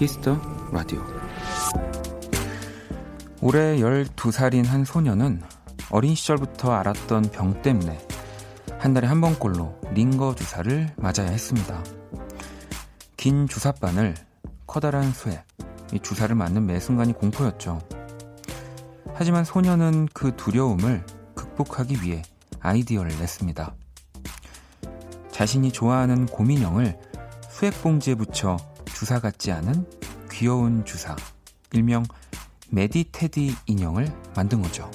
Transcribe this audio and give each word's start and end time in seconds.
키스 0.00 0.25
더 0.25 0.40
라디오 0.72 1.04
올해 3.42 3.76
12살인 3.76 4.64
한 4.64 4.86
소녀는 4.86 5.42
어린 5.90 6.14
시절부터 6.14 6.72
앓았던 6.72 7.24
병 7.32 7.60
때문에 7.60 7.98
한 8.78 8.94
달에 8.94 9.06
한 9.06 9.20
번꼴로 9.20 9.78
링거 9.92 10.36
주사를 10.36 10.88
맞아야 10.96 11.28
했습니다. 11.28 11.84
긴 13.18 13.46
주사바늘, 13.46 14.14
커다란 14.66 15.12
쇠, 15.12 15.44
이 15.92 16.00
주사를 16.00 16.34
맞는 16.34 16.64
매 16.64 16.80
순간이 16.80 17.12
공포였죠. 17.12 17.78
하지만 19.12 19.44
소녀는 19.44 20.08
그 20.14 20.34
두려움을 20.34 21.04
극복하기 21.34 22.00
위해 22.02 22.22
아이디어를 22.60 23.18
냈습니다. 23.18 23.74
자신이 25.30 25.70
좋아하는 25.70 26.24
곰인형을 26.24 26.98
수액 27.50 27.82
봉지에 27.82 28.14
붙여 28.14 28.69
주사 29.00 29.18
같지 29.18 29.50
않은 29.50 29.86
귀여운 30.30 30.84
주사, 30.84 31.16
일명 31.72 32.04
메디테디 32.68 33.56
인형을 33.64 34.12
만든 34.36 34.60
거죠. 34.60 34.90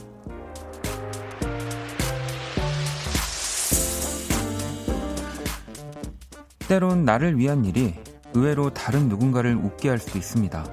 때론 6.67 7.03
나를 7.03 7.39
위한 7.39 7.65
일이 7.65 7.95
의외로 8.35 8.69
다른 8.69 9.09
누군가를 9.09 9.55
웃게 9.55 9.89
할 9.89 9.97
수도 9.97 10.19
있습니다. 10.19 10.63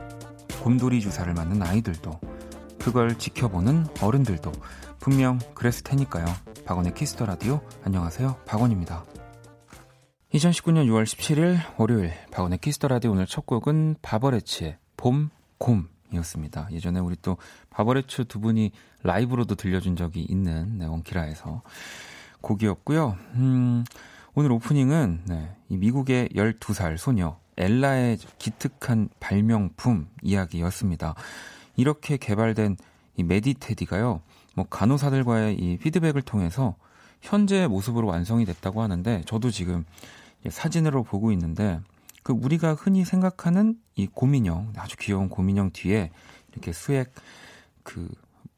곰돌이 0.62 1.01
주사를 1.01 1.33
맞는 1.33 1.62
아이들도, 1.62 2.20
그걸 2.81 3.17
지켜보는 3.17 3.87
어른들도 4.03 4.53
분명 5.01 5.39
그랬을 5.55 5.85
테니까요. 5.85 6.27
박원의 6.67 6.92
키스 6.93 7.12
더 7.12 7.25
라디오 7.25 7.62
안녕하세요. 7.83 8.42
박원입니다. 8.45 9.07
2019년 10.33 10.87
6월 10.87 11.05
17일 11.05 11.59
월요일 11.77 12.11
박원의 12.31 12.59
키스 12.59 12.77
더 12.77 12.89
라디오 12.89 13.11
오늘 13.11 13.27
첫 13.27 13.45
곡은 13.45 13.97
바버렛츠의 14.01 14.79
봄, 14.97 15.29
곰이었습니다. 15.59 16.69
예전에 16.73 17.01
우리 17.01 17.17
또 17.21 17.37
바버렛츠 17.69 18.25
두 18.25 18.41
분이 18.41 18.73
라이브로도 19.03 19.57
들려준 19.57 19.95
적이 19.95 20.23
있는 20.23 20.79
네, 20.79 20.87
원키라에서 20.87 21.61
곡이었고요. 22.41 23.19
음, 23.35 23.85
오늘 24.35 24.53
오프닝은 24.53 25.25
네, 25.27 25.55
이 25.69 25.77
미국의 25.77 26.31
12살 26.31 26.97
소녀 26.97 27.37
엘라의 27.59 28.17
기특한 28.39 29.11
발명품 29.21 30.09
이야기였습니다. 30.23 31.15
이렇게 31.77 32.17
개발된 32.17 32.79
이 33.19 33.23
메디테디가요. 33.23 34.23
뭐 34.55 34.67
간호사들과의 34.71 35.57
이 35.57 35.77
피드백을 35.77 36.23
통해서 36.23 36.75
현재 37.21 37.67
모습으로 37.67 38.09
완성이 38.09 38.47
됐다고 38.47 38.83
하는데 38.83 39.23
저도 39.27 39.51
지금 39.51 39.85
사진으로 40.51 41.03
보고 41.03 41.33
있는데 41.33 41.81
그 42.23 42.33
우리가 42.33 42.75
흔히 42.75 43.05
생각하는 43.05 43.77
이 43.95 44.07
곰인형 44.07 44.73
아주 44.77 44.97
귀여운 44.98 45.29
곰인형 45.29 45.71
뒤에 45.73 46.11
이렇게 46.53 46.73
수액 46.73 47.12
그 47.83 48.09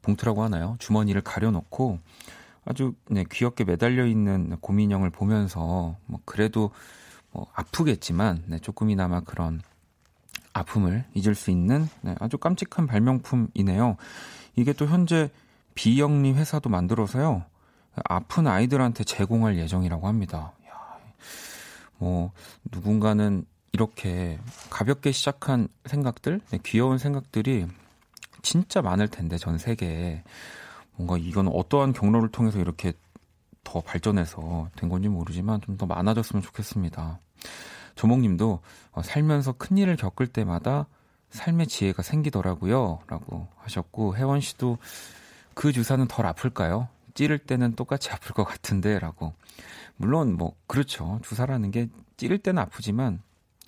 봉투라고 0.01 0.43
하나요? 0.43 0.75
주머니를 0.79 1.21
가려놓고 1.21 1.99
아주 2.65 2.93
네, 3.09 3.23
귀엽게 3.31 3.63
매달려 3.63 4.05
있는 4.05 4.57
곰인형을 4.59 5.09
보면서 5.09 5.97
뭐 6.05 6.19
그래도 6.25 6.71
뭐 7.31 7.47
아프겠지만 7.53 8.43
네, 8.47 8.59
조금이나마 8.59 9.21
그런 9.21 9.61
아픔을 10.53 11.05
잊을 11.13 11.35
수 11.35 11.51
있는 11.51 11.87
네, 12.01 12.15
아주 12.19 12.37
깜찍한 12.37 12.87
발명품이네요. 12.87 13.97
이게 14.55 14.73
또 14.73 14.85
현재 14.85 15.29
비영리 15.75 16.33
회사도 16.33 16.69
만들어서요. 16.69 17.43
아픈 18.05 18.47
아이들한테 18.47 19.03
제공할 19.03 19.57
예정이라고 19.57 20.07
합니다. 20.07 20.53
야, 21.95 21.99
뭐 21.99 22.31
누군가는 22.71 23.45
이렇게 23.71 24.39
가볍게 24.69 25.11
시작한 25.11 25.67
생각들, 25.85 26.41
네, 26.49 26.59
귀여운 26.63 26.97
생각들이 26.97 27.67
진짜 28.41 28.81
많을 28.81 29.07
텐데 29.09 29.37
전 29.37 29.57
세계에 29.57 30.23
뭔가 30.95 31.17
이건 31.17 31.47
어떠한 31.47 31.93
경로를 31.93 32.29
통해서 32.29 32.59
이렇게 32.59 32.93
더 33.63 33.81
발전해서 33.81 34.69
된 34.77 34.89
건지 34.89 35.09
모르지만 35.09 35.59
좀 35.61 35.77
더 35.77 35.85
많아졌으면 35.85 36.41
좋겠습니다. 36.43 37.19
조목님도 37.95 38.59
어, 38.91 39.01
살면서 39.01 39.53
큰 39.53 39.77
일을 39.77 39.95
겪을 39.97 40.27
때마다 40.27 40.87
삶의 41.31 41.67
지혜가 41.67 42.01
생기더라고요. 42.03 42.99
라고 43.07 43.47
하셨고, 43.57 44.15
혜원 44.15 44.39
씨도 44.39 44.77
그 45.53 45.71
주사는 45.73 46.07
덜 46.07 46.25
아플까요? 46.25 46.87
찌를 47.15 47.39
때는 47.39 47.75
똑같이 47.75 48.11
아플 48.11 48.33
것 48.33 48.43
같은데, 48.43 48.99
라고. 48.99 49.33
물론, 49.97 50.37
뭐, 50.37 50.55
그렇죠. 50.67 51.19
주사라는 51.23 51.71
게 51.71 51.89
찌를 52.17 52.37
때는 52.37 52.61
아프지만, 52.61 53.21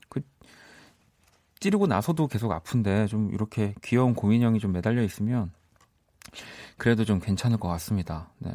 그, 0.09 0.21
찌르고 1.59 1.87
나서도 1.87 2.27
계속 2.27 2.51
아픈데, 2.51 3.07
좀 3.07 3.33
이렇게 3.33 3.73
귀여운 3.83 4.13
고민형이 4.13 4.59
좀 4.59 4.71
매달려 4.71 5.01
있으면, 5.01 5.51
그래도 6.77 7.05
좀 7.05 7.19
괜찮을 7.19 7.57
것 7.57 7.67
같습니다. 7.69 8.29
네. 8.39 8.51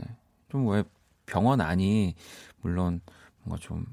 좀 0.50 0.66
왜 0.68 0.84
병원 1.26 1.60
안이 1.60 2.14
물론 2.60 3.00
뭔가 3.42 3.60
좀 3.60 3.86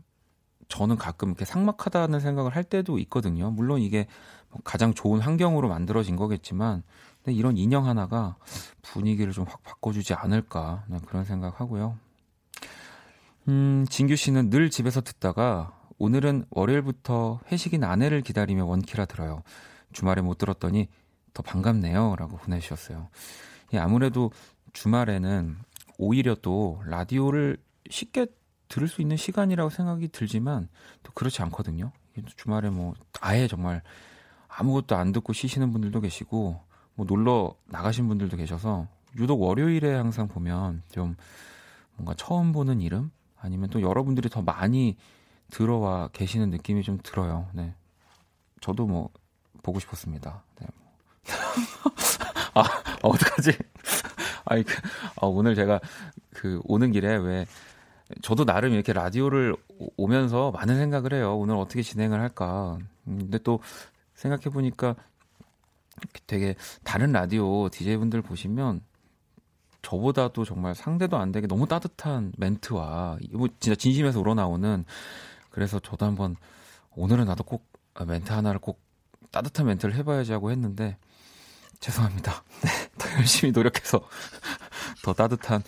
저는 0.67 0.97
가끔 0.97 1.29
이렇게 1.29 1.45
삭막하다는 1.45 2.19
생각을 2.19 2.55
할 2.55 2.63
때도 2.63 2.99
있거든요. 2.99 3.49
물론 3.49 3.81
이게 3.81 4.07
뭐 4.49 4.61
가장 4.63 4.93
좋은 4.93 5.19
환경으로 5.19 5.67
만들어진 5.69 6.15
거겠지만 6.15 6.83
이런 7.33 7.57
인형 7.57 7.85
하나가 7.87 8.35
분위기를 8.81 9.33
좀 9.33 9.45
확 9.45 9.63
바꿔주지 9.63 10.13
않을까 10.13 10.83
네, 10.87 10.97
그런 11.05 11.23
생각하고요. 11.25 11.97
음, 13.47 13.85
진규 13.89 14.15
씨는 14.15 14.49
늘 14.49 14.69
집에서 14.69 15.01
듣다가 15.01 15.73
오늘은 15.97 16.45
월요일부터 16.51 17.39
회식인 17.51 17.83
아내를 17.83 18.21
기다리며 18.21 18.65
원키라 18.65 19.05
들어요. 19.05 19.43
주말에 19.91 20.21
못 20.21 20.37
들었더니 20.37 20.87
더 21.33 21.43
반갑네요. 21.43 22.15
라고 22.17 22.37
보내주셨어요. 22.37 23.09
예, 23.73 23.77
아무래도 23.79 24.31
주말에는 24.73 25.57
오히려 25.97 26.35
또 26.35 26.81
라디오를 26.85 27.57
쉽게 27.89 28.27
들을 28.67 28.87
수 28.87 29.01
있는 29.01 29.17
시간이라고 29.17 29.69
생각이 29.69 30.09
들지만 30.09 30.69
또 31.03 31.11
그렇지 31.13 31.41
않거든요. 31.43 31.91
주말에 32.35 32.69
뭐 32.69 32.93
아예 33.19 33.47
정말 33.47 33.81
아무것도 34.47 34.95
안 34.95 35.11
듣고 35.11 35.33
쉬시는 35.33 35.71
분들도 35.71 36.01
계시고 36.01 36.61
뭐 36.99 37.05
놀러 37.07 37.55
나가신 37.67 38.09
분들도 38.09 38.35
계셔서 38.35 38.85
유독 39.15 39.41
월요일에 39.41 39.95
항상 39.95 40.27
보면 40.27 40.83
좀 40.91 41.15
뭔가 41.95 42.13
처음 42.17 42.51
보는 42.51 42.81
이름 42.81 43.09
아니면 43.39 43.69
또 43.69 43.81
여러분들이 43.81 44.27
더 44.27 44.41
많이 44.41 44.97
들어와 45.49 46.09
계시는 46.09 46.49
느낌이 46.49 46.83
좀 46.83 46.99
들어요. 47.01 47.47
네. 47.53 47.73
저도 48.59 48.85
뭐 48.85 49.11
보고 49.63 49.79
싶었습니다. 49.79 50.43
네. 50.59 50.67
아, 52.55 52.63
어떡하지? 53.01 53.57
아이, 54.43 54.63
그, 54.63 54.75
아, 55.21 55.25
오늘 55.27 55.55
제가 55.55 55.79
그 56.31 56.59
오는 56.65 56.91
길에 56.91 57.15
왜 57.15 57.45
저도 58.21 58.43
나름 58.43 58.73
이렇게 58.73 58.91
라디오를 58.91 59.55
오면서 59.95 60.51
많은 60.51 60.75
생각을 60.75 61.13
해요. 61.13 61.37
오늘 61.37 61.55
어떻게 61.55 61.81
진행을 61.81 62.19
할까. 62.19 62.77
음, 63.07 63.19
근데 63.19 63.37
또 63.37 63.61
생각해 64.15 64.49
보니까 64.51 64.97
되게 66.27 66.55
다른 66.83 67.11
라디오 67.11 67.69
DJ분들 67.69 68.21
보시면 68.21 68.81
저보다도 69.81 70.45
정말 70.45 70.75
상대도 70.75 71.17
안 71.17 71.31
되게 71.31 71.47
너무 71.47 71.67
따뜻한 71.67 72.33
멘트와 72.37 73.17
뭐 73.31 73.47
진짜 73.59 73.75
진심에서 73.75 74.19
우러나오는 74.19 74.85
그래서 75.49 75.79
저도 75.79 76.05
한번 76.05 76.35
오늘은 76.95 77.25
나도 77.25 77.43
꼭 77.43 77.65
멘트 78.05 78.31
하나를 78.31 78.59
꼭 78.59 78.81
따뜻한 79.31 79.65
멘트를 79.67 79.95
해봐야지 79.95 80.31
하고 80.31 80.51
했는데 80.51 80.97
죄송합니다. 81.79 82.43
네, 82.61 82.69
더 82.97 83.09
열심히 83.17 83.51
노력해서 83.51 84.01
더 85.03 85.13
따뜻한 85.13 85.63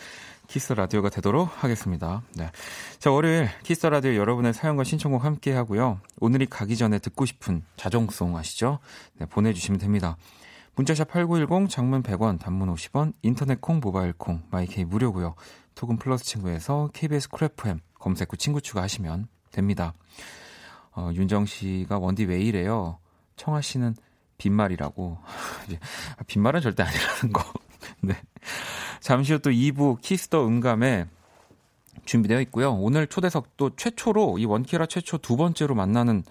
키스 0.51 0.73
라디오가 0.73 1.07
되도록 1.07 1.63
하겠습니다. 1.63 2.23
네. 2.35 2.51
자, 2.99 3.09
월요일 3.09 3.49
키스 3.63 3.87
라디오 3.87 4.15
여러분의 4.15 4.53
사연과 4.53 4.83
신청곡 4.83 5.23
함께 5.23 5.53
하고요. 5.53 6.01
오늘이 6.19 6.45
가기 6.45 6.75
전에 6.75 6.99
듣고 6.99 7.25
싶은 7.25 7.63
자정송 7.77 8.35
아시죠? 8.35 8.79
네, 9.17 9.25
보내주시면 9.25 9.79
됩니다. 9.79 10.17
문자 10.75 10.93
샵 10.93 11.07
8910 11.07 11.69
장문 11.69 12.03
100원 12.03 12.37
단문 12.37 12.67
50원 12.75 13.13
인터넷 13.21 13.61
콩 13.61 13.79
모바일 13.79 14.11
콩 14.11 14.43
마이케이 14.51 14.83
무료고요. 14.83 15.35
톡은 15.73 15.95
플러스 15.95 16.25
친구에서 16.25 16.89
KBS 16.91 17.29
쿨FM 17.29 17.79
검색 17.97 18.33
후 18.33 18.35
친구 18.35 18.59
추가하시면 18.59 19.29
됩니다. 19.51 19.93
어, 20.91 21.11
윤정 21.13 21.45
씨가 21.45 21.97
원디 21.97 22.25
왜 22.25 22.41
이래요? 22.41 22.99
청아 23.37 23.61
씨는 23.61 23.95
빈말이라고. 24.37 25.17
빈말은 26.27 26.59
절대 26.59 26.83
아니라는 26.83 27.31
거. 27.31 27.53
네. 28.01 28.15
잠시 28.99 29.33
후 29.33 29.39
또 29.39 29.49
2부 29.49 29.99
키스터 30.01 30.45
음감회 30.45 31.05
준비되어 32.05 32.41
있고요. 32.41 32.73
오늘 32.73 33.07
초대석 33.07 33.57
또 33.57 33.75
최초로 33.75 34.37
이 34.39 34.45
원키라 34.45 34.85
최초 34.87 35.17
두 35.17 35.35
번째로 35.37 35.75
만나는 35.75 36.23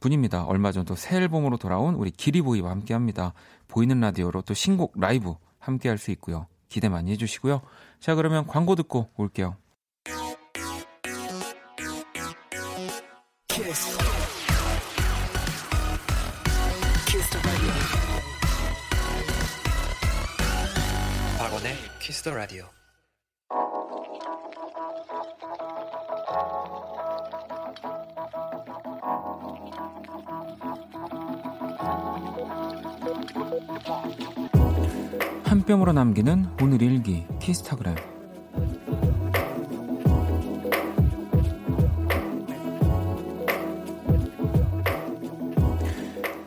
분입니다. 0.00 0.44
얼마 0.44 0.72
전 0.72 0.84
또 0.84 0.94
새 0.94 1.16
앨범으로 1.16 1.56
돌아온 1.56 1.94
우리 1.94 2.10
기리보이와 2.10 2.70
함께 2.70 2.94
합니다. 2.94 3.32
보이는 3.68 3.98
라디오로 4.00 4.42
또 4.42 4.54
신곡 4.54 4.92
라이브 4.96 5.34
함께 5.58 5.88
할 5.88 5.98
수 5.98 6.10
있고요. 6.12 6.46
기대 6.68 6.88
많이 6.88 7.10
해주시고요. 7.12 7.62
자, 8.00 8.14
그러면 8.14 8.46
광고 8.46 8.74
듣고 8.74 9.08
올게요. 9.16 9.56
Kiss 13.48 14.05
the 22.12 22.32
radio. 22.32 22.66
한 35.44 35.64
뼘으로 35.64 35.92
남기는 35.92 36.46
오늘 36.62 36.80
일기 36.80 37.26
키스타그램 37.40 37.96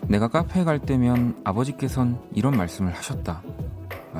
내가 0.07 0.29
카페에 0.29 0.63
갈 0.63 0.79
때면 0.79 1.41
아버지께선 1.43 2.19
이런 2.33 2.55
말씀을 2.55 2.93
하셨다. 2.93 3.43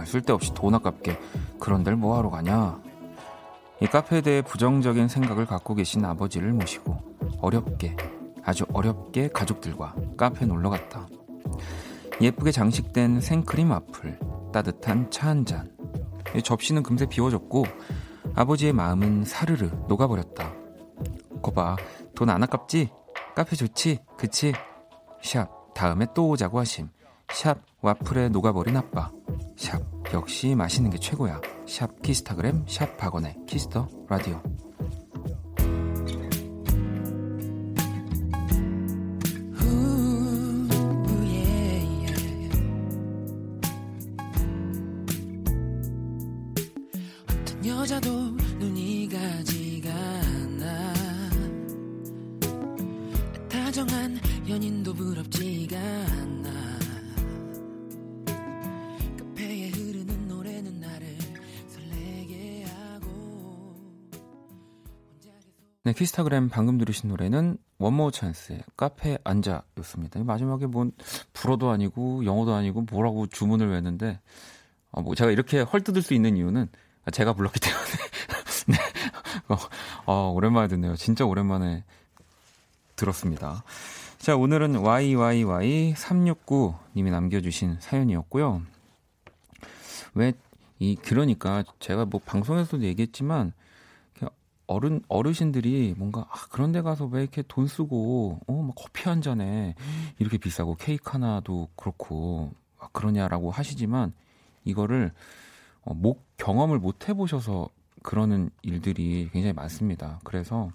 아, 0.10 0.12
쓸데없이 0.12 0.54
돈 0.56 0.74
아깝게 0.74 1.18
그런 1.60 1.84
데를 1.84 1.96
뭐하러 1.96 2.30
가냐. 2.32 2.82
이 3.82 3.86
카페에 3.86 4.22
대해 4.22 4.42
부정적인 4.42 5.08
생각을 5.08 5.46
갖고 5.46 5.76
계신 5.76 6.04
아버지를 6.04 6.52
모시고 6.52 6.98
어렵게 7.40 7.96
아주 8.44 8.66
어렵게 8.74 9.30
가족들과 9.30 9.96
카페에 10.18 10.48
놀러 10.48 10.70
갔다. 10.72 11.08
예쁘게 12.20 12.52
장식된 12.52 13.22
생크림 13.22 13.70
와플, 13.72 14.20
따뜻한 14.52 15.12
차 15.12 15.30
한 15.30 15.46
잔. 15.46 15.72
접시는 16.44 16.84
금세 16.84 17.06
비워졌고 17.06 17.66
아버지의 18.36 18.74
마음은 18.74 19.24
사르르 19.26 19.70
녹아버렸다. 19.88 20.52
거봐, 21.42 21.78
돈 22.16 22.30
안 22.30 22.44
아깝지? 22.44 22.90
카페 23.36 23.56
좋지? 23.56 24.00
그치? 24.18 24.54
샵, 25.22 25.74
다음에 25.74 26.08
또 26.14 26.30
오자고 26.30 26.60
하심. 26.60 26.90
샵, 27.32 27.60
와플에 27.82 28.30
녹아버린 28.30 28.76
아빠. 28.76 29.10
샵, 29.56 29.82
역시 30.14 30.54
맛있는 30.54 30.90
게 30.92 30.98
최고야. 30.98 31.40
샵, 31.66 32.02
키스타그램, 32.02 32.66
샵, 32.68 32.98
박원의 32.98 33.36
키스터 33.48 33.88
라디오. 34.10 34.42
네, 66.20 66.20
키스타그램 66.20 66.50
방금 66.50 66.78
들으신 66.78 67.08
노래는 67.10 67.58
원모어 67.78 68.12
찬스의 68.12 68.64
카페 68.76 69.18
앉아였습니다. 69.24 70.22
마지막에 70.24 70.66
뭔 70.66 70.92
불어도 71.32 71.70
아니고 71.70 72.26
영어도 72.26 72.54
아니고 72.54 72.82
뭐라고 72.82 73.28
주문을 73.28 73.70
외는데 73.70 74.20
어, 74.92 75.02
뭐 75.02 75.16
제가 75.16 75.32
이렇게 75.32 75.62
헐뜯을 75.62 76.02
수 76.02 76.14
있는 76.14 76.36
이유는 76.36 76.68
제가 77.14 77.32
불렀기 77.34 77.62
때문에 77.62 77.86
네. 78.68 78.76
어, 79.48 79.56
어, 80.06 80.34
오랜만에 80.36 80.68
듣네요. 80.68 80.98
진짜 80.98 81.26
오랜만에 81.26 81.86
들었습니다. 82.98 83.64
자, 84.18 84.36
오늘은 84.36 84.74
YYY369님이 84.74 87.12
남겨주신 87.12 87.78
사연이었고요. 87.80 88.62
왜, 90.16 90.34
이, 90.80 90.98
그러니까 90.98 91.64
제가 91.80 92.04
뭐 92.06 92.20
방송에서도 92.26 92.84
얘기했지만, 92.84 93.54
어른, 94.70 95.02
어르신들이 95.08 95.96
뭔가, 95.98 96.28
아, 96.30 96.48
그런 96.52 96.72
데 96.72 96.84
가서 96.84 97.06
왜 97.06 97.24
이렇게 97.24 97.44
돈 97.48 97.66
쓰고, 97.66 98.40
어, 98.46 98.54
막 98.54 98.76
커피 98.76 99.10
한 99.10 99.20
잔에 99.20 99.74
이렇게 100.20 100.38
비싸고 100.38 100.76
케이크 100.76 101.10
하나도 101.12 101.70
그렇고, 101.76 102.54
아, 102.78 102.88
그러냐라고 102.92 103.50
하시지만, 103.50 104.14
이거를, 104.66 105.12
어, 105.82 105.96
목, 105.96 106.24
경험을 106.38 106.78
못 106.78 107.10
해보셔서 107.10 107.68
그러는 108.04 108.52
일들이 108.62 109.30
굉장히 109.34 109.54
많습니다. 109.54 110.20
그래서, 110.24 110.70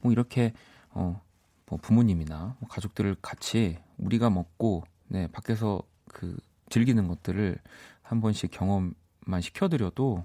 뭐 0.00 0.10
이렇게, 0.10 0.54
어, 0.92 1.20
뭐 1.66 1.78
부모님이나 1.82 2.56
뭐 2.58 2.68
가족들을 2.70 3.16
같이 3.20 3.76
우리가 3.98 4.30
먹고, 4.30 4.82
네, 5.08 5.26
밖에서 5.26 5.82
그 6.08 6.34
즐기는 6.70 7.06
것들을 7.06 7.58
한 8.00 8.20
번씩 8.22 8.50
경험만 8.50 9.42
시켜드려도 9.42 10.24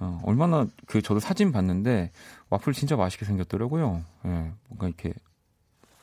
어, 0.00 0.20
얼마나 0.24 0.66
그 0.86 1.02
저도 1.02 1.20
사진 1.20 1.52
봤는데 1.52 2.10
와플 2.48 2.72
진짜 2.72 2.96
맛있게 2.96 3.24
생겼더라고요. 3.24 4.02
예, 4.26 4.52
뭔가 4.68 4.88
이렇게 4.88 5.12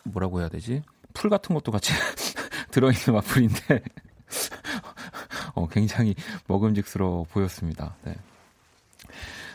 뭐라고 0.03 0.39
해야 0.39 0.49
되지? 0.49 0.83
풀 1.13 1.29
같은 1.29 1.53
것도 1.53 1.71
같이 1.71 1.91
들어있는 2.71 3.13
와플인데 3.13 3.83
어, 5.55 5.67
굉장히 5.67 6.15
먹음직스러워 6.47 7.25
보였습니다. 7.25 7.95
네. 8.03 8.15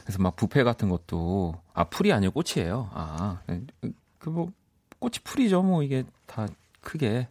그래서 0.03 0.21
막 0.21 0.35
부페 0.35 0.65
같은 0.65 0.89
것도 0.89 1.55
아 1.73 1.85
풀이 1.85 2.12
아니고 2.12 2.43
꽃이에요. 2.43 2.91
아, 2.93 3.41
그 4.19 4.31
뭐 4.31 4.53
꽃이 5.03 5.15
풀이죠. 5.25 5.62
뭐 5.62 5.83
이게 5.83 6.05
다 6.27 6.47
크게 6.81 7.29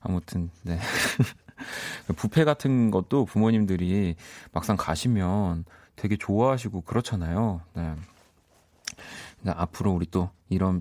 아무튼 0.00 0.50
네. 0.62 0.78
부페 2.16 2.44
같은 2.44 2.90
것도 2.90 3.24
부모님들이 3.24 4.14
막상 4.52 4.76
가시면 4.76 5.64
되게 5.96 6.16
좋아하시고 6.16 6.82
그렇잖아요. 6.82 7.60
네. 7.74 7.94
앞으로 9.46 9.92
우리 9.92 10.06
또 10.06 10.30
이런 10.48 10.80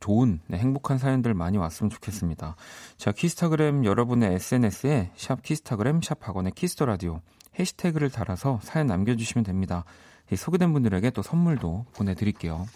좋은 0.00 0.40
네, 0.48 0.58
행복한 0.58 0.98
사연들 0.98 1.32
많이 1.34 1.58
왔으면 1.58 1.88
좋겠습니다. 1.90 2.56
자, 2.96 3.12
키스타그램 3.12 3.84
여러분의 3.84 4.34
SNS에 4.34 5.12
샵 5.16 5.42
키스타그램 5.42 6.02
샵 6.02 6.26
박원의 6.26 6.52
키스터 6.52 6.86
라디오 6.86 7.20
해시태그를 7.58 8.10
달아서 8.10 8.60
사연 8.62 8.88
남겨주시면 8.88 9.44
됩니다. 9.44 9.84
소개된 10.34 10.72
분들에게 10.72 11.10
또 11.10 11.22
선물도 11.22 11.86
보내드릴게요. 11.92 12.66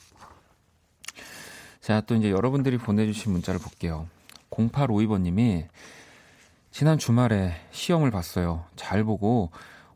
자, 1.80 2.00
또 2.02 2.14
이제 2.14 2.30
여러분들이 2.30 2.78
보내주신 2.78 3.32
문자를 3.32 3.60
볼게요. 3.60 4.06
0852번님이 4.50 5.66
지난 6.70 6.98
주말에 6.98 7.54
시험을 7.70 8.10
봤어요. 8.10 8.64
잘 8.76 9.02
보고 9.02 9.50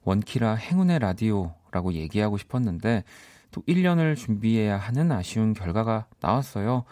원키라 0.05 0.55
행운의 0.55 0.99
라디오라고 0.99 1.93
얘기하고 1.93 2.39
싶었는데 2.39 3.05
또 3.51 3.63
1년을 3.63 4.17
준비해야 4.17 4.77
하는 4.77 5.11
아쉬운 5.13 5.53
결과가 5.53 6.07
나왔어요. 6.21 6.85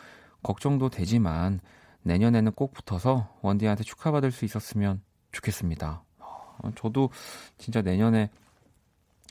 걱정도 0.42 0.88
되지만 0.88 1.60
내년에는 2.02 2.52
꼭 2.52 2.72
붙어서 2.72 3.28
원디한테 3.42 3.84
축하받을 3.84 4.30
수 4.30 4.44
있었으면 4.44 5.02
좋겠습니다. 5.32 6.02
어, 6.18 6.70
저도 6.74 7.10
진짜 7.58 7.82
내년에 7.82 8.30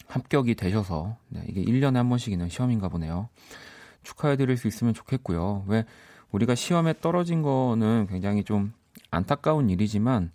합격이 0.07 0.55
되셔서 0.55 1.17
네, 1.29 1.43
이게 1.47 1.63
1년에 1.63 1.95
한 1.95 2.09
번씩 2.09 2.31
있는 2.31 2.49
시험인가 2.49 2.87
보네요. 2.87 3.29
축하해 4.03 4.37
드릴 4.37 4.57
수 4.57 4.67
있으면 4.67 4.93
좋겠고요. 4.93 5.65
왜 5.67 5.85
우리가 6.31 6.55
시험에 6.55 6.93
떨어진 7.01 7.41
거는 7.41 8.07
굉장히 8.09 8.43
좀 8.43 8.73
안타까운 9.11 9.69
일이지만 9.69 10.31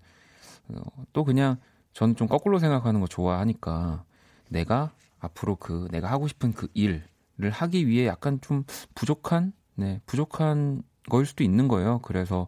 어, 0.68 0.82
또 1.12 1.24
그냥 1.24 1.58
저는 1.92 2.16
좀 2.16 2.26
거꾸로 2.26 2.58
생각하는 2.58 3.00
거 3.00 3.06
좋아하니까 3.06 4.04
내가 4.48 4.92
앞으로 5.20 5.56
그 5.56 5.88
내가 5.90 6.10
하고 6.10 6.28
싶은 6.28 6.52
그 6.52 6.68
일을 6.74 7.02
하기 7.50 7.86
위해 7.86 8.06
약간 8.06 8.40
좀 8.40 8.64
부족한 8.94 9.52
네 9.74 10.00
부족한 10.06 10.82
거일 11.08 11.26
수도 11.26 11.44
있는 11.44 11.68
거예요. 11.68 12.00
그래서 12.00 12.46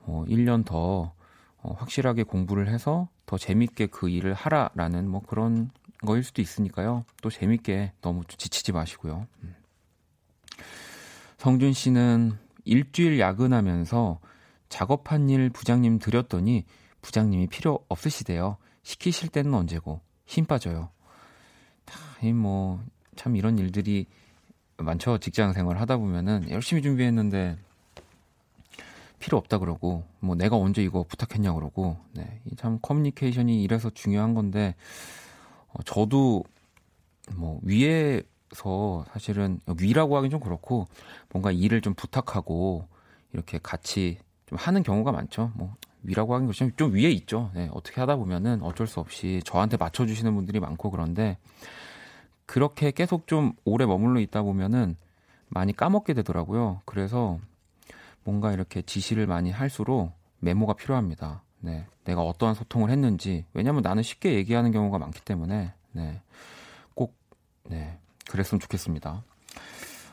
어 0.00 0.24
1년 0.28 0.64
더 0.64 1.12
어, 1.58 1.72
확실하게 1.78 2.24
공부를 2.24 2.68
해서 2.68 3.08
더 3.26 3.38
재밌게 3.38 3.86
그 3.86 4.08
일을 4.08 4.34
하라라는 4.34 5.08
뭐 5.08 5.22
그런 5.22 5.70
거일 6.04 6.22
수도 6.22 6.42
있으니까요. 6.42 7.04
또 7.22 7.30
재밌게 7.30 7.92
너무 8.02 8.22
지치지 8.26 8.72
마시고요. 8.72 9.26
음. 9.42 9.54
성준 11.38 11.72
씨는 11.72 12.32
일주일 12.64 13.18
야근하면서 13.18 14.20
작업한 14.68 15.30
일 15.30 15.50
부장님 15.50 15.98
드렸더니 15.98 16.64
부장님이 17.00 17.48
필요 17.48 17.84
없으시대요. 17.88 18.56
시키실 18.84 19.30
때는 19.30 19.52
언제고 19.52 20.00
힘 20.24 20.46
빠져요. 20.46 20.90
뭐참 22.32 23.34
이런 23.34 23.58
일들이 23.58 24.06
많죠. 24.76 25.18
직장 25.18 25.52
생활 25.52 25.80
하다 25.80 25.96
보면은 25.96 26.48
열심히 26.50 26.80
준비했는데 26.80 27.58
필요 29.18 29.36
없다 29.38 29.58
그러고 29.58 30.04
뭐 30.20 30.36
내가 30.36 30.56
언제 30.56 30.82
이거 30.82 31.02
부탁했냐 31.02 31.52
그러고 31.54 31.96
네. 32.12 32.40
참 32.56 32.78
커뮤니케이션이 32.80 33.62
이래서 33.64 33.90
중요한 33.90 34.34
건데 34.34 34.76
어, 35.72 35.82
저도 35.82 36.44
뭐 37.34 37.58
위에 37.64 38.22
만나서 38.54 39.04
사실은 39.10 39.60
위라고 39.80 40.16
하긴 40.16 40.30
좀 40.30 40.40
그렇고 40.40 40.86
뭔가 41.30 41.50
일을 41.50 41.80
좀 41.80 41.94
부탁하고 41.94 42.86
이렇게 43.32 43.58
같이 43.62 44.18
좀 44.46 44.56
하는 44.58 44.82
경우가 44.82 45.12
많죠. 45.12 45.50
뭐 45.54 45.74
위라고 46.04 46.34
하긴 46.34 46.46
그렇지만 46.46 46.72
좀 46.76 46.94
위에 46.94 47.10
있죠. 47.10 47.50
네, 47.54 47.68
어떻게 47.72 48.00
하다 48.00 48.16
보면은 48.16 48.62
어쩔 48.62 48.86
수 48.86 49.00
없이 49.00 49.40
저한테 49.44 49.76
맞춰주시는 49.76 50.34
분들이 50.34 50.60
많고 50.60 50.90
그런데 50.90 51.38
그렇게 52.46 52.90
계속 52.90 53.26
좀 53.26 53.52
오래 53.64 53.86
머물러 53.86 54.20
있다 54.20 54.42
보면은 54.42 54.96
많이 55.48 55.74
까먹게 55.74 56.14
되더라고요. 56.14 56.82
그래서 56.84 57.38
뭔가 58.22 58.52
이렇게 58.52 58.82
지시를 58.82 59.26
많이 59.26 59.50
할수록 59.50 60.12
메모가 60.40 60.74
필요합니다. 60.74 61.42
네. 61.60 61.86
내가 62.04 62.22
어떠한 62.22 62.54
소통을 62.54 62.90
했는지. 62.90 63.46
왜냐면 63.54 63.82
나는 63.82 64.02
쉽게 64.02 64.34
얘기하는 64.34 64.72
경우가 64.72 64.98
많기 64.98 65.22
때문에, 65.22 65.72
네. 65.92 66.20
꼭, 66.94 67.16
네. 67.64 67.98
그랬으면 68.28 68.60
좋겠습니다. 68.60 69.22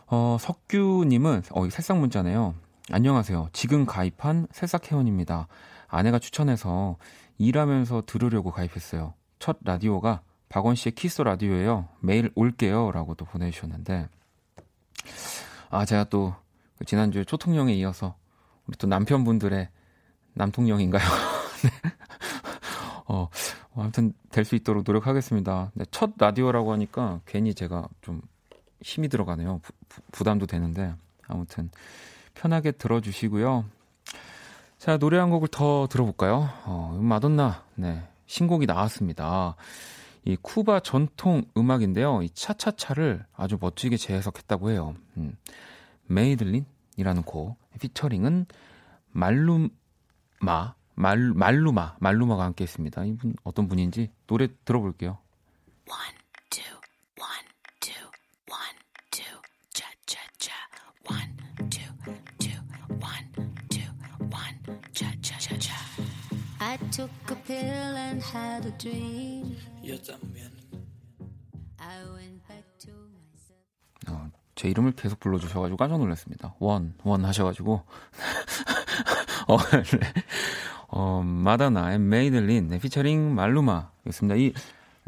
어, 0.08 0.38
석규님은, 0.40 1.44
어, 1.52 1.66
이 1.66 1.70
새싹 1.70 1.98
문자네요. 2.00 2.56
안녕하세요. 2.90 3.50
지금 3.52 3.86
가입한 3.86 4.48
새싹 4.52 4.92
회원입니다. 4.92 5.48
아내가 5.92 6.18
추천해서 6.20 6.98
일하면서 7.38 8.04
들으려고 8.06 8.52
가입했어요. 8.52 9.14
첫 9.40 9.58
라디오가 9.64 10.22
박원 10.50 10.76
씨의 10.76 10.94
키스 10.94 11.22
라디오예요. 11.22 11.88
매일 12.00 12.32
올게요. 12.36 12.92
라고 12.92 13.14
또 13.16 13.26
보내주셨는데, 13.26 14.08
아, 15.70 15.86
제가 15.86 16.06
또 16.06 16.34
지난주에 16.86 17.24
초통령에 17.26 17.74
이어서 17.74 18.16
우리 18.68 18.78
또 18.78 18.88
남편분들의 18.88 19.70
남통령인가요? 20.34 21.04
네. 21.64 21.92
어, 23.08 23.30
아무튼 23.76 24.14
될 24.30 24.46
수 24.46 24.56
있도록 24.56 24.84
노력하겠습니다. 24.86 25.72
네, 25.74 25.86
첫 25.92 26.12
라디오라고 26.18 26.72
하니까 26.74 27.20
괜히 27.26 27.54
제가 27.54 27.88
좀 28.02 28.22
힘이 28.82 29.10
들어가네요. 29.10 29.60
부, 29.62 29.74
부담도 30.12 30.46
되는데 30.48 30.94
아무튼 31.28 31.70
편하게 32.34 32.72
들어주시고요. 32.72 33.66
자 34.82 34.98
노래 34.98 35.20
한 35.20 35.30
곡을 35.30 35.48
더 35.48 35.86
들어볼까요? 35.86 36.50
어, 36.66 36.98
마돈나 37.00 37.66
네 37.76 38.02
신곡이 38.26 38.66
나왔습니다. 38.66 39.56
이 40.26 40.36
쿠바 40.36 40.80
전통 40.80 41.44
음악인데요. 41.56 42.24
이 42.24 42.32
차차차를 42.32 43.24
아주 43.36 43.60
멋지게 43.62 43.98
재해석했다고 43.98 44.72
해요. 44.72 44.96
음. 45.18 45.38
메이들린이라는 46.08 47.22
곡 47.28 47.60
피처링은 47.80 48.48
말룸마 49.12 49.70
말 50.96 51.32
말루마 51.36 51.98
말루마가 52.00 52.44
함께 52.44 52.64
했습니다. 52.64 53.06
이분 53.06 53.36
어떤 53.44 53.68
분인지 53.68 54.10
노래 54.26 54.48
들어볼게요. 54.66 55.20
One, 55.92 56.21
I 66.72 66.78
took 66.90 67.12
a 67.30 67.36
pill 67.36 67.98
and 67.98 68.24
had 68.24 68.66
a 68.66 68.72
dream. 68.78 69.58
También. 69.84 70.52
I 71.78 72.00
went 72.16 72.48
back 72.48 72.64
to 72.86 72.94
myself. 73.12 73.60
어, 74.08 74.32
제 74.56 74.70
이름을 74.70 74.94
계속 74.94 75.20
불러주셔가지고 75.20 75.76
깜짝 75.76 75.98
놀랐습니다. 75.98 76.56
원, 76.60 76.94
원 77.04 77.26
하셔가지고. 77.26 77.84
어, 79.50 79.58
네. 79.58 80.00
어, 80.88 81.22
마다나, 81.22 81.98
메이들린, 81.98 82.70
네, 82.70 82.80
피처링 82.80 83.36
말루마였습니다. 83.36 84.36
이 84.38 84.54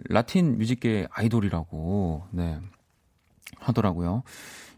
라틴 0.09 0.57
뮤직계 0.57 1.07
아이돌이라고, 1.11 2.27
네, 2.31 2.59
하더라고요. 3.59 4.23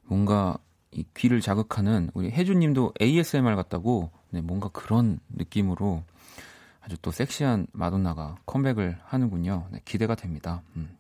뭔가 0.04 0.60
이 0.92 1.04
귀를 1.16 1.42
자극하는 1.42 2.12
우리 2.14 2.30
혜주님도 2.30 2.94
ASMR 3.02 3.56
같다고, 3.56 4.12
네, 4.30 4.42
뭔가 4.42 4.68
그런 4.68 5.20
느낌으로 5.30 6.04
아주 6.86 6.98
또 7.02 7.12
섹시한 7.12 7.66
마돈나가 7.74 8.36
컴백을 8.46 9.00
하는군요. 9.06 9.68
네, 9.72 9.82
기대가 9.86 10.14
됩니다. 10.14 10.62
음. 10.76 10.96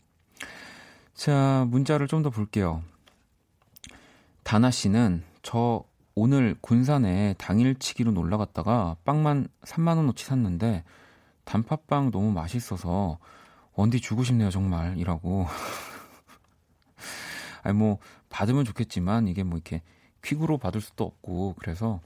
자, 1.13 1.65
문자를 1.70 2.08
좀 2.08 2.24
더 2.24 2.32
볼게요. 2.32 2.82
다나 4.42 4.72
씨는 4.72 5.24
저 5.44 5.84
오늘 6.15 6.56
군산에 6.60 7.36
당일치기로 7.38 8.12
놀러 8.12 8.39
갔다가 8.39 8.96
빵만 9.06 9.48
3만 9.62 9.98
원어치 9.98 10.25
샀는데 10.25 10.84
단팥빵 11.44 12.10
너무 12.10 12.32
맛있어서 12.32 13.20
원디 13.74 14.01
주고 14.01 14.24
싶네요 14.24 14.50
정말 14.50 14.98
이라고. 14.98 15.46
아니 17.62 17.77
뭐 17.77 18.00
받으면 18.30 18.65
좋겠지만 18.65 19.27
이게 19.27 19.44
뭐 19.44 19.58
이렇게 19.58 19.84
퀵으로 20.24 20.58
받을 20.58 20.82
수도 20.82 21.04
없고 21.04 21.54
그래서 21.60 22.00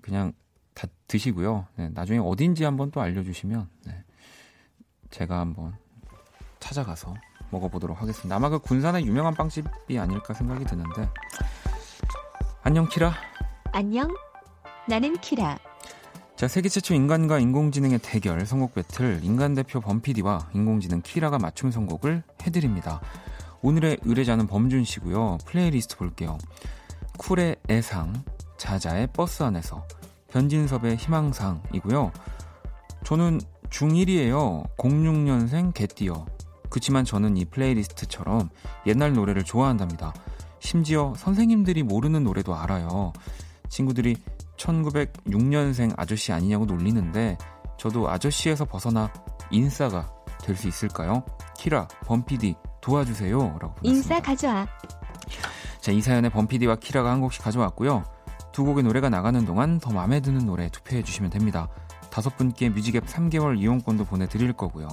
그냥 0.00 0.32
다 0.76 0.86
드시고요. 1.08 1.66
네, 1.76 1.88
나중에 1.94 2.18
어딘지 2.18 2.62
한번 2.62 2.90
또 2.90 3.00
알려주시면 3.00 3.68
네, 3.86 4.04
제가 5.10 5.40
한번 5.40 5.74
찾아가서 6.60 7.14
먹어보도록 7.50 8.00
하겠습니다. 8.00 8.36
아마 8.36 8.50
그 8.50 8.58
군산의 8.58 9.06
유명한 9.06 9.34
빵집이 9.34 9.98
아닐까 9.98 10.34
생각이 10.34 10.64
드는데 10.64 11.08
안녕 12.62 12.88
키라. 12.88 13.14
안녕. 13.72 14.14
나는 14.88 15.16
키라. 15.18 15.58
자, 16.36 16.46
세계 16.48 16.68
최초 16.68 16.92
인간과 16.92 17.38
인공지능의 17.38 18.00
대결 18.00 18.44
선곡 18.44 18.74
배틀 18.74 19.20
인간 19.22 19.54
대표 19.54 19.80
범피디와 19.80 20.50
인공지능 20.52 21.00
키라가 21.00 21.38
맞춤 21.38 21.70
선곡을 21.70 22.22
해드립니다. 22.42 23.00
오늘의 23.62 23.98
의뢰자는 24.02 24.46
범준 24.46 24.84
씨고요. 24.84 25.38
플레이리스트 25.46 25.96
볼게요. 25.96 26.36
쿨의 27.16 27.56
애상, 27.70 28.22
자자의 28.58 29.06
버스 29.14 29.42
안에서, 29.42 29.86
변진섭의 30.36 30.96
희망사항이고요. 30.96 32.12
저는 33.04 33.40
중1이에요. 33.70 34.68
06년생 34.76 35.72
개띠예요. 35.72 36.26
그치만 36.68 37.06
저는 37.06 37.38
이 37.38 37.46
플레이리스트처럼 37.46 38.50
옛날 38.86 39.14
노래를 39.14 39.44
좋아한답니다. 39.44 40.12
심지어 40.58 41.14
선생님들이 41.16 41.82
모르는 41.84 42.22
노래도 42.24 42.54
알아요. 42.54 43.14
친구들이 43.70 44.16
1906년생 44.58 45.94
아저씨 45.96 46.32
아니냐고 46.32 46.66
놀리는데 46.66 47.38
저도 47.78 48.10
아저씨에서 48.10 48.66
벗어나 48.66 49.10
인싸가 49.50 50.12
될 50.42 50.54
수 50.54 50.68
있을까요? 50.68 51.24
키라, 51.56 51.88
범피디 52.04 52.56
도와주세요. 52.82 53.38
라고 53.38 53.74
보냈습니다. 53.76 53.88
인싸 53.88 54.20
가져와. 54.20 54.66
자, 55.80 55.92
이 55.92 56.00
사연에 56.02 56.28
범피디와 56.28 56.76
키라가 56.76 57.10
한 57.10 57.20
곡씩 57.22 57.42
가져왔고요. 57.42 58.04
두 58.56 58.64
곡의 58.64 58.84
노래가 58.84 59.10
나가는 59.10 59.44
동안 59.44 59.78
더 59.78 59.92
마음에 59.92 60.20
드는 60.20 60.46
노래 60.46 60.70
투표해 60.70 61.02
주시면 61.02 61.30
됩니다. 61.30 61.68
다섯 62.08 62.38
분께 62.38 62.70
뮤직앱 62.70 63.04
3개월 63.04 63.60
이용권도 63.60 64.06
보내드릴 64.06 64.54
거고요. 64.54 64.88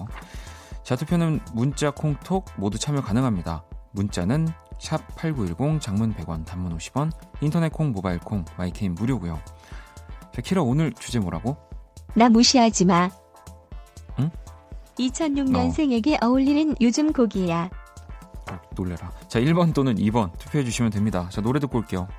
자, 0.84 0.98
투표는 0.98 1.40
문자, 1.54 1.90
콩 1.90 2.18
톡 2.26 2.44
모두 2.58 2.78
참여 2.78 3.00
가능합니다. 3.00 3.64
문자는 3.92 4.50
샵8910 4.80 5.80
장문 5.80 6.14
100원 6.14 6.46
단문 6.46 6.78
50원 6.78 7.10
인터넷 7.40 7.72
콩 7.72 7.94
모바일 7.94 8.20
콩 8.20 8.44
마이케이는 8.58 8.96
무료고요. 8.96 9.40
자, 10.34 10.42
키라 10.42 10.62
오늘 10.62 10.92
주제 10.92 11.20
뭐라고? 11.20 11.56
나 12.16 12.28
무시하지 12.28 12.84
마. 12.84 13.10
응? 14.20 14.30
2006년생에게 15.00 16.22
어. 16.22 16.28
울리는 16.28 16.76
요즘 16.82 17.14
곡이야. 17.14 17.70
어, 18.52 18.60
놀래라. 18.76 19.10
자, 19.30 19.40
1번 19.40 19.74
또는 19.74 19.96
2번 19.96 20.38
투표해 20.38 20.66
주시면 20.66 20.92
됩니다. 20.92 21.30
자, 21.32 21.40
노래 21.40 21.62
듣고 21.62 21.78
올게요. 21.78 22.10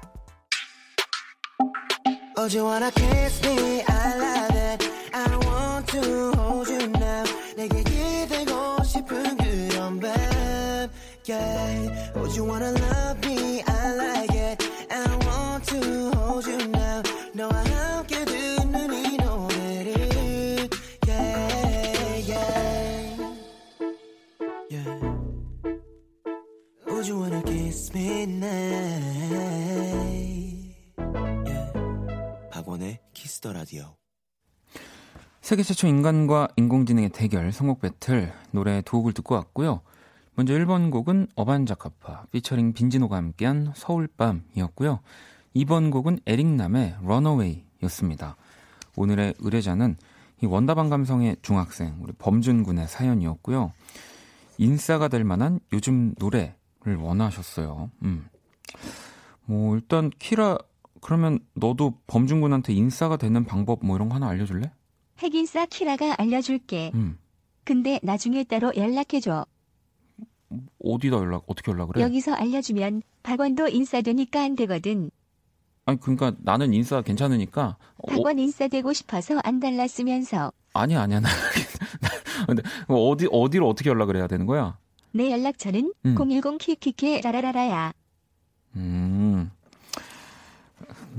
Oh, 2.38 2.46
you 2.46 2.63
wanna 2.63 2.91
kiss 2.91 3.41
me? 3.44 3.84
I 3.88 4.15
love 4.18 4.56
it. 4.56 4.89
I 5.13 5.36
want 5.46 5.88
to 5.89 6.32
hold 6.38 6.70
you 6.70 6.88
now. 6.88 7.24
내게 7.56 7.84
기대고 7.84 8.84
싶은 8.84 9.38
그런 9.38 10.00
밤. 10.00 10.89
Yeah. 11.25 12.12
Oh, 12.15 12.25
you 12.34 12.44
wanna 12.46 12.72
love 12.72 13.20
me? 13.25 13.62
I 13.68 13.96
like 13.96 14.34
it. 14.34 14.63
I 14.89 15.06
want 15.25 15.65
to 15.68 16.12
hold 16.15 16.48
you 16.48 16.58
now. 16.70 17.03
너와 17.34 17.51
함께 17.51 18.25
듣는 18.25 18.94
이 18.94 19.18
노래를. 19.18 20.70
Yeah, 21.06 22.18
yeah. 22.27 23.34
Yeah. 24.72 25.00
Would 26.88 27.08
you 27.08 27.20
wanna 27.20 27.44
kiss 27.44 27.94
me 27.94 28.25
now? 28.25 28.83
키스터 33.45 33.53
라디오. 33.53 33.95
세계 35.43 35.63
최초 35.63 35.87
인간과 35.87 36.49
인공지능의 36.57 37.11
대결 37.11 37.53
선곡 37.53 37.83
배틀 37.83 38.33
노래 38.53 38.81
두 38.81 38.97
곡을 38.97 39.13
듣고 39.13 39.35
왔고요. 39.35 39.83
먼저 40.35 40.55
1번 40.55 40.91
곡은 40.91 41.29
어반자카파 41.37 42.27
피처링 42.33 42.73
빈지노가 42.73 43.17
함께한 43.17 43.73
서울밤이었고요. 43.77 45.01
2번 45.57 45.93
곡은 45.93 46.21
에릭남의 46.27 46.97
Runaway였습니다. 47.02 48.37
오늘의 48.97 49.35
의뢰자는 49.41 49.99
이 50.43 50.47
원다방 50.47 50.89
감성의 50.89 51.37
중학생 51.43 51.99
우리 52.01 52.13
범준 52.13 52.63
군의 52.63 52.89
사연이었고요. 52.89 53.73
인싸가 54.57 55.09
될 55.09 55.23
만한 55.23 55.61
요즘 55.75 56.15
노래 56.15 56.57
원하셨어요. 56.87 57.91
음. 58.05 58.27
뭐 59.45 59.75
일단 59.77 60.11
키라 60.19 60.57
그러면 61.04 61.38
너도 61.52 61.99
범준군한테 62.06 62.73
인싸가 62.73 63.18
되는 63.18 63.44
방법 63.44 63.84
뭐 63.84 63.94
이런 63.94 64.08
거 64.08 64.14
하나 64.14 64.26
알려줄래? 64.30 64.73
핵인싸 65.18 65.66
키라가 65.66 66.14
알려줄게. 66.16 66.92
음. 66.94 67.18
근데 67.62 68.00
나중에 68.02 68.42
따로 68.42 68.73
연락해줘. 68.75 69.44
어디다 70.82 71.16
연락 71.18 71.44
어떻게 71.46 71.73
연락을 71.73 71.99
해? 71.99 72.00
여기서 72.00 72.32
알려주면 72.32 73.02
박원도 73.23 73.68
인싸되니까 73.68 74.42
안 74.44 74.56
되거든. 74.56 75.11
아니 75.84 76.00
그러니까 76.00 76.32
나는 76.38 76.73
인싸 76.73 77.02
괜찮으니까 77.02 77.76
어, 77.99 78.06
박원 78.06 78.38
인싸되고 78.38 78.94
싶어서 78.94 79.38
안 79.44 79.61
달랐으면서 79.61 80.52
아니야 80.73 81.02
아니야 81.02 81.20
나 81.20 81.28
근데 82.46 82.62
어디 82.88 83.28
어디로 83.30 83.68
어떻게 83.68 83.90
연락을 83.90 84.16
해야 84.16 84.26
되는 84.26 84.46
거야? 84.46 84.78
내 85.12 85.30
연락처는 85.30 85.92
음. 86.06 86.14
010 86.16 86.56
키키키 86.56 87.20
라라라라야. 87.20 87.92
음. 88.76 89.34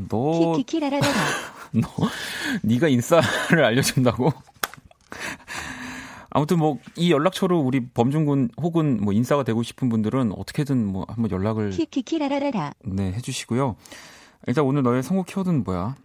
너 0.10 0.54
키키키 0.56 0.80
라라라라. 0.80 1.14
너 1.74 1.90
네가 2.64 2.88
인싸를 2.88 3.64
알려준다고? 3.64 4.32
아무튼 6.30 6.60
뭐 6.60 6.78
이 6.98 7.12
연락처로 7.12 7.60
우리 7.60 7.86
범준군 7.88 8.50
혹은 8.62 9.00
뭐 9.02 9.14
인싸가 9.14 9.44
되고 9.44 9.64
싶은 9.64 9.88
분들은 9.90 10.34
어떻게든 10.34 10.86
뭐 10.86 11.06
한번 11.08 11.32
연락을 11.32 11.70
키키키 11.72 12.20
라라라라. 12.20 12.74
네 12.84 13.14
해주시고요. 13.14 13.76
일단 14.48 14.66
오늘 14.66 14.84
너의 14.84 15.02
선곡 15.04 15.28
키워드는 15.28 15.64
뭐야? 15.64 15.96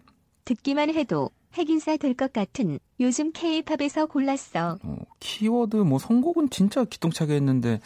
듣기만 0.45 0.89
해도 0.93 1.29
핵인싸 1.53 1.97
될 1.97 2.13
것 2.15 2.31
같은 2.33 2.79
요즘 2.99 3.31
K-팝에서 3.33 4.05
골랐어. 4.05 4.77
어, 4.83 4.95
키워드 5.19 5.75
뭐 5.77 5.99
선곡은 5.99 6.49
진짜 6.49 6.83
기똥차게 6.85 7.33
했는데 7.35 7.79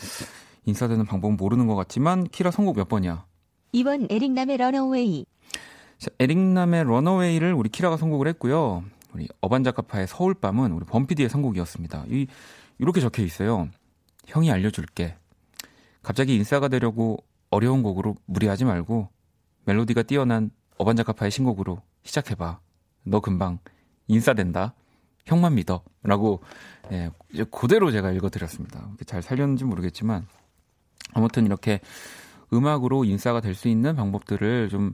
인싸되는 0.66 1.06
방법은 1.06 1.38
모르는 1.38 1.66
것 1.68 1.76
같지만 1.76 2.26
키라 2.28 2.52
선곡 2.52 2.76
몇 2.78 2.88
번이야? 2.88 3.26
2번 3.72 4.08
에릭남의 4.10 4.58
Runaway. 4.58 5.26
자, 6.06 6.12
에릭남의 6.20 6.84
Runaway를 6.84 7.56
우리 7.56 7.68
키라가 7.68 7.98
선곡을 7.98 8.28
했고요. 8.28 8.84
우리 9.14 9.28
어반자카파의 9.42 10.06
서울밤은 10.06 10.72
우리 10.72 10.86
범피디의 10.86 11.30
선곡이었습니다. 11.30 12.06
이 12.10 12.28
이렇게 12.78 13.02
적혀 13.02 13.24
있어요. 13.24 13.70
형이 14.28 14.52
알려줄게. 14.52 15.16
갑자기 16.04 16.36
인싸가 16.36 16.68
되려고 16.68 17.18
어려운 17.50 17.82
곡으로 17.82 18.16
무리하지 18.28 18.66
말고 18.66 19.10
멜로디가 19.66 20.04
뛰어난 20.04 20.52
어반자카파의 20.78 21.32
신곡으로 21.32 21.82
시작해봐. 22.04 22.60
너 23.06 23.20
금방 23.20 23.58
인싸된다. 24.08 24.76
형만 25.26 25.56
믿어. 25.56 25.82
라고 26.04 26.44
예, 26.92 27.10
이제 27.34 27.46
그대로 27.46 27.90
제가 27.90 28.12
읽어드렸습니다. 28.12 28.92
잘 29.08 29.24
살렸는지 29.24 29.64
모르겠지만 29.64 30.28
아무튼 31.14 31.48
이렇게 31.48 31.80
음악으로 32.54 33.06
인싸가 33.06 33.42
될 33.42 33.56
수 33.56 33.70
있는 33.70 33.96
방법들을 33.96 34.70
좀 34.70 34.94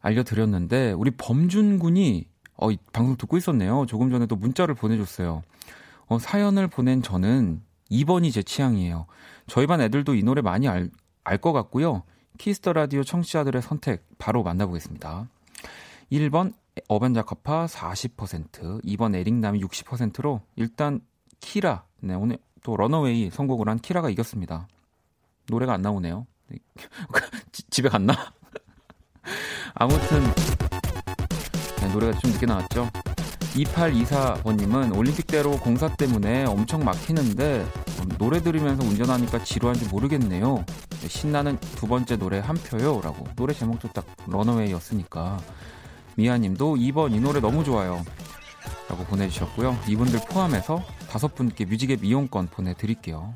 알려드렸는데 0.00 0.92
우리 0.92 1.10
범준 1.10 1.78
군이 1.78 2.26
어, 2.56 2.70
이 2.70 2.78
방송 2.92 3.16
듣고 3.16 3.36
있었네요. 3.36 3.86
조금 3.86 4.10
전에도 4.10 4.34
문자를 4.36 4.74
보내줬어요. 4.74 5.42
어, 6.06 6.18
사연을 6.18 6.66
보낸 6.68 7.02
저는 7.02 7.62
2번이 7.90 8.32
제 8.32 8.42
취향이에요. 8.42 9.06
저희 9.46 9.66
반 9.66 9.80
애들도 9.80 10.14
이 10.14 10.22
노래 10.22 10.42
많이 10.42 10.68
알, 10.68 10.90
알것 11.24 11.52
같고요. 11.52 12.02
키스터 12.38 12.72
라디오 12.72 13.02
청취자들의 13.02 13.62
선택 13.62 14.04
바로 14.18 14.42
만나보겠습니다. 14.42 15.28
1번 16.12 16.52
어반자카파 16.88 17.66
40%, 17.66 18.84
2번 18.84 19.14
에릭남이 19.14 19.60
60%로 19.60 20.40
일단 20.56 21.00
키라, 21.40 21.84
네, 22.00 22.14
오늘 22.14 22.38
또 22.62 22.76
런어웨이 22.76 23.30
선곡을 23.30 23.68
한 23.68 23.78
키라가 23.78 24.10
이겼습니다. 24.10 24.68
노래가 25.48 25.72
안 25.74 25.82
나오네요. 25.82 26.26
지- 27.52 27.62
집에 27.70 27.88
갔나? 27.88 28.14
아무튼 29.80 30.24
네, 31.80 31.92
노래가 31.92 32.18
좀 32.18 32.32
늦게 32.32 32.46
나왔죠. 32.46 32.90
2824번님은 33.54 34.96
올림픽대로 34.96 35.52
공사 35.58 35.88
때문에 35.94 36.44
엄청 36.46 36.84
막히는데 36.84 37.64
음, 38.00 38.08
노래 38.18 38.42
들으면서 38.42 38.82
운전하니까 38.82 39.44
지루한지 39.44 39.86
모르겠네요. 39.86 40.64
네, 41.00 41.08
신나는 41.08 41.58
두 41.76 41.86
번째 41.86 42.16
노래 42.16 42.40
한 42.40 42.56
표요. 42.56 43.00
라고. 43.00 43.24
노래 43.36 43.54
제목도 43.54 43.88
딱 43.92 44.04
런어웨이였으니까. 44.26 45.38
미아님도 46.16 46.74
2번 46.74 47.14
이 47.14 47.20
노래 47.20 47.38
너무 47.40 47.62
좋아요. 47.62 48.04
라고 48.88 49.04
보내주셨고요. 49.04 49.78
이분들 49.86 50.20
포함해서 50.28 50.82
다섯 51.08 51.36
분께 51.36 51.64
뮤직앱 51.64 52.02
이용권 52.02 52.48
보내드릴게요. 52.48 53.34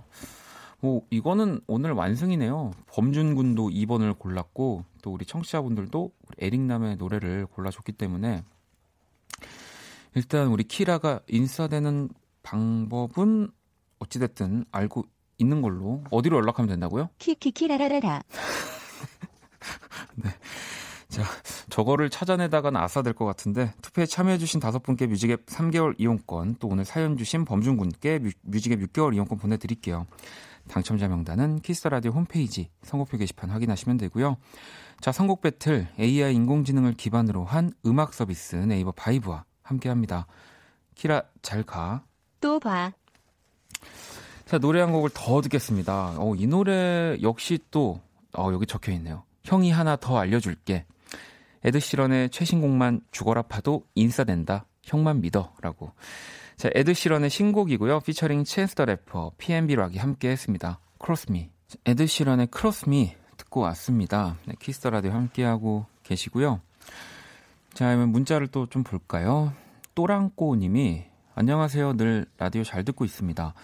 뭐 0.81 1.02
이거는 1.11 1.61
오늘 1.68 1.92
완승이네요. 1.92 2.72
범준 2.88 3.37
군도 3.37 3.68
2번을 3.68 4.18
골랐고 4.18 4.85
또 5.03 5.12
우리 5.12 5.27
청취자분들도 5.27 6.12
우리 6.27 6.47
에릭남의 6.47 6.97
노래를 6.97 7.47
골라줬기 7.47 7.93
때문에 7.93 8.43
일단 10.15 10.49
우리 10.49 10.65
키라가 10.65 11.21
인싸되는 11.29 12.09
방법은 12.43 13.51
어찌됐든 13.99 14.65
알고 14.73 15.05
있는 15.38 15.61
걸로 15.62 16.03
어디로 16.11 16.37
연락하면 16.38 16.69
된다고요? 16.69 17.11
키키키 17.19 17.69
라라라라. 17.69 18.23
저거를 21.69 22.09
찾아내다가는 22.11 22.81
아싸 22.81 23.03
될 23.03 23.12
것 23.15 23.25
같은데 23.27 23.73
투표에 23.83 24.07
참여해주신 24.07 24.61
다섯 24.61 24.83
분께 24.83 25.07
뮤직앱 25.07 25.47
3개월 25.47 25.95
이용권 25.99 26.57
또 26.59 26.69
오늘 26.69 26.85
사연 26.85 27.17
주신 27.17 27.45
범준 27.45 27.77
군께 27.77 28.19
뮤, 28.19 28.31
뮤직앱 28.43 28.81
6개월 28.81 29.15
이용권 29.15 29.38
보내드릴게요. 29.38 30.07
당첨자 30.68 31.09
명단은 31.09 31.61
키스라디오 31.61 32.12
홈페이지 32.12 32.70
선곡표 32.83 33.18
게시판 33.18 33.51
확인하시면 33.51 33.98
되고요. 33.98 34.37
자 35.01 35.12
선곡 35.12 35.40
배틀 35.40 35.88
AI 35.98 36.35
인공지능을 36.35 36.94
기반으로 36.94 37.44
한 37.44 37.72
음악 37.85 38.14
서비스 38.14 38.57
네이버 38.57 38.92
바이브와 38.92 39.44
함께합니다. 39.62 40.27
키라 40.94 41.25
잘 41.42 41.62
가. 41.62 42.05
또 42.40 42.59
봐. 42.61 42.92
자 44.46 44.59
노래 44.59 44.81
한 44.81 44.92
곡을 44.92 45.11
더 45.14 45.40
듣겠습니다. 45.40 46.16
어, 46.18 46.35
이 46.37 46.46
노래 46.46 47.16
역시 47.22 47.59
또 47.70 48.01
어, 48.37 48.51
여기 48.53 48.66
적혀 48.66 48.92
있네요. 48.92 49.25
형이 49.44 49.70
하나 49.70 49.96
더 49.96 50.18
알려줄게. 50.18 50.87
에드시런의 51.64 52.31
최신곡만 52.31 53.03
죽어라 53.11 53.42
파도 53.42 53.87
인싸된다. 53.94 54.66
형만 54.83 55.20
믿어라고. 55.20 55.92
자 56.57 56.71
에드 56.75 56.95
시런의 56.95 57.31
신곡이고요. 57.31 58.01
피처링 58.01 58.45
더 58.75 58.85
래퍼, 58.85 59.33
P&B 59.38 59.75
락이 59.75 59.99
함께 59.99 60.31
했습니다. 60.31 60.81
Cross 60.98 61.31
Me. 61.31 61.51
에드 61.85 62.07
시런의 62.07 62.49
Cross 62.48 62.97
Me 62.97 63.16
듣고 63.37 63.61
왔습니다. 63.61 64.37
네, 64.47 64.55
키스터 64.61 64.91
라디오 64.91 65.12
함께하고 65.12 65.87
계시고요. 66.03 66.61
자, 67.75 67.87
그러면 67.87 68.11
문자를 68.11 68.49
또 68.49 68.67
좀 68.67 68.83
볼까요? 68.85 69.53
또랑꼬 69.95 70.57
님이 70.57 71.05
안녕하세요. 71.35 71.97
늘 71.97 72.27
라디오 72.38 72.62
잘 72.65 72.85
듣고 72.85 73.05
있습니다. 73.05 73.55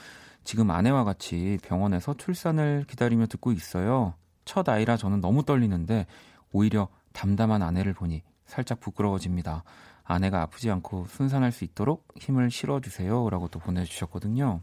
지금 0.45 0.71
아내와 0.71 1.05
같이 1.05 1.59
병원에서 1.63 2.15
출산을 2.15 2.85
기다리며 2.89 3.27
듣고 3.27 3.53
있어요. 3.53 4.15
첫 4.45 4.69
아이라 4.69 4.97
저는 4.97 5.21
너무 5.21 5.43
떨리는데 5.45 6.07
오히려 6.53 6.89
담담한 7.13 7.63
아내를 7.63 7.93
보니 7.93 8.23
살짝 8.47 8.81
부끄러워집니다. 8.81 9.63
아내가 10.09 10.41
아프지 10.41 10.71
않고 10.71 11.05
순산할 11.05 11.53
수 11.53 11.65
있도록 11.65 12.09
힘을 12.17 12.51
실어주세요. 12.51 13.29
라고 13.29 13.47
또 13.49 13.59
보내주셨거든요. 13.59 14.63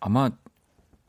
아마 0.00 0.30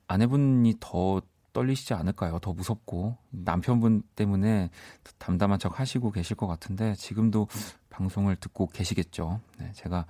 아내분이 0.08 0.75
더 0.82 1.21
떨리시지 1.54 1.93
않을까요? 1.93 2.39
더 2.39 2.51
무섭고 2.51 3.15
남편분 3.30 4.04
때문에 4.17 4.69
담담한 5.17 5.60
척 5.60 5.80
하시고 5.80 6.12
계실 6.12 6.36
것 6.36 6.45
같은데 6.45 6.93
지금도 6.95 7.47
방송을 7.89 8.36
듣고 8.36 8.67
계시겠죠. 8.67 9.39
네, 9.60 9.71
제가 9.71 10.06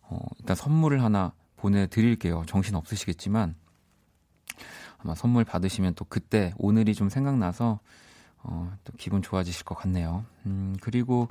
어, 0.00 0.18
일단 0.40 0.56
선물을 0.56 1.00
하나 1.00 1.32
보내드릴게요. 1.58 2.42
정신 2.48 2.74
없으시겠지만 2.74 3.54
아마 4.98 5.14
선물 5.14 5.44
받으시면 5.44 5.94
또 5.94 6.04
그때 6.08 6.52
오늘이 6.58 6.96
좀 6.96 7.08
생각나서 7.08 7.78
어, 8.42 8.76
또 8.82 8.92
기분 8.98 9.22
좋아지실 9.22 9.64
것 9.64 9.76
같네요. 9.76 10.24
음, 10.46 10.74
그리고 10.80 11.28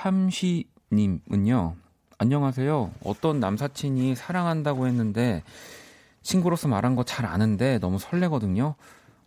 팜쉬님은요. 0.00 1.76
안녕하세요. 2.16 2.90
어떤 3.04 3.38
남사친이 3.38 4.14
사랑한다고 4.16 4.86
했는데 4.86 5.42
친구로서 6.22 6.68
말한 6.68 6.96
거 6.96 7.02
잘 7.02 7.26
아는데 7.26 7.78
너무 7.80 7.98
설레거든요. 7.98 8.76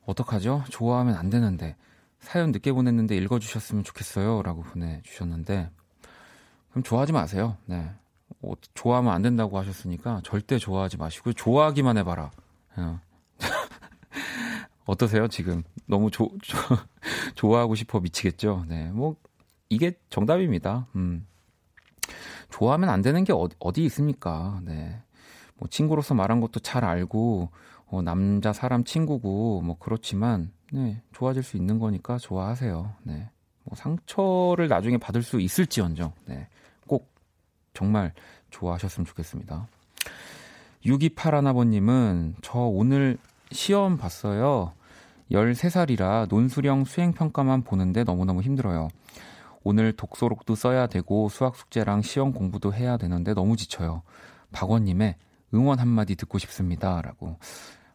어떡하죠? 0.08 0.64
좋아하면 0.70 1.14
안 1.14 1.30
되는데 1.30 1.76
사연 2.20 2.52
늦게 2.52 2.72
보냈는데 2.72 3.16
읽어주셨으면 3.18 3.84
좋겠어요. 3.84 4.42
라고 4.42 4.64
보내주셨는데 4.64 5.70
그럼 6.72 6.84
좋아하지 6.84 7.12
마세요. 7.12 7.56
네. 7.66 7.92
어, 8.42 8.54
좋아하면 8.74 9.14
안 9.14 9.22
된다고 9.22 9.60
하셨으니까 9.60 10.22
절대 10.24 10.58
좋아하지 10.58 10.98
마시고 10.98 11.34
좋아하기만 11.34 11.98
해봐라. 12.00 12.32
어. 12.78 13.00
어떠세요 14.86 15.28
지금? 15.28 15.62
너무 15.86 16.10
조, 16.10 16.32
조, 16.42 16.58
좋아하고 17.36 17.76
싶어 17.76 18.00
미치겠죠? 18.00 18.66
네, 18.68 18.90
뭐 18.92 19.18
이게 19.74 19.94
정답입니다. 20.10 20.88
음. 20.96 21.26
좋아하면 22.50 22.90
안 22.90 23.02
되는 23.02 23.24
게 23.24 23.34
어디, 23.34 23.56
어디 23.60 23.84
있습니까? 23.86 24.62
네. 24.64 25.02
뭐 25.58 25.68
친구로서 25.68 26.14
말한 26.14 26.40
것도 26.40 26.60
잘 26.60 26.86
알고 26.86 27.50
어, 27.88 28.02
남자 28.02 28.54
사람 28.54 28.84
친구고 28.84 29.62
뭐 29.62 29.78
그렇지만 29.80 30.52
네, 30.72 31.02
좋아질 31.14 31.44
수 31.44 31.58
있는 31.58 31.80
거니까 31.80 32.18
좋아하세요. 32.18 32.94
네. 33.04 33.30
뭐 33.64 33.76
상처를 33.76 34.68
나중에 34.68 34.98
받을 34.98 35.24
수 35.24 35.40
있을지언정 35.40 36.12
네. 36.26 36.48
꼭 36.88 37.12
정말 37.74 38.14
좋아하셨으면 38.50 39.06
좋겠습니다. 39.06 39.68
6281아버님은 40.86 42.36
저 42.42 42.60
오늘 42.60 43.18
시험 43.52 43.98
봤어요. 43.98 44.74
13살이라 45.32 46.28
논수령 46.30 46.86
수행평가만 46.86 47.64
보는데 47.64 48.04
너무너무 48.04 48.42
힘들어요. 48.42 48.90
오늘 49.63 49.93
독서록도 49.93 50.56
써야 50.56 50.88
되고 50.88 51.30
수학 51.30 51.56
숙제랑 51.56 52.02
시험 52.02 52.34
공부도 52.34 52.73
해야 52.73 52.97
되는데 52.97 53.34
너무 53.34 53.56
지쳐요. 53.56 54.04
박원님의 54.52 55.15
응원 55.54 55.80
한마디 55.80 56.15
듣고 56.15 56.38
싶습니다. 56.39 57.02
라고. 57.02 57.38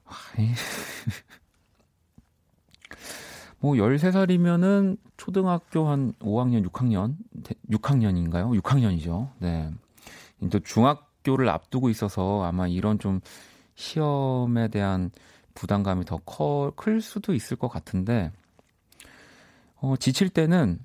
뭐 3.61 3.75
13살이면은 3.75 4.99
초등학교 5.17 5.89
한 5.89 6.13
5학년, 6.21 6.69
6학년, 6.69 7.17
6학년인가요? 7.71 8.61
6학년이죠. 8.61 9.31
네. 9.39 9.71
또 10.51 10.61
중학교를 10.61 11.49
앞두고 11.49 11.91
있어서 11.91 12.45
아마 12.45 12.69
이런 12.69 13.01
좀 13.01 13.21
시험에 13.75 14.69
대한 14.69 15.11
부담감이 15.55 16.05
더클 16.05 17.01
수도 17.01 17.35
있을 17.35 17.57
것 17.57 17.67
같은데, 17.69 18.31
어, 19.81 19.97
지칠 19.97 20.29
때는 20.29 20.79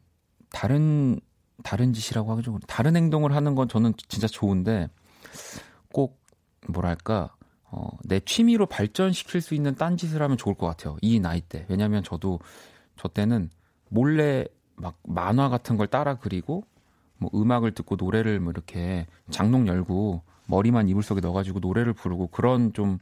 다른, 0.53 1.19
다른 1.63 1.91
짓이라고 1.91 2.37
하죠. 2.37 2.59
다른 2.67 2.95
행동을 2.95 3.35
하는 3.35 3.55
건 3.55 3.67
저는 3.67 3.93
진짜 4.07 4.27
좋은데, 4.27 4.87
꼭, 5.91 6.21
뭐랄까, 6.69 7.35
어, 7.65 7.89
내 8.03 8.19
취미로 8.19 8.67
발전시킬 8.67 9.41
수 9.41 9.55
있는 9.55 9.73
딴 9.75 9.97
짓을 9.97 10.21
하면 10.21 10.37
좋을 10.37 10.55
것 10.55 10.67
같아요. 10.67 10.95
이 11.01 11.19
나이 11.19 11.41
때. 11.41 11.65
왜냐면 11.69 12.03
저도 12.03 12.39
저 12.95 13.07
때는 13.07 13.49
몰래 13.89 14.45
막 14.75 14.99
만화 15.03 15.49
같은 15.49 15.75
걸 15.75 15.87
따라 15.87 16.15
그리고 16.15 16.63
뭐 17.17 17.31
음악을 17.33 17.73
듣고 17.73 17.95
노래를 17.95 18.39
뭐 18.39 18.51
이렇게 18.51 19.07
장롱 19.31 19.67
열고 19.67 20.21
머리만 20.45 20.87
이불 20.87 21.01
속에 21.01 21.19
넣어가지고 21.21 21.59
노래를 21.59 21.93
부르고 21.93 22.27
그런 22.27 22.73
좀 22.73 22.99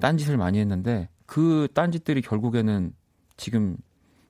딴짓을 0.00 0.36
많이 0.36 0.58
했는데 0.58 1.08
그 1.24 1.68
딴짓들이 1.72 2.20
결국에는 2.20 2.92
지금 3.38 3.76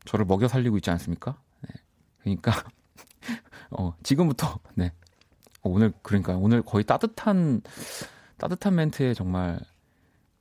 저를 0.04 0.24
먹여 0.24 0.46
살리고 0.46 0.76
있지 0.76 0.90
않습니까? 0.90 1.40
네. 2.28 2.36
그러니까 2.40 2.68
어, 3.70 3.94
지금부터 4.02 4.58
네. 4.74 4.92
어, 5.62 5.70
오늘 5.70 5.92
그러니까 6.02 6.36
오늘 6.36 6.62
거의 6.62 6.84
따뜻한 6.84 7.62
따뜻한 8.36 8.74
멘트에 8.74 9.14
정말 9.14 9.58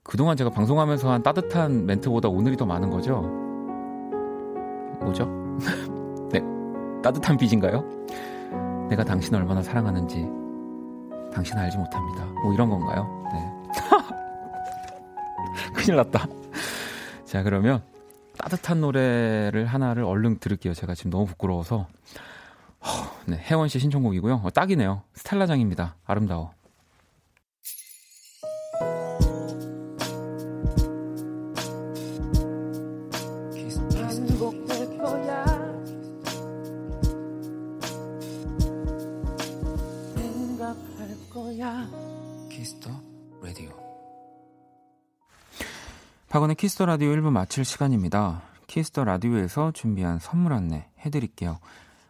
그동안 0.03 0.37
제가 0.37 0.49
방송하면서 0.49 1.11
한 1.11 1.23
따뜻한 1.23 1.85
멘트보다 1.85 2.29
오늘이 2.29 2.55
더 2.55 2.65
많은 2.65 2.89
거죠? 2.89 3.21
뭐죠? 5.01 5.25
네. 6.31 6.41
따뜻한 7.03 7.37
빚인가요? 7.37 7.83
내가 8.89 9.03
당신을 9.03 9.39
얼마나 9.39 9.61
사랑하는지 9.61 10.27
당신은 11.33 11.61
알지 11.63 11.77
못합니다. 11.77 12.25
뭐 12.41 12.53
이런 12.53 12.69
건가요? 12.69 13.05
네. 13.33 13.53
큰일 15.73 15.97
났다. 15.97 16.25
자, 17.25 17.43
그러면 17.43 17.83
따뜻한 18.37 18.81
노래를 18.81 19.65
하나를 19.65 20.03
얼른 20.03 20.39
들을게요. 20.39 20.73
제가 20.73 20.95
지금 20.95 21.11
너무 21.11 21.25
부끄러워서. 21.25 21.87
네, 23.25 23.37
혜원 23.37 23.67
씨 23.67 23.79
신청곡이고요. 23.79 24.41
어, 24.43 24.49
딱이네요. 24.51 25.01
스텔라장입니다. 25.13 25.95
아름다워. 26.05 26.51
박원의 46.37 46.55
키스터 46.55 46.85
라디오 46.85 47.09
1부 47.13 47.31
마칠 47.31 47.65
시간입니다. 47.65 48.43
키스터 48.67 49.03
라디오에서 49.03 49.71
준비한 49.71 50.19
선물 50.19 50.53
안내 50.53 50.87
해드릴게요. 50.99 51.57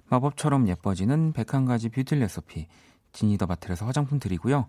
마법처럼 0.09 0.67
예뻐지는 0.67 1.31
101가지 1.31 1.89
뷰티 1.93 2.15
레시피 2.15 2.67
지니 3.13 3.31
더 3.31 3.45
바틀에서 3.45 3.85
화장품 3.85 4.19
드리고요. 4.19 4.67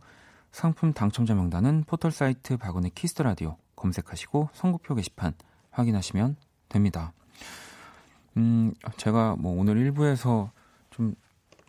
상품 0.52 0.92
당첨자 0.92 1.34
명단은 1.34 1.82
포털사이트 1.88 2.56
박원의 2.56 2.92
키스터 2.94 3.24
라디오 3.24 3.56
검색하시고 3.74 4.50
선곡표 4.52 4.94
게시판 4.94 5.32
확인하시면 5.72 6.36
됩니다. 6.68 7.12
음, 8.36 8.72
제가 8.96 9.34
뭐 9.40 9.60
오늘 9.60 9.74
1부에서 9.90 10.50
좀 10.90 11.16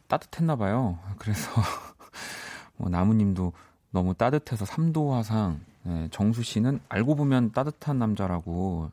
따뜻했나 0.08 0.58
봐요. 0.58 1.00
그래서 1.18 1.50
뭐 2.78 2.88
나무님도 2.92 3.52
너무 3.90 4.14
따뜻해서 4.14 4.66
3도 4.66 5.10
화상 5.10 5.60
네, 5.84 6.08
정수 6.12 6.44
씨는 6.44 6.80
알고 6.90 7.16
보면 7.16 7.52
따뜻한 7.52 7.98
남자라고 8.00 8.92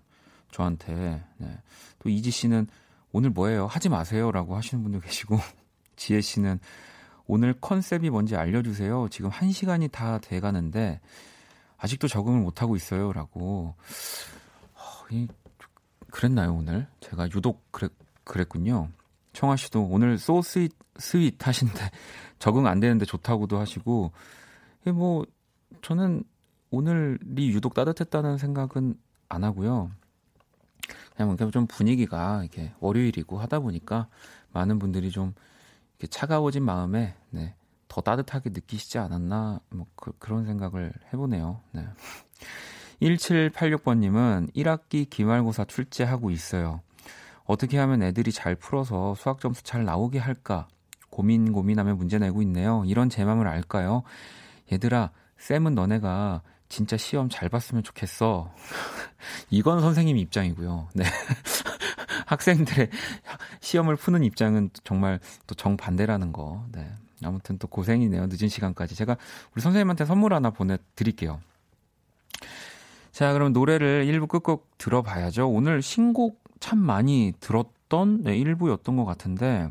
저한테 0.51 1.25
네. 1.39 1.59
또 1.99 2.09
이지 2.09 2.31
씨는 2.31 2.67
오늘 3.13 3.31
뭐예요? 3.31 3.67
하지 3.67 3.89
마세요라고 3.89 4.57
하시는 4.57 4.83
분도 4.83 5.01
계시고 5.01 5.39
지혜 5.97 6.21
씨는 6.21 6.61
오늘 7.27 7.55
컨셉이 7.61 8.11
뭔지 8.11 8.37
알려주세요. 8.37 9.09
지금 9.11 9.31
한 9.31 9.51
시간이 9.51 9.89
다 9.89 10.19
돼가는데 10.19 11.01
아직도 11.79 12.09
적응을 12.09 12.41
못 12.41 12.63
하고 12.63 12.77
있어요라고. 12.77 13.75
어, 14.75 14.81
그랬나요 16.11 16.55
오늘? 16.55 16.87
제가 17.01 17.29
유독 17.35 17.71
그랬, 17.73 17.93
그랬군요. 18.25 18.91
청아 19.33 19.57
씨도 19.57 19.85
오늘 19.85 20.19
so 20.19 20.41
sweet 20.41 20.73
sweet 20.99 21.47
하신데 21.47 21.91
적응 22.39 22.67
안 22.67 22.81
되는데 22.81 23.05
좋다고도 23.05 23.59
하시고 23.59 24.13
뭐 24.95 25.27
저는 25.83 26.25
오늘이 26.77 27.49
유독 27.53 27.73
따뜻했다는 27.73 28.37
생각은 28.37 28.99
안 29.31 29.45
하고요. 29.45 29.91
그냥 31.17 31.51
좀 31.51 31.67
분위기가 31.67 32.43
이렇게 32.43 32.73
월요일이고 32.81 33.39
하다 33.39 33.61
보니까 33.61 34.09
많은 34.53 34.79
분들이 34.79 35.11
좀 35.11 35.33
이렇게 35.93 36.07
차가워진 36.09 36.63
마음에 36.65 37.15
네, 37.31 37.55
더 37.89 38.03
따뜻하게 38.03 38.51
느끼시지 38.51 38.99
않았나 38.99 39.61
뭐 39.71 39.87
그, 39.95 40.13
런 40.29 40.45
생각을 40.45 40.93
해보네요. 41.13 41.61
네. 41.73 41.87
1786번님은 43.01 44.53
1학기 44.55 45.09
기말고사 45.09 45.65
출제하고 45.65 46.31
있어요. 46.31 46.83
어떻게 47.45 47.79
하면 47.79 48.03
애들이 48.03 48.33
잘 48.33 48.55
풀어서 48.55 49.15
수학 49.15 49.41
점수 49.41 49.63
잘 49.63 49.85
나오게 49.85 50.19
할까 50.19 50.69
고민 51.09 51.53
고민하며 51.53 51.95
문제 51.95 52.19
내고 52.19 52.43
있네요. 52.43 52.83
이런 52.85 53.09
제 53.09 53.25
마음을 53.25 53.49
알까요? 53.49 54.03
얘들아, 54.71 55.13
쌤은 55.39 55.75
너네가 55.75 56.43
진짜 56.69 56.97
시험 56.97 57.29
잘 57.29 57.49
봤으면 57.49 57.83
좋겠어. 57.83 58.53
이건 59.51 59.81
선생님 59.81 60.17
입장이고요. 60.17 60.89
네. 60.95 61.05
학생들의 62.27 62.91
시험을 63.61 63.97
푸는 63.97 64.25
입장은 64.25 64.71
정말 64.85 65.21
또 65.47 65.55
정반대라는 65.55 66.33
거. 66.33 66.65
네. 66.73 66.91
아무튼 67.23 67.59
또 67.59 67.67
고생이네요. 67.69 68.27
늦은 68.27 68.49
시간까지. 68.49 68.95
제가 68.95 69.17
우리 69.55 69.63
선생님한테 69.63 70.05
선물 70.05 70.35
하나 70.35 70.51
보내드릴게요. 70.51 71.41
자, 73.13 73.33
그럼 73.33 73.53
노래를 73.53 74.05
1부 74.07 74.29
끝곡 74.29 74.77
들어봐야죠. 74.77 75.49
오늘 75.49 75.81
신곡 75.81 76.43
참 76.61 76.79
많이 76.79 77.33
들었던 77.41 78.23
네, 78.25 78.37
1부였던 78.39 78.97
것 78.97 79.05
같은데, 79.07 79.71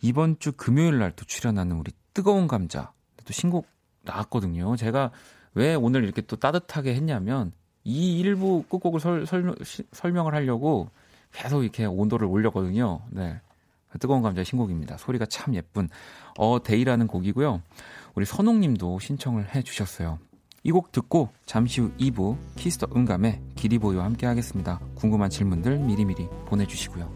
이번 0.00 0.38
주 0.38 0.52
금요일 0.52 0.98
날 0.98 1.12
또 1.14 1.24
출연하는 1.24 1.76
우리 1.76 1.92
뜨거운 2.14 2.48
감자. 2.48 2.92
또 3.24 3.32
신곡 3.32 3.66
나왔거든요. 4.02 4.76
제가 4.76 5.10
왜 5.56 5.74
오늘 5.74 6.04
이렇게 6.04 6.20
또 6.22 6.36
따뜻하게 6.36 6.94
했냐면 6.94 7.50
이 7.82 8.18
일부 8.20 8.62
끝곡을 8.68 9.00
설, 9.00 9.26
설, 9.26 9.54
설 9.90 10.12
명을 10.12 10.34
하려고 10.34 10.90
계속 11.32 11.62
이렇게 11.62 11.86
온도를 11.86 12.26
올렸거든요. 12.28 13.00
네. 13.10 13.40
뜨거운 13.98 14.20
감자 14.20 14.44
신곡입니다. 14.44 14.98
소리가 14.98 15.24
참 15.26 15.54
예쁜 15.54 15.88
어 16.38 16.62
데이라는 16.62 17.06
곡이고요. 17.06 17.62
우리 18.14 18.26
선홍 18.26 18.60
님도 18.60 18.98
신청을 19.00 19.54
해 19.54 19.62
주셨어요. 19.62 20.18
이 20.62 20.70
곡 20.72 20.92
듣고 20.92 21.30
잠시 21.46 21.80
후 21.80 21.90
2부 21.98 22.36
키스 22.56 22.76
더 22.76 22.88
음감회 22.94 23.40
기리보이와 23.54 24.04
함께 24.04 24.26
하겠습니다. 24.26 24.80
궁금한 24.96 25.30
질문들 25.30 25.78
미리미리 25.78 26.28
보내주시고요. 26.46 27.15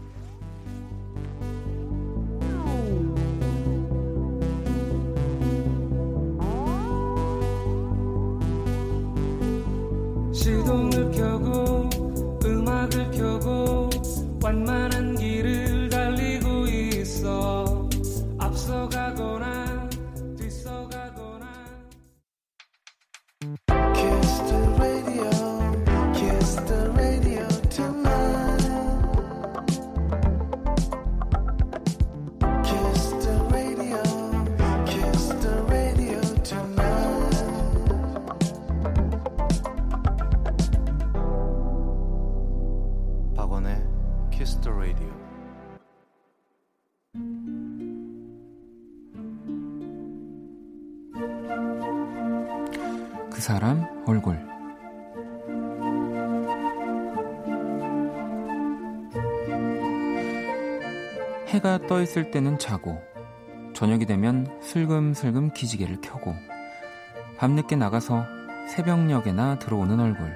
떠 62.01 62.03
있을 62.03 62.31
때는 62.31 62.57
자고 62.57 62.99
저녁이 63.75 64.07
되면 64.07 64.59
슬금슬금 64.63 65.53
기지개를 65.53 66.01
켜고 66.01 66.33
밤늦게 67.37 67.75
나가서 67.75 68.25
새벽녘에나 68.69 69.59
들어오는 69.59 69.99
얼굴. 69.99 70.33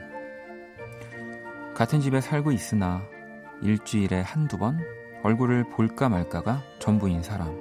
같은 1.74 2.02
집에 2.02 2.22
살고 2.22 2.52
있으나 2.52 3.02
일주일에 3.64 4.22
한두 4.22 4.60
번 4.60 4.80
얼굴을 5.24 5.70
볼까 5.72 6.08
말까가 6.08 6.62
전부인 6.78 7.24
사람. 7.24 7.52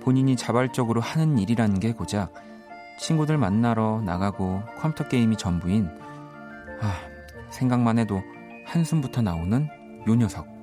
본인이 0.00 0.36
자발적으로 0.36 1.00
하는 1.00 1.38
일이라는 1.38 1.80
게 1.80 1.92
고작 1.92 2.34
친구들 2.98 3.38
만나러 3.38 4.02
나가고 4.04 4.62
컴퓨터 4.78 5.08
게임이 5.08 5.38
전부인 5.38 5.88
아 6.82 7.00
생각만 7.48 7.98
해도 7.98 8.22
한숨부터 8.66 9.22
나오는 9.22 9.68
요 10.06 10.14
녀석 10.14 10.59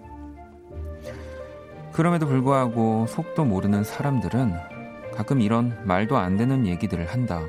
그럼에도 1.98 2.28
불구하고 2.28 3.08
속도 3.08 3.44
모르는 3.44 3.84
사람들은 3.84 4.54
가끔 5.16 5.42
이런 5.42 5.84
말도 5.88 6.16
안 6.16 6.38
되는 6.38 6.68
얘기들을 6.68 7.12
한다. 7.12 7.42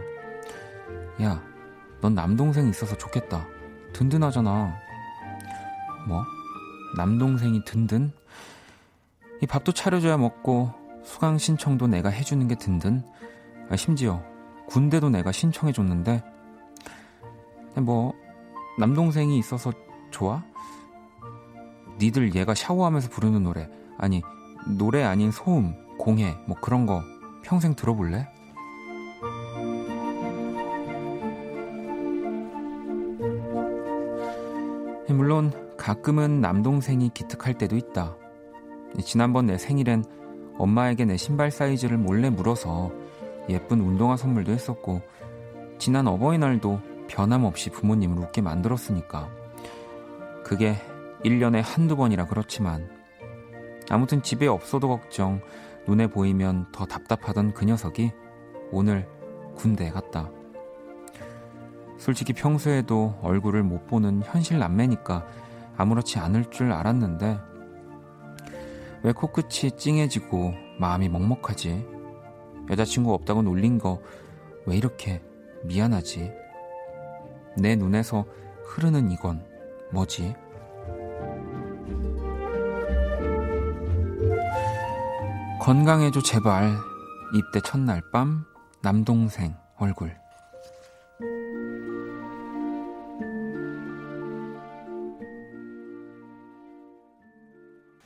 야, 1.21 1.43
넌 2.01 2.15
남동생 2.15 2.67
있어서 2.69 2.97
좋겠다. 2.97 3.47
든든하잖아. 3.93 4.75
뭐? 6.09 6.25
남동생이 6.97 7.63
든든? 7.67 8.11
이 9.43 9.47
밥도 9.47 9.73
차려줘야 9.73 10.17
먹고 10.17 10.73
수강 11.05 11.37
신청도 11.37 11.87
내가 11.87 12.09
해주는 12.09 12.49
게 12.49 12.55
든든? 12.55 13.05
아, 13.69 13.77
심지어 13.77 14.25
군대도 14.67 15.11
내가 15.11 15.31
신청해줬는데 15.31 16.25
뭐 17.83 18.15
남동생이 18.79 19.39
있어서 19.41 19.73
좋아? 20.11 20.43
니들 21.99 22.35
얘가 22.35 22.55
샤워하면서 22.55 23.11
부르는 23.11 23.43
노래 23.43 23.69
아니 23.99 24.23
노래 24.66 25.03
아닌 25.03 25.31
소음, 25.31 25.75
공해, 25.99 26.37
뭐 26.47 26.57
그런 26.61 26.87
거 26.87 27.03
평생 27.42 27.75
들어볼래? 27.75 28.29
물론 35.09 35.53
가끔은 35.77 36.40
남동생이 36.40 37.11
기특할 37.14 37.55
때도 37.55 37.77
있다. 37.77 38.16
지난번 39.03 39.47
내 39.47 39.59
생일엔 39.59 40.05
엄마에게 40.59 41.05
내 41.05 41.16
신발 41.16 41.51
사이즈를 41.51 41.97
몰래 41.97 42.31
물어서 42.31 42.92
예쁜 43.49 43.81
운동화 43.81 44.16
선물도 44.16 44.53
했었고, 44.53 45.01
지난 45.79 46.07
어버이날도 46.07 46.81
변함없이 47.09 47.71
부모님을 47.71 48.18
웃게 48.18 48.42
만들었으니까. 48.42 49.29
그게 50.44 50.77
1년에 51.25 51.62
한두 51.64 51.97
번이라 51.97 52.27
그렇지만, 52.27 52.98
아무튼 53.90 54.22
집에 54.22 54.46
없어도 54.46 54.88
걱정, 54.88 55.40
눈에 55.87 56.07
보이면 56.07 56.66
더 56.72 56.85
답답하던 56.85 57.55
그 57.55 57.64
녀석이 57.64 58.12
오늘 58.70 59.09
군대에 59.57 59.90
갔다. 59.90 60.31
솔직히 61.96 62.33
평소에도 62.33 63.18
얼굴을 63.22 63.62
못 63.62 63.87
보는 63.87 64.22
현실 64.24 64.59
남매니까 64.59 65.27
아무렇지 65.77 66.18
않을 66.18 66.51
줄 66.51 66.72
알았는데 66.72 67.38
왜 69.03 69.12
코끝이 69.12 69.72
찡해지고 69.77 70.55
마음이 70.79 71.09
먹먹하지? 71.09 71.87
여자친구 72.70 73.12
없다고 73.14 73.42
놀린 73.42 73.79
거 73.79 74.01
왜 74.68 74.77
이렇게 74.77 75.22
미안하지? 75.64 76.31
내 77.57 77.74
눈에서 77.74 78.27
흐르는 78.66 79.11
이건 79.11 79.42
뭐지? 79.92 80.35
건강해줘 85.68 86.22
제발. 86.22 86.78
입대 87.35 87.61
첫날 87.61 88.00
밤 88.11 88.46
남동생 88.81 89.54
얼굴. 89.76 90.16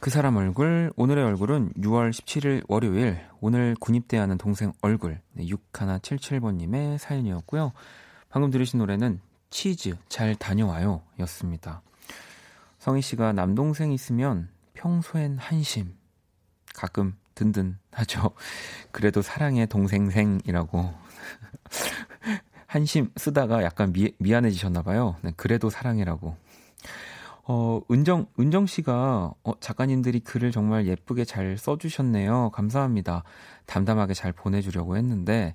그 0.01 0.11
사람 0.11 0.39
얼굴 0.39 0.93
오늘의 0.97 1.25
얼굴은 1.25 1.75
6월 1.75 2.11
17일 2.11 2.65
월요일 2.67 3.25
오늘 3.41 3.77
군입대하는 3.79 4.39
동생 4.39 4.73
얼굴. 4.81 5.21
네, 5.31 5.47
6177번님의 5.47 6.99
사연이었고요. 6.99 7.71
방금 8.29 8.51
들으신 8.51 8.81
노래는 8.81 9.21
치즈 9.51 9.97
잘 10.09 10.35
다녀와요 10.35 11.03
였습니다. 11.21 11.83
성희 12.81 13.03
씨가 13.03 13.33
남동생 13.33 13.93
있으면 13.93 14.49
평소엔 14.75 15.39
한심. 15.39 15.95
가끔 16.75 17.15
든든하죠. 17.43 18.31
그래도 18.93 19.23
사랑의 19.23 19.67
동생생이라고 19.67 20.95
한심 22.67 23.11
쓰다가 23.17 23.63
약간 23.63 23.93
미, 23.93 24.13
미안해지셨나봐요. 24.19 25.17
네, 25.23 25.33
그래도 25.37 25.69
사랑이라고. 25.71 26.37
어, 27.45 27.81
은정, 27.91 28.27
은정 28.39 28.67
씨가, 28.67 29.35
어, 29.43 29.61
작가님들이 29.61 30.21
글을 30.21 30.53
정말 30.53 30.87
예쁘게 30.87 31.25
잘 31.25 31.59
써주셨네요. 31.59 32.51
감사합니다. 32.51 33.25
담담하게 33.67 34.15
잘 34.15 34.33
보내주려고 34.33 34.97
했는데, 34.97 35.55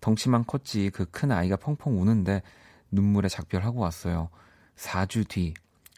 덩치만 0.00 0.44
컸지 0.46 0.90
그 0.90 1.06
큰 1.06 1.30
아이가 1.30 1.56
펑펑 1.56 2.00
우는데, 2.00 2.42
눈물에 2.90 3.28
작별하고 3.28 3.80
왔어요. 3.80 4.30
4주 4.76 5.28
뒤, 5.28 5.54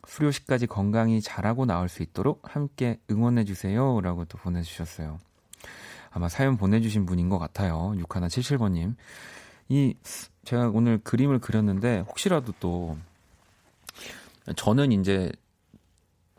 수료식까지 0.07 0.67
건강히 0.67 1.21
잘하고 1.21 1.67
나올 1.67 1.89
수 1.89 2.03
있도록 2.03 2.55
함께 2.55 3.01
응원해주세요. 3.11 4.01
라고 4.03 4.25
또 4.27 4.39
보내주셨어요. 4.39 5.19
아마 6.11 6.29
사연 6.29 6.57
보내주신 6.57 7.07
분인 7.07 7.29
것 7.29 7.39
같아요. 7.39 7.95
6177번님. 7.99 8.95
이, 9.69 9.95
제가 10.45 10.71
오늘 10.73 10.99
그림을 10.99 11.39
그렸는데, 11.39 12.01
혹시라도 12.01 12.53
또, 12.61 12.97
저는 14.57 14.93
이제, 14.93 15.31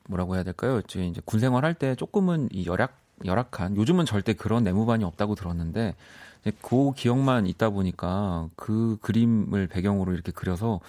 뭐라고 0.08 0.36
해야 0.36 0.44
될까요? 0.44 0.82
이제 0.88 1.22
군 1.24 1.40
생활 1.40 1.64
할 1.64 1.74
때 1.76 1.96
조금은 1.96 2.50
이 2.52 2.66
열악, 2.66 2.98
열악한, 3.24 3.78
요즘은 3.78 4.06
절대 4.06 4.34
그런 4.34 4.64
내무반이 4.64 5.04
없다고 5.06 5.36
들었는데, 5.36 5.96
그 6.62 6.92
기억만 6.96 7.46
있다 7.46 7.70
보니까 7.70 8.50
그 8.56 8.98
그림을 9.02 9.68
배경으로 9.68 10.12
이렇게 10.14 10.32
그려서 10.32 10.80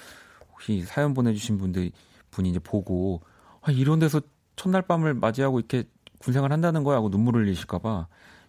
혹시 0.53 0.83
사연 0.83 1.13
보내주신 1.13 1.59
분들 1.59 1.91
분이 2.31 2.49
이제 2.49 2.59
보고 2.59 3.21
아, 3.61 3.71
이런 3.71 3.99
데서 3.99 4.23
첫날 4.57 4.83
밤을 4.83 5.13
맞이하고 5.15 5.59
이렇게 5.59 5.85
군생활 6.19 6.53
한다는 6.53 6.85
거야 6.85 6.97
하고 6.97 7.11
눈물 7.11 7.37
흘리실까봐 7.37 8.07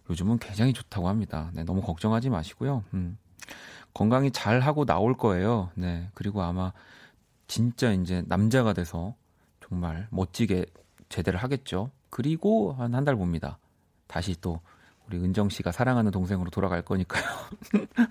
요즘은 0.09 0.39
굉장히 0.39 0.73
좋다고 0.73 1.07
합니다. 1.07 1.49
네, 1.53 1.63
너무 1.63 1.81
걱정하지 1.81 2.29
마시고요. 2.29 2.83
음, 2.93 3.17
건강히 3.93 4.31
잘 4.31 4.59
하고 4.59 4.85
나올 4.85 5.15
거예요. 5.15 5.69
네, 5.75 6.09
그리고 6.13 6.41
아마 6.41 6.73
진짜 7.47 7.91
이제 7.91 8.23
남자가 8.27 8.73
돼서 8.73 9.15
정말 9.67 10.07
멋지게 10.11 10.65
제대를 11.09 11.41
하겠죠. 11.41 11.89
그리고 12.09 12.73
한 12.73 12.93
한 12.93 13.05
달 13.05 13.15
봅니다. 13.15 13.57
다시 14.07 14.35
또 14.41 14.59
우리 15.07 15.17
은정 15.17 15.49
씨가 15.49 15.71
사랑하는 15.71 16.11
동생으로 16.11 16.49
돌아갈 16.49 16.81
거니까요. 16.81 17.23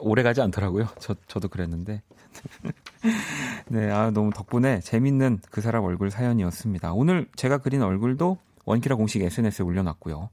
오래 0.00 0.22
가지 0.22 0.40
않더라고요. 0.40 0.86
저, 0.98 1.14
저도 1.26 1.48
그랬는데. 1.48 2.02
네, 3.68 3.90
아, 3.90 4.10
너무 4.10 4.30
덕분에 4.32 4.80
재밌는 4.80 5.40
그 5.50 5.60
사람 5.60 5.84
얼굴 5.84 6.10
사연이었습니다. 6.10 6.92
오늘 6.94 7.28
제가 7.36 7.58
그린 7.58 7.82
얼굴도 7.82 8.38
원키라 8.64 8.96
공식 8.96 9.22
SNS에 9.22 9.64
올려놨고요. 9.64 10.30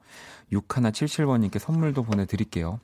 6177번님께 0.51 1.59
선물도 1.59 2.03
보내드릴게요. 2.03 2.79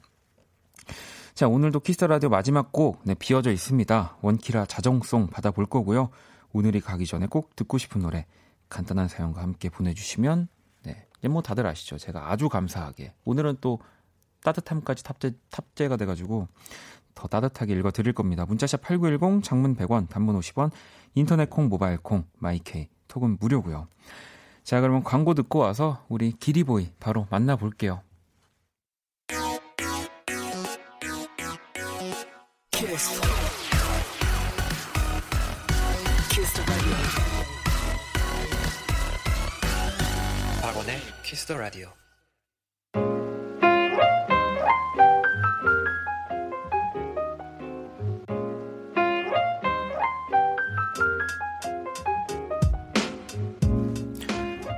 자, 1.34 1.48
오늘도 1.48 1.82
키스 1.82 1.98
더 1.98 2.08
라디오 2.08 2.30
마지막 2.30 2.72
곡, 2.72 3.02
네, 3.04 3.14
비어져 3.14 3.52
있습니다. 3.52 4.18
원키라 4.22 4.66
자정송 4.68 5.28
받아볼 5.28 5.66
거고요. 5.66 6.10
오늘이 6.54 6.80
가기 6.80 7.06
전에 7.06 7.28
꼭 7.28 7.56
듣고 7.56 7.78
싶은 7.78 8.02
노래, 8.02 8.26
간단한 8.70 9.10
사연과 9.10 9.42
함께 9.42 9.70
보내주시면, 9.70 10.48
네, 10.84 11.08
뭐 11.28 11.42
다들 11.42 11.68
아시죠? 11.68 11.98
제가 11.98 12.32
아주 12.32 12.48
감사하게. 12.48 13.14
오늘은 13.26 13.58
또 13.60 13.80
따뜻함까지 14.44 15.04
탑재, 15.04 15.34
탑재가 15.50 15.98
돼가지고 15.98 16.48
더 17.16 17.28
따뜻하게 17.28 17.74
읽어드릴 17.74 18.14
겁니다. 18.14 18.46
문자샵 18.46 18.82
8910, 18.82 19.44
장문 19.44 19.76
100원, 19.76 20.08
단문 20.08 20.40
50원, 20.40 20.72
인터넷 21.16 21.50
콩, 21.50 21.68
모바일 21.68 21.98
콩, 21.98 22.26
마이케이, 22.38 22.88
톡은 23.08 23.38
무료고요. 23.40 23.88
자, 24.66 24.82
그러면 24.82 25.04
광고 25.04 25.36
듣고 25.36 25.60
와서 25.60 26.04
우리 26.10 26.32
기리보이 26.32 26.90
바로 27.00 27.28
만나볼게요. 27.30 28.02
키스. 32.72 33.22
키스 36.32 36.66
박원의 40.64 40.98
키스 41.24 41.46
더 41.46 41.58
라디오. 41.60 42.05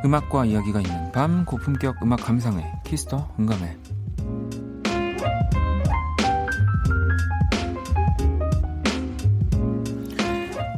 음악과 0.08 0.46
이야기가 0.46 0.80
있는 0.80 1.12
밤 1.12 1.44
고품격 1.44 2.02
음악 2.02 2.22
감상회 2.22 2.64
키스 2.86 3.17
더 3.17 3.36
음감회 3.38 3.78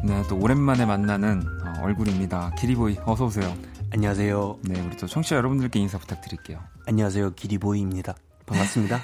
네, 0.04 0.24
또 0.28 0.40
오랜만에 0.40 0.84
만나는 0.88 1.44
어, 1.64 1.84
얼굴입니다. 1.84 2.56
기리보이 2.58 2.98
어서 3.06 3.26
오세요. 3.26 3.56
안녕하세요. 3.94 4.60
네, 4.64 4.82
우리 4.82 4.98
또 4.98 5.06
청취자 5.06 5.36
여러분들께 5.36 5.80
인사 5.80 6.00
부탁드릴게요. 6.00 6.60
안녕하세요. 6.88 7.36
기리보이입니다. 7.36 8.16
반갑습니다. 8.48 9.00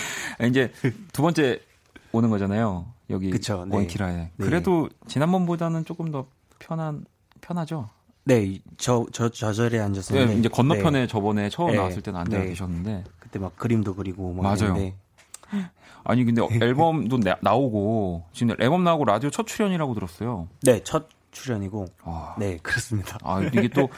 이제 0.48 0.72
두 1.12 1.20
번째 1.20 1.60
오는 2.12 2.30
거잖아요. 2.30 2.86
여기 3.10 3.28
그쵸, 3.28 3.66
네. 3.68 3.76
원키라에. 3.76 4.16
네. 4.16 4.32
그래도 4.38 4.88
지난번보다는 5.06 5.84
조금 5.84 6.10
더 6.10 6.28
편한 6.60 7.04
편하죠. 7.42 7.90
네, 8.28 8.58
저, 8.76 9.06
저, 9.12 9.28
저 9.28 9.52
자리에 9.52 9.78
앉았었는데. 9.80 10.32
네, 10.34 10.38
이제 10.40 10.48
건너편에 10.48 11.00
네, 11.02 11.06
저번에 11.06 11.48
처음 11.48 11.70
네. 11.70 11.76
나왔을 11.76 12.02
때는 12.02 12.18
앉아 12.20 12.38
네. 12.38 12.46
계셨는데 12.48 13.04
그때 13.20 13.38
막 13.38 13.56
그림도 13.56 13.94
그리고 13.94 14.32
막 14.32 14.42
맞아요. 14.42 14.74
했는데 14.74 14.96
아니 16.02 16.24
근데 16.24 16.42
앨범도 16.60 17.18
나, 17.20 17.36
나오고 17.40 18.24
지금 18.32 18.54
앨범 18.60 18.82
나오고 18.84 19.04
라디오 19.04 19.30
첫 19.30 19.46
출연이라고 19.46 19.94
들었어요. 19.94 20.48
네, 20.62 20.82
첫 20.82 21.08
출연이고. 21.30 21.86
와. 22.04 22.34
네, 22.38 22.58
그렇습니다. 22.62 23.16
아 23.22 23.40
이게 23.42 23.68
또 23.68 23.88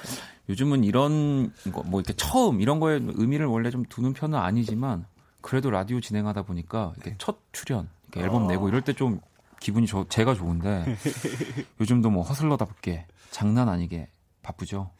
요즘은 0.50 0.84
이런 0.84 1.52
거 1.72 1.82
뭐 1.84 2.00
이렇게 2.00 2.12
처음 2.14 2.60
이런 2.60 2.80
거에 2.80 3.00
의미를 3.14 3.46
원래 3.46 3.70
좀 3.70 3.84
두는 3.86 4.12
편은 4.12 4.38
아니지만 4.38 5.06
그래도 5.40 5.70
라디오 5.70 6.00
진행하다 6.00 6.42
보니까 6.42 6.92
이렇게 6.96 7.14
첫 7.18 7.38
출연 7.52 7.88
이렇게 8.12 8.24
앨범 8.26 8.46
내고 8.46 8.68
이럴 8.68 8.82
때 8.82 8.92
좀 8.92 9.20
기분이 9.60 9.86
저 9.86 10.04
제가 10.08 10.34
좋은데 10.34 10.84
요즘도 11.80 12.10
뭐 12.10 12.22
허슬러답게 12.22 13.06
장난 13.30 13.68
아니게 13.68 14.08
바쁘죠. 14.48 14.90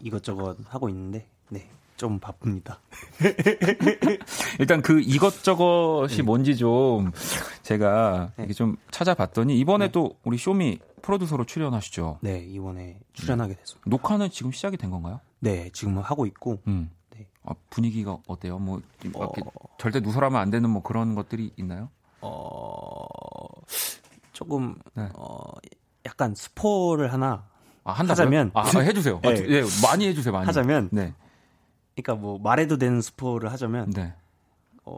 이것저것 0.00 0.56
하고 0.66 0.88
있는데, 0.88 1.28
네, 1.48 1.68
좀 1.96 2.18
바쁩니다. 2.18 2.80
일단 4.58 4.82
그 4.82 5.00
이것저것이 5.00 6.18
네. 6.18 6.22
뭔지 6.22 6.56
좀 6.56 7.12
제가 7.62 8.32
이렇게 8.36 8.52
좀 8.52 8.76
찾아봤더니 8.90 9.58
이번에 9.58 9.90
또 9.90 10.16
우리 10.24 10.36
쇼미 10.36 10.80
프로듀서로 11.02 11.44
출연하시죠. 11.44 12.18
네, 12.22 12.40
이번에 12.40 12.98
출연하게 13.12 13.54
됐습니다. 13.54 13.88
녹화는 13.88 14.30
지금 14.30 14.52
시작이 14.52 14.76
된 14.76 14.90
건가요? 14.90 15.20
네, 15.38 15.70
지금 15.72 15.98
하고 15.98 16.26
있고, 16.26 16.58
음. 16.66 16.90
네. 17.10 17.26
아, 17.44 17.54
분위기가 17.70 18.18
어때요? 18.26 18.58
뭐 18.58 18.82
어. 19.14 19.32
절대 19.78 20.00
누설하면 20.00 20.40
안 20.40 20.50
되는 20.50 20.68
뭐 20.68 20.82
그런 20.82 21.14
것들이 21.14 21.52
있나요? 21.56 21.88
어, 22.20 23.06
조금, 24.32 24.74
네. 24.94 25.08
어, 25.14 25.38
약간 26.04 26.34
스포를 26.34 27.12
하나 27.12 27.46
아? 27.86 27.94
하자면- 27.94 28.50
아, 28.54 28.60
아, 28.62 28.78
해주세요. 28.80 29.20
아, 29.24 29.30
네. 29.32 29.44
예, 29.48 29.62
많이 29.82 30.06
해주세요. 30.08 30.32
많이. 30.32 30.46
하자면, 30.46 30.88
네, 30.92 31.14
그러니까 31.94 32.14
뭐 32.20 32.38
말해도 32.38 32.78
되는 32.78 33.00
스포를 33.00 33.50
하자면, 33.52 33.90
네, 33.90 34.14
어, 34.84 34.96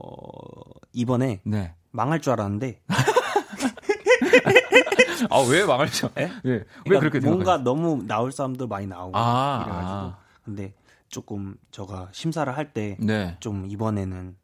이번에 0.92 1.40
네. 1.44 1.74
망할 1.90 2.20
줄 2.20 2.32
알았는데, 2.32 2.80
아, 5.30 5.38
왜 5.50 5.64
망할죠? 5.64 6.10
예? 6.18 6.22
예, 6.22 6.30
왜 6.50 6.64
그러니까 6.84 7.00
그렇게 7.00 7.20
뭔가 7.20 7.56
생각해요? 7.58 7.64
너무 7.64 8.02
나올 8.06 8.32
사람도 8.32 8.66
많이 8.68 8.86
나오고 8.86 9.16
아, 9.16 9.62
이래가지고 9.66 9.90
아. 9.92 10.18
근데 10.44 10.74
조금 11.08 11.56
저가 11.70 12.08
심사를 12.12 12.54
할 12.56 12.72
때좀 12.72 13.06
네. 13.06 13.36
이번에는 13.68 14.36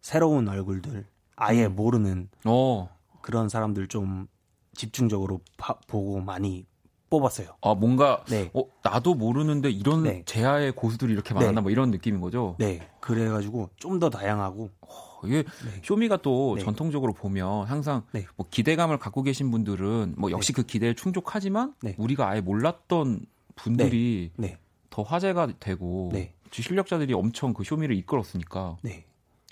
새로운 0.00 0.48
얼굴들 0.48 1.06
아예 1.36 1.66
음. 1.66 1.76
모르는 1.76 2.28
어, 2.44 2.88
그런 3.20 3.48
사람들 3.48 3.88
좀 3.88 4.26
집중적으로 4.74 5.40
봐- 5.58 5.78
보고 5.88 6.20
많이 6.20 6.66
뽑았어요. 7.12 7.48
아, 7.60 7.74
뭔가, 7.74 8.24
네. 8.30 8.50
어, 8.54 8.64
나도 8.82 9.14
모르는데 9.14 9.70
이런 9.70 10.04
네. 10.04 10.22
제아의 10.24 10.72
고수들이 10.72 11.12
이렇게 11.12 11.34
많았나 11.34 11.56
네. 11.56 11.60
뭐 11.60 11.70
이런 11.70 11.90
느낌인 11.90 12.22
거죠? 12.22 12.56
네, 12.58 12.88
그래가지고 13.00 13.68
좀 13.76 14.00
더 14.00 14.08
다양하고 14.08 14.70
어, 14.80 15.20
이게 15.26 15.44
네. 15.44 15.80
쇼미가 15.84 16.22
또 16.22 16.54
네. 16.56 16.64
전통적으로 16.64 17.12
보면 17.12 17.66
항상 17.66 18.02
네. 18.12 18.24
뭐 18.36 18.46
기대감을 18.50 18.98
갖고 18.98 19.22
계신 19.22 19.50
분들은 19.50 20.14
뭐 20.16 20.30
역시 20.30 20.52
그 20.54 20.62
기대에 20.64 20.94
충족하지만 20.94 21.74
네. 21.82 21.94
우리가 21.98 22.28
아예 22.28 22.40
몰랐던 22.40 23.26
분들이 23.54 24.32
네, 24.36 24.56
더 24.90 25.02
화제가 25.02 25.48
되고 25.60 26.08
네. 26.12 26.32
실력자들이 26.50 27.12
엄청 27.12 27.52
그 27.52 27.62
쇼미를 27.62 27.94
이끌었으니까 27.96 28.78
네, 28.82 29.04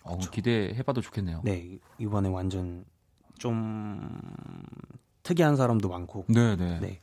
어. 0.02 0.18
기대해봐도 0.18 1.02
좋겠네요. 1.02 1.42
네 1.44 1.78
이번에 1.98 2.28
완전 2.30 2.84
좀 3.38 4.18
특이한 5.22 5.54
사람도 5.56 5.88
많고 5.88 6.24
네, 6.28 6.56
네. 6.56 6.78
네, 6.80 7.00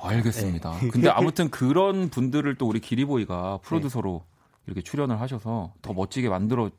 알겠습니다. 0.00 0.78
네. 0.80 0.88
근데 0.88 1.08
아무튼 1.10 1.50
그런 1.50 2.08
분들을 2.08 2.54
또 2.56 2.68
우리 2.68 2.80
기리보이가 2.80 3.58
프로듀서로 3.62 4.24
이렇게 4.66 4.82
출연을 4.82 5.20
하셔서 5.20 5.72
더 5.82 5.92
멋지게 5.92 6.28
만들어 6.28 6.70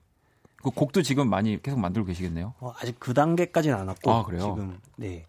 그 0.62 0.70
곡도 0.72 1.02
지금 1.02 1.30
많이 1.30 1.62
계속 1.62 1.80
만들고 1.80 2.08
계시겠네요. 2.08 2.54
어, 2.60 2.74
아직 2.78 3.00
그 3.00 3.14
단계까지는 3.14 3.78
안 3.78 3.88
왔고 3.88 4.12
아, 4.12 4.24
그래요? 4.24 4.42
지금 4.42 4.80
네 4.98 5.26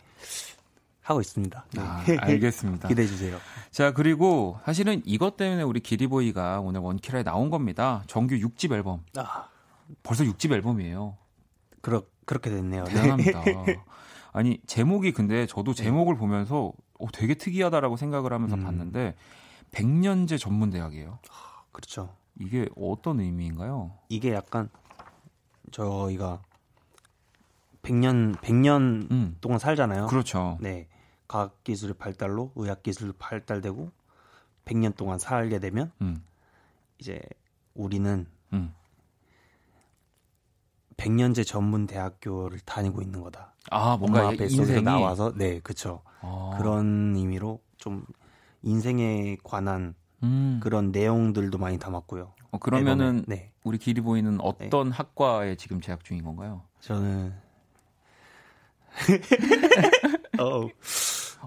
하고 1.03 1.21
있습니다. 1.21 1.65
네. 1.73 1.81
아, 1.81 2.05
알겠습니다. 2.21 2.87
기대해 2.89 3.07
주세요. 3.07 3.39
자, 3.71 3.93
그리고 3.93 4.59
사실은 4.65 5.03
이것 5.05 5.37
때문에 5.37 5.63
우리 5.63 5.81
기리보이가 5.81 6.61
오늘 6.61 6.81
원키라에 6.81 7.23
나온 7.23 7.51
겁니다. 7.51 8.05
정규 8.07 8.37
6집 8.37 8.73
앨범. 8.73 9.03
아, 9.17 9.49
벌써 10.03 10.25
6집 10.25 10.53
앨범이에요. 10.53 11.17
그렇 11.81 12.03
그렇게 12.27 12.51
됐네요. 12.51 12.85
네. 12.85 12.95
대단합니다. 12.95 13.43
아니, 14.33 14.61
제목이 14.67 15.13
근데 15.13 15.47
저도 15.47 15.75
제목을 15.75 16.17
보면서 16.17 16.73
어, 17.01 17.07
되게 17.13 17.35
특이하다라고 17.35 17.97
생각을 17.97 18.33
하면서 18.33 18.57
음. 18.57 18.65
봤는데 18.65 19.15
백년제 19.73 20.39
전문 20.39 20.71
대학이에요. 20.71 21.19
그렇죠. 21.73 22.15
이게 22.39 22.69
어떤 22.77 23.21
의미인가요? 23.21 23.93
이게 24.09 24.33
약간 24.33 24.69
저희가 25.71 26.43
100년 27.83 28.37
100년 28.37 29.11
음. 29.11 29.37
동안 29.41 29.59
살잖아요. 29.59 30.07
그렇죠. 30.07 30.59
네. 30.61 30.89
과학 31.29 31.63
기술의 31.63 31.95
발달로 31.95 32.53
의학 32.57 32.83
기술도 32.83 33.15
발달되고 33.19 33.91
100년 34.65 34.97
동안 34.97 35.19
살게 35.19 35.61
되면 35.61 35.93
음. 36.03 36.25
이제 36.99 37.21
우리는 37.75 38.27
음. 38.53 38.75
100년제 41.01 41.45
전문 41.45 41.87
대학교를 41.87 42.61
다니고 42.61 43.01
있는 43.03 43.23
거다. 43.23 43.55
아, 43.71 43.97
뭔가 43.97 44.31
뱃속에서 44.31 44.63
인생이 44.63 44.83
나와서 44.83 45.33
네, 45.35 45.61
그렇죠. 45.61 46.03
아. 46.21 46.57
그런 46.59 47.15
의미로 47.17 47.61
좀 47.79 48.05
인생에 48.63 49.39
관한 49.43 49.95
음. 50.23 50.61
그런 50.63 50.93
내용들도 50.93 51.57
많이 51.59 51.79
담았고요. 51.79 52.35
어, 52.51 52.59
그러면은. 52.59 53.25
네, 53.27 53.53
우리 53.65 53.79
기리보이는 53.79 54.41
어떤 54.41 54.91
학과에 54.91 55.57
지금 55.57 55.81
재학 55.81 56.05
중인 56.05 56.25
건가요? 56.25 56.63
저는 56.81 57.33
어, 60.41 60.67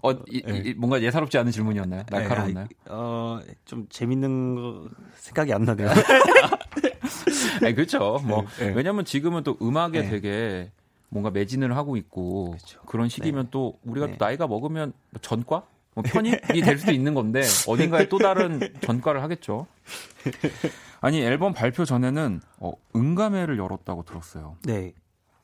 어, 0.02 0.12
이, 0.28 0.42
네. 0.42 0.64
이- 0.66 0.74
뭔가 0.74 1.02
예사롭지 1.02 1.38
않은 1.38 1.52
질문이었나요? 1.52 2.04
날카로웠나요? 2.10 2.68
어, 2.90 3.40
좀 3.66 3.88
재밌는 3.90 4.56
거 4.56 4.90
생각이 5.18 5.54
안 5.54 5.64
나네요. 5.64 5.90
아니, 7.62 7.74
그렇죠. 7.74 8.20
뭐 8.24 8.46
네, 8.58 8.68
네. 8.70 8.74
왜냐면 8.76 9.06
지금은 9.06 9.44
또 9.44 9.58
음악에 9.62 10.02
네. 10.02 10.10
되게 10.10 10.72
뭔가 11.10 11.30
매진을 11.30 11.76
하고 11.76 11.98
있고 11.98 12.52
그렇죠. 12.52 12.82
그런 12.82 13.10
시기면 13.10 13.50
또 13.52 13.78
우리가 13.84 14.08
네. 14.08 14.18
또 14.18 14.26
나이가 14.26 14.48
먹으면 14.48 14.94
뭐 15.12 15.22
전과 15.22 15.64
뭐 15.96 16.04
편입이 16.04 16.62
될 16.64 16.78
수도 16.80 16.92
있는 16.92 17.14
건데 17.14 17.44
어딘가에 17.68 18.10
또 18.10 18.18
다른 18.18 18.60
전과를 18.82 19.22
하겠죠. 19.22 19.68
아니 21.02 21.22
앨범 21.22 21.54
발표 21.54 21.86
전에는 21.86 22.42
어, 22.60 22.74
응감회를 22.96 23.58
열었다고 23.60 24.04
들었어요. 24.04 24.58
네, 24.64 24.94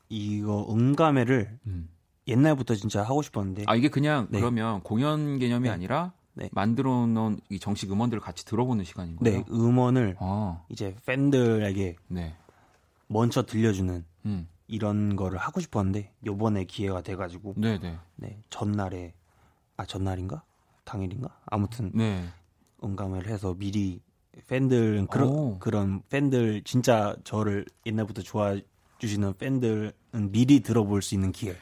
이거 0.08 0.66
응감회를 0.72 1.60
음. 1.68 1.90
옛날부터 2.28 2.76
진짜 2.76 3.04
하고 3.04 3.22
싶었는데 3.22 3.64
아 3.68 3.76
이게 3.76 3.90
그냥 3.90 4.28
네. 4.30 4.40
그러면 4.40 4.82
공연 4.82 5.38
개념이 5.38 5.68
네. 5.68 5.74
아니라 5.74 6.14
네. 6.40 6.50
만들어 6.54 7.06
놓은 7.06 7.42
이 7.50 7.60
정식 7.60 7.92
음원들을 7.92 8.22
같이 8.22 8.46
들어보는 8.46 8.86
시간인 8.86 9.18
거예요. 9.18 9.40
네, 9.40 9.46
음원을 9.52 10.16
아, 10.20 10.64
이제 10.70 10.96
팬들에게 11.06 11.98
네. 12.08 12.34
먼저 13.08 13.46
들려주는 13.46 14.06
음. 14.26 14.48
이런 14.68 15.18
거를 15.18 15.38
하고 15.38 15.60
싶었는데 15.60 16.14
요번에 16.26 16.64
기회가 16.64 17.02
돼가지고 17.02 17.56
네, 17.58 17.78
네. 17.80 17.98
네 18.16 18.40
전날에 18.50 19.14
아 19.76 19.86
전날인가 19.86 20.44
당일인가 20.86 21.38
아무튼 21.46 21.92
네. 21.94 22.24
응감을 22.82 23.28
해서 23.28 23.54
미리 23.54 24.02
팬들 24.48 25.08
그런 25.08 25.28
오. 25.28 25.60
그런 25.60 26.02
팬들 26.10 26.64
진짜 26.64 27.18
저를 27.26 27.66
옛날부터 27.86 28.22
좋아해 28.22 28.62
주시는 29.00 29.34
팬들은 29.34 29.92
미리 30.32 30.62
들어볼 30.62 31.02
수 31.02 31.16
있는 31.16 31.34
기회 31.34 31.56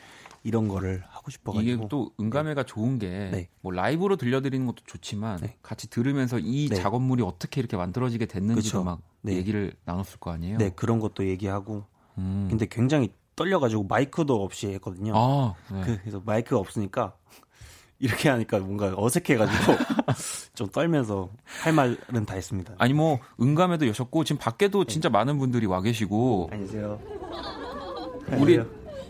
이런 0.43 0.67
거를 0.67 1.03
하고 1.27 1.31
싶어가지고 1.31 1.69
이게 1.71 1.87
또 1.89 2.11
음감회가 2.19 2.63
좋은 2.63 2.97
게 2.97 3.29
네. 3.31 3.49
뭐 3.61 3.71
라이브로 3.71 4.15
들려드리는 4.15 4.65
것도 4.65 4.77
좋지만 4.85 5.39
네. 5.41 5.57
같이 5.61 5.89
들으면서 5.89 6.39
이 6.39 6.69
네. 6.69 6.75
작업물이 6.75 7.21
어떻게 7.23 7.59
이렇게 7.59 7.75
만들어지게 7.77 8.25
됐는지도 8.27 8.79
그쵸. 8.79 8.83
막 8.83 9.01
네. 9.21 9.33
얘기를 9.33 9.73
나눴을 9.85 10.17
거 10.19 10.31
아니에요. 10.31 10.57
네 10.57 10.69
그런 10.75 10.99
것도 10.99 11.27
얘기하고 11.27 11.83
음. 12.17 12.47
근데 12.49 12.65
굉장히 12.65 13.11
떨려가지고 13.35 13.83
마이크도 13.83 14.41
없이 14.43 14.67
했거든요. 14.67 15.13
아, 15.15 15.53
네. 15.71 15.81
그- 15.81 15.97
그래서 16.01 16.21
마이크가 16.25 16.57
없으니까 16.59 17.13
이렇게 17.99 18.29
하니까 18.29 18.59
뭔가 18.59 18.93
어색해가지고 18.95 19.73
좀 20.55 20.67
떨면서 20.69 21.29
할 21.61 21.73
말은 21.73 22.25
다 22.25 22.35
했습니다. 22.35 22.73
아니 22.77 22.93
뭐 22.93 23.19
음감회도 23.41 23.87
여셨고 23.87 24.23
지금 24.23 24.39
밖에도 24.39 24.83
네. 24.85 24.93
진짜 24.93 25.09
많은 25.09 25.37
분들이 25.37 25.65
와 25.65 25.81
계시고 25.81 26.49
안녕하세요. 26.51 26.99
우리 28.39 28.59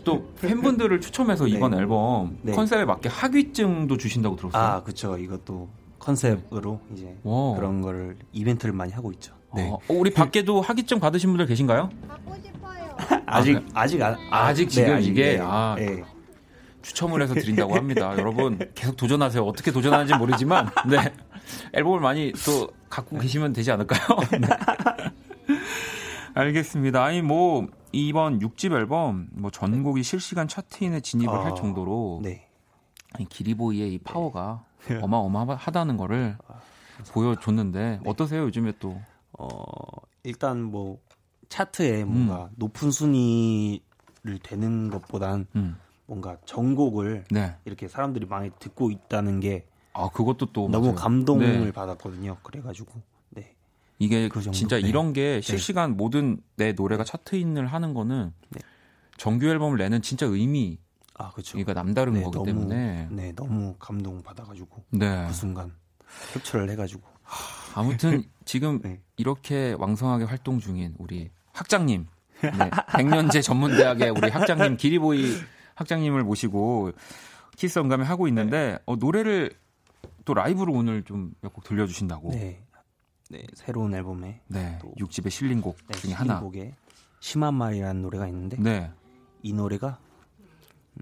또 0.08 0.26
팬분들을 0.40 1.00
추첨해서 1.00 1.44
네. 1.44 1.50
이번 1.50 1.74
앨범 1.74 2.38
네. 2.42 2.52
컨셉에 2.52 2.84
맞게 2.86 3.08
학위증도 3.10 3.96
주신다고 3.98 4.36
들었어요. 4.36 4.62
아 4.62 4.82
그쵸 4.82 5.18
이것도 5.18 5.68
컨셉으로 5.98 6.80
이제 6.94 7.14
와. 7.22 7.54
그런 7.56 7.82
거를 7.82 8.16
이벤트를 8.32 8.72
많이 8.72 8.92
하고 8.92 9.12
있죠. 9.12 9.34
네. 9.54 9.68
어, 9.68 9.74
어, 9.74 9.80
우리 9.90 10.10
밖에도 10.12 10.60
학위증 10.62 11.00
받으신 11.00 11.30
분들 11.30 11.46
계신가요? 11.46 11.90
아직 13.26 13.52
그래? 13.54 13.64
아직 13.74 14.02
안, 14.02 14.16
아직 14.30 14.68
지금 14.68 14.94
아직, 14.94 15.10
이게, 15.10 15.36
네. 15.36 15.40
아. 15.42 15.74
네. 15.78 16.02
추첨을 16.80 17.20
해서 17.20 17.34
드린다고 17.34 17.74
합니다. 17.76 18.14
여러분 18.16 18.58
계속 18.74 18.96
도전하세요. 18.96 19.42
어떻게 19.44 19.70
도전하는지 19.70 20.14
모르지만 20.14 20.70
네 20.88 21.12
앨범을 21.74 22.00
많이 22.00 22.32
또 22.46 22.68
갖고 22.88 23.18
계시면 23.18 23.52
되지 23.52 23.70
않을까요? 23.72 24.00
네. 24.30 24.48
알겠습니다. 26.34 27.04
아니 27.04 27.20
뭐 27.20 27.66
이번 27.92 28.40
6집 28.40 28.72
앨범 28.72 29.28
뭐 29.32 29.50
전곡이 29.50 30.02
실시간 30.02 30.48
차트인에 30.48 31.00
진입을 31.00 31.34
아, 31.34 31.44
할 31.44 31.54
정도로 31.54 32.20
네. 32.22 32.48
이 33.18 33.24
기리보이의 33.24 33.94
이 33.94 33.98
파워가 33.98 34.64
어마어마하다는 35.02 35.96
거를 35.96 36.36
보여줬는데 37.12 38.00
어떠세요 38.04 38.42
요즘에 38.42 38.72
또? 38.78 39.00
어 39.38 39.54
일단 40.24 40.62
뭐 40.62 40.98
차트에 41.48 42.02
음. 42.02 42.12
뭔가 42.12 42.50
높은 42.56 42.90
순위를 42.90 44.38
되는 44.42 44.90
것보단 44.90 45.46
음, 45.56 45.76
뭔가 46.06 46.36
전곡을 46.44 47.24
네. 47.30 47.56
이렇게 47.64 47.88
사람들이 47.88 48.26
많이 48.26 48.50
듣고 48.58 48.90
있다는 48.90 49.40
게 49.40 49.66
아 49.98 50.08
그것도 50.10 50.52
또 50.52 50.68
너무 50.68 50.86
맞아요. 50.86 50.94
감동을 50.94 51.64
네. 51.64 51.72
받았거든요. 51.72 52.36
그래가지고 52.44 52.92
네. 52.94 53.02
이게 53.98 54.28
그? 54.28 54.40
진짜 54.52 54.80
네. 54.80 54.86
이런 54.88 55.12
게 55.12 55.40
실시간 55.40 55.96
모든 55.96 56.38
내 56.56 56.72
노래가 56.72 57.04
차트인을 57.04 57.66
하는 57.66 57.94
거는 57.94 58.32
네. 58.50 58.60
정규 59.16 59.46
앨범을 59.46 59.78
내는 59.78 60.02
진짜 60.02 60.26
의미가 60.26 60.78
아 61.14 61.30
그렇죠. 61.32 61.58
남다른 61.74 62.14
네, 62.14 62.22
거기 62.22 62.36
너무, 62.36 62.46
때문에 62.46 63.08
네 63.10 63.32
너무 63.32 63.74
감동 63.78 64.22
받아가지고 64.22 64.84
네. 64.90 65.26
그 65.26 65.32
순간 65.34 65.72
캡처를 66.32 66.70
해가지고 66.70 67.02
아무튼 67.74 68.22
지금 68.44 68.80
네. 68.80 69.00
이렇게 69.16 69.74
왕성하게 69.78 70.24
활동 70.24 70.60
중인 70.60 70.94
우리 70.98 71.30
학장님 71.52 72.06
네. 72.40 72.70
백년제 72.96 73.42
전문대학의 73.42 74.10
우리 74.10 74.30
학장님 74.30 74.76
기리보이 74.76 75.34
학장님을 75.74 76.22
모시고 76.22 76.92
키스 77.56 77.80
언감에 77.80 78.04
하고 78.04 78.28
있는데 78.28 78.78
어, 78.86 78.94
노래를 78.96 79.50
또 80.24 80.34
라이브로 80.34 80.72
오늘 80.72 81.02
좀 81.02 81.34
몇 81.42 81.52
곡 81.52 81.64
들려주신다고 81.64 82.30
네. 82.30 82.62
네 83.28 83.44
새로운 83.54 83.94
앨범에 83.94 84.40
네, 84.46 84.78
또- 84.80 84.92
6집의 84.94 85.30
실린 85.30 85.60
곡 85.60 85.76
네, 85.86 85.98
중에 85.98 86.12
하나 86.14 86.40
곡에 86.40 86.74
심한 87.20 87.54
말이라는 87.54 88.00
노래가 88.02 88.26
있는데 88.28 88.56
네. 88.58 88.90
이 89.42 89.52
노래가 89.52 89.98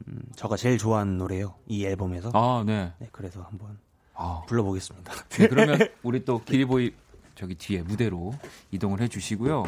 음, 0.09 0.23
저가 0.35 0.57
제일 0.57 0.77
좋아하는 0.77 1.17
노래예요. 1.17 1.55
이 1.67 1.85
앨범에서. 1.87 2.31
아, 2.35 2.63
네. 2.67 2.93
네, 2.99 3.09
그래서 3.13 3.41
한번 3.43 3.79
아, 4.13 4.43
불러보겠습니다. 4.47 5.11
네, 5.31 5.49
그러면 5.49 5.79
우리 6.03 6.23
또 6.25 6.43
기리보이 6.45 6.93
저기 7.35 7.55
뒤에 7.55 7.83
무대로 7.83 8.35
이동을 8.73 9.01
해주시고요. 9.03 9.65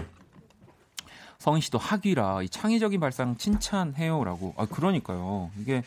성인 1.38 1.60
씨도 1.62 1.78
학위라 1.78 2.42
이 2.42 2.48
창의적인 2.48 2.98
발상 3.00 3.36
칭찬해요라고. 3.36 4.54
아 4.56 4.66
그러니까요. 4.66 5.50
이게 5.58 5.82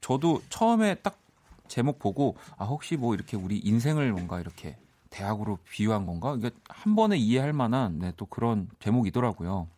저도 0.00 0.42
처음에 0.50 0.96
딱 0.96 1.18
제목 1.66 1.98
보고 1.98 2.36
아 2.58 2.64
혹시 2.66 2.96
뭐 2.96 3.14
이렇게 3.14 3.36
우리 3.36 3.58
인생을 3.58 4.12
뭔가 4.12 4.38
이렇게 4.40 4.76
대학으로 5.12 5.58
비유한 5.70 6.06
건가? 6.06 6.34
이게 6.36 6.50
한 6.68 6.96
번에 6.96 7.16
이해할 7.16 7.52
만한 7.52 7.98
네, 7.98 8.12
또 8.16 8.26
그런 8.26 8.68
제목이더라고요. 8.80 9.68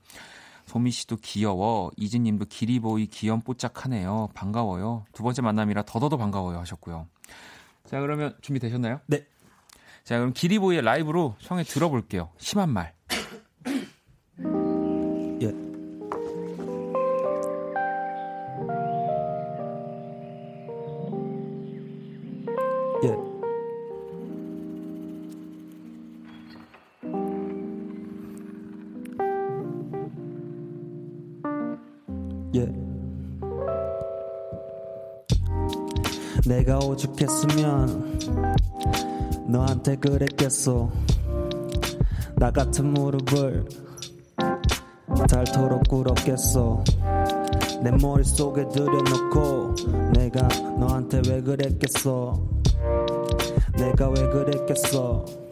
소미 0.64 0.90
씨도 0.90 1.16
귀여워. 1.16 1.90
이진 1.96 2.22
님도 2.22 2.46
기리보이 2.48 3.08
귀염뽀짝하네요. 3.08 4.30
반가워요. 4.32 5.04
두 5.12 5.22
번째 5.22 5.42
만남이라 5.42 5.82
더더더 5.82 6.16
반가워요 6.16 6.58
하셨고요. 6.60 7.06
자, 7.84 8.00
그러면 8.00 8.34
준비되셨나요? 8.40 9.00
네. 9.06 9.26
자, 10.04 10.18
그럼 10.18 10.32
기리보이의 10.32 10.82
라이브로 10.82 11.34
청해 11.40 11.64
들어볼게요. 11.64 12.30
심한 12.38 12.70
말. 12.70 12.94
예. 15.42 15.46
예. 15.46 15.73
오죽했으면 36.94 38.18
너한테 39.48 39.96
그랬겠어. 39.96 40.90
나 42.36 42.50
같은 42.52 42.92
무릎을 42.92 43.64
닳도록 45.28 45.88
꿇었겠어 45.88 46.82
내 47.82 47.90
머릿속에 47.90 48.68
들여놓고 48.68 49.74
내가 50.12 50.48
너한테 50.78 51.22
왜 51.28 51.40
그랬겠어 51.40 52.40
내가 53.76 54.08
왜 54.10 54.28
그랬겠어. 54.28 55.43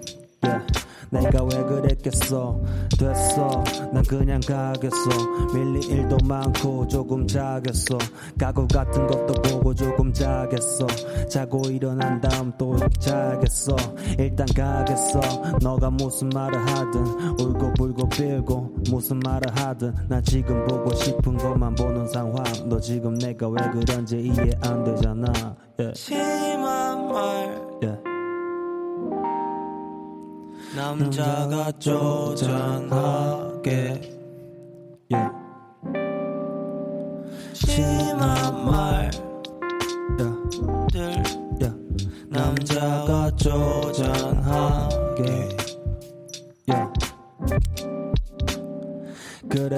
내가 1.12 1.44
왜 1.44 1.62
그랬겠어? 1.64 2.58
됐어. 2.98 3.64
난 3.92 4.02
그냥 4.04 4.40
가겠어. 4.40 5.10
밀릴 5.54 5.90
일도 5.90 6.16
많고 6.24 6.88
조금 6.88 7.26
자겠어. 7.26 7.98
가구 8.38 8.66
같은 8.66 9.06
것도 9.06 9.34
보고 9.42 9.74
조금 9.74 10.12
자겠어. 10.12 10.86
자고 11.28 11.60
일어난 11.68 12.18
다음 12.20 12.50
또 12.56 12.74
자겠어. 12.98 13.76
일단 14.18 14.46
가겠어. 14.56 15.20
너가 15.60 15.90
무슨 15.90 16.30
말을 16.30 16.58
하든 16.58 17.06
울고 17.38 17.74
불고 17.74 18.08
빌고 18.08 18.74
무슨 18.90 19.20
말을 19.20 19.54
하든 19.54 19.94
나 20.08 20.20
지금 20.22 20.66
보고 20.66 20.94
싶은 20.94 21.36
것만 21.36 21.74
보는 21.74 22.08
상황. 22.08 22.42
너 22.68 22.80
지금 22.80 23.14
내가 23.18 23.48
왜 23.48 23.56
그런지 23.70 24.18
이해 24.18 24.50
안 24.62 24.82
되잖아. 24.84 25.30
Yeah. 25.78 25.98
심한 25.98 27.08
말. 27.08 27.60
Yeah. 27.82 28.11
남자가 30.74 31.70
쪼잔하게. 31.78 32.50
Yeah. 35.10 35.30
심한 37.52 38.64
말들 38.64 39.20
Yeah. 40.94 41.76
남자가 42.30 43.30
쪼잔하게 43.36 45.22
그래 49.52 49.76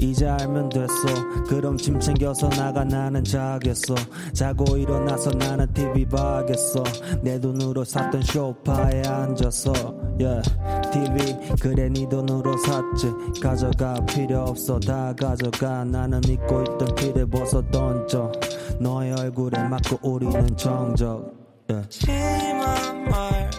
이제 0.00 0.26
알면 0.26 0.68
됐어. 0.68 1.44
그럼 1.48 1.76
짐 1.76 2.00
챙겨서 2.00 2.48
나가 2.50 2.82
나는 2.82 3.22
자겠어. 3.22 3.94
자고 4.32 4.76
일어나서 4.76 5.30
나는 5.30 5.72
TV 5.72 6.04
봐야겠어. 6.06 6.82
내 7.22 7.38
돈으로 7.38 7.84
샀던 7.84 8.20
쇼파에 8.22 9.02
앉아서 9.06 9.72
yeah. 10.18 10.42
TV 10.90 11.36
그래 11.60 11.88
네 11.88 12.08
돈으로 12.08 12.56
샀지. 12.56 13.40
가져가 13.40 13.94
필요 14.06 14.40
없어 14.42 14.80
다 14.80 15.14
가져가. 15.14 15.84
나는 15.84 16.20
입고 16.24 16.62
있던 16.62 16.94
티를 16.96 17.26
벗어 17.26 17.62
던져 17.70 18.32
너의 18.80 19.12
얼굴에 19.12 19.62
맞고 19.68 20.00
우리는 20.02 20.56
정적 20.56 21.32
yeah. 21.68 21.88
심한 21.88 23.04
말. 23.08 23.50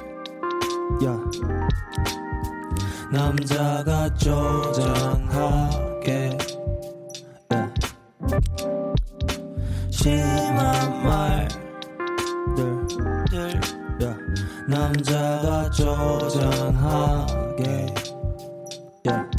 Yeah. 1.02 2.23
남자가 3.14 4.12
쪼잔하게 4.16 5.84
Yeah. 7.52 7.72
심한 9.92 11.04
말들. 11.04 11.54
남자가 14.68 15.70
Yeah. 19.06 19.30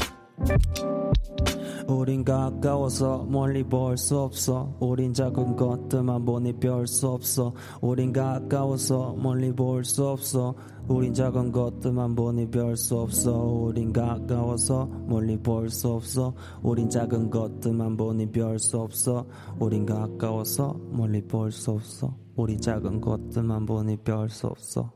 우린 1.88 2.24
가까워서 2.24 3.26
멀리 3.28 3.64
볼 3.64 3.96
수 3.96 4.18
없어 4.20 4.72
우린 4.78 5.12
작은 5.12 5.56
것들만 5.56 6.24
보니 6.24 6.52
별 6.60 6.86
수 6.86 7.08
없어 7.08 7.52
우린 7.80 8.12
가까워서 8.12 9.16
멀리 9.18 9.52
볼 9.52 9.84
수 9.84 10.06
없어 10.06 10.54
우린 10.88 11.14
작은 11.14 11.50
것들만 11.50 12.14
보니 12.14 12.50
별 12.50 12.76
수 12.76 12.98
없어 12.98 13.32
우린 13.32 13.92
가까워서 13.92 14.86
멀리 15.08 15.36
볼 15.38 15.70
수 15.70 15.88
없어 15.92 16.34
우린 16.62 16.90
작은 16.90 17.30
것들만 17.30 17.96
보니 17.96 18.30
별 18.30 18.58
수 18.58 18.80
없어 18.80 19.26
우린 19.58 19.86
가까워서 19.86 20.74
멀리 20.90 21.22
볼 21.22 21.50
수 21.50 21.70
없어 21.72 22.14
우린 22.36 22.60
작은 22.60 23.00
것들만 23.00 23.64
보니 23.64 23.96
별 23.98 24.28
수 24.28 24.46
없어 24.48 24.92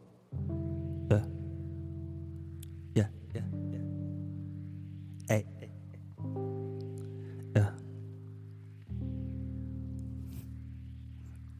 예. 1.10 1.22
예. 2.98 3.10
예. 3.36 3.44
예. 5.30 5.34
에이. 5.34 5.44
예. 7.56 7.62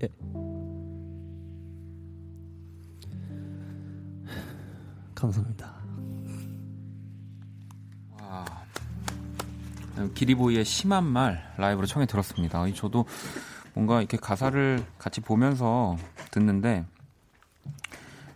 예. 0.03 0.38
감사합니다. 5.19 5.75
와. 8.21 8.45
기리보이의 10.15 10.65
심한 10.65 11.05
말 11.05 11.53
라이브로 11.57 11.87
청해 11.87 12.07
들었습니다. 12.07 12.67
이 12.69 12.75
저도 12.75 13.05
뭔가 13.75 13.99
이렇게 13.99 14.17
가사를 14.17 14.85
같이 14.97 15.21
보면서 15.21 15.97
듣는데 16.31 16.85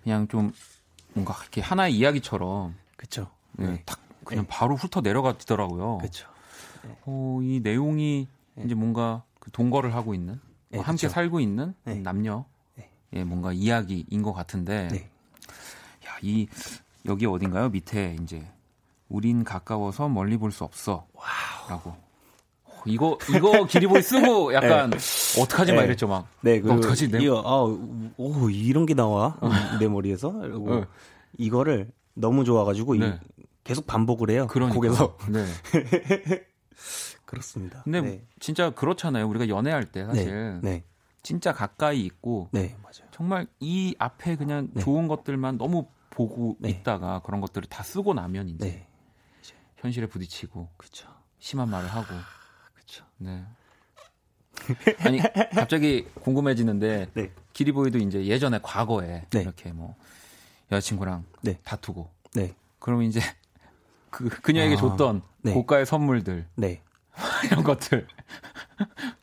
그냥 0.02 0.26
좀 0.26 0.52
뭔가 1.14 1.36
이렇게 1.42 1.60
하나의 1.60 1.96
이야기처럼 1.96 2.74
그쵸. 2.96 3.30
네, 3.52 3.80
딱 3.86 4.00
그냥 4.24 4.44
바로 4.48 4.74
훑어 4.74 5.02
내려가더라고요. 5.02 5.98
그쵸. 5.98 6.28
어, 7.04 7.38
이 7.42 7.60
내용이 7.62 8.26
네. 8.54 8.64
이제 8.64 8.74
뭔가 8.74 9.22
그 9.38 9.52
동거를 9.52 9.94
하고 9.94 10.14
있는 10.14 10.40
네, 10.68 10.78
뭐 10.78 10.84
함께 10.84 11.06
그쵸. 11.06 11.10
살고 11.10 11.38
있는 11.38 11.74
네. 11.84 11.94
남녀 11.96 12.44
네. 12.74 12.90
예, 13.12 13.22
뭔가 13.24 13.52
이야기인 13.52 14.22
것 14.22 14.32
같은데 14.32 14.88
네. 14.88 14.98
야, 14.98 15.12
이 16.22 16.46
여기 17.06 17.26
어딘가요? 17.26 17.68
밑에 17.70 18.16
이제 18.22 18.46
우린 19.08 19.44
가까워서 19.44 20.08
멀리 20.08 20.36
볼 20.36 20.50
수 20.52 20.64
없어. 20.64 21.06
라고. 21.68 21.90
어, 22.64 22.82
이거 22.86 23.18
이거 23.36 23.64
기리보이 23.66 24.02
쓰고 24.02 24.54
약간 24.54 24.92
어떡하지 25.40 25.72
막 25.72 25.80
네. 25.80 25.84
이랬죠 25.86 26.06
막. 26.08 26.26
네, 26.40 26.60
그, 26.60 26.72
어떡하지? 26.72 27.10
내- 27.10 27.22
이거, 27.22 27.42
아, 27.44 27.62
오, 28.16 28.48
이런 28.50 28.86
게 28.86 28.94
나와. 28.94 29.36
내 29.78 29.88
머리에서. 29.88 30.32
그리고 30.32 30.80
네. 30.80 30.84
이거를 31.38 31.90
너무 32.14 32.44
좋아가지고, 32.44 32.94
이- 32.96 32.98
네. 33.00 33.18
계속 33.64 33.86
반복을 33.86 34.30
해요. 34.30 34.46
그러니까. 34.48 34.74
곡에서. 34.74 35.16
네. 35.28 35.44
그렇습니다. 37.24 37.82
근데 37.84 38.00
네. 38.00 38.22
진짜 38.40 38.70
그렇잖아요. 38.70 39.26
우리가 39.28 39.48
연애할 39.48 39.86
때 39.90 40.04
사실 40.04 40.60
네. 40.62 40.70
네. 40.70 40.84
진짜 41.22 41.52
가까이 41.52 42.00
있고 42.00 42.48
네. 42.52 42.76
정말 43.12 43.46
이 43.60 43.94
앞에 43.98 44.36
그냥 44.36 44.68
네. 44.74 44.82
좋은 44.82 45.06
것들만 45.08 45.56
너무 45.56 45.86
보고 46.16 46.56
네. 46.60 46.68
있다가 46.68 47.20
그런 47.20 47.40
것들을 47.40 47.68
다 47.68 47.82
쓰고 47.82 48.14
나면 48.14 48.48
이제 48.50 48.64
네. 48.66 48.86
현실에 49.76 50.06
부딪히고 50.06 50.68
그쵸. 50.76 51.08
심한 51.38 51.68
말을 51.70 51.88
하고. 51.88 52.14
그쵸. 52.74 53.04
네. 53.16 53.42
아니 55.00 55.18
갑자기 55.54 56.04
궁금해지는데 56.20 57.08
네. 57.14 57.32
기리보이도 57.54 57.98
이제 57.98 58.26
예전에 58.26 58.60
과거에 58.62 59.26
네. 59.30 59.40
이렇게 59.40 59.72
뭐 59.72 59.96
여자친구랑 60.70 61.24
네. 61.40 61.58
다투고 61.64 62.10
네. 62.34 62.54
그러면 62.78 63.06
이제 63.06 63.20
그 64.10 64.28
그녀에게 64.28 64.74
아, 64.74 64.76
줬던 64.76 65.22
네. 65.40 65.52
고가의 65.54 65.86
선물들 65.86 66.46
네. 66.54 66.82
이런 67.50 67.64
것들 67.64 68.06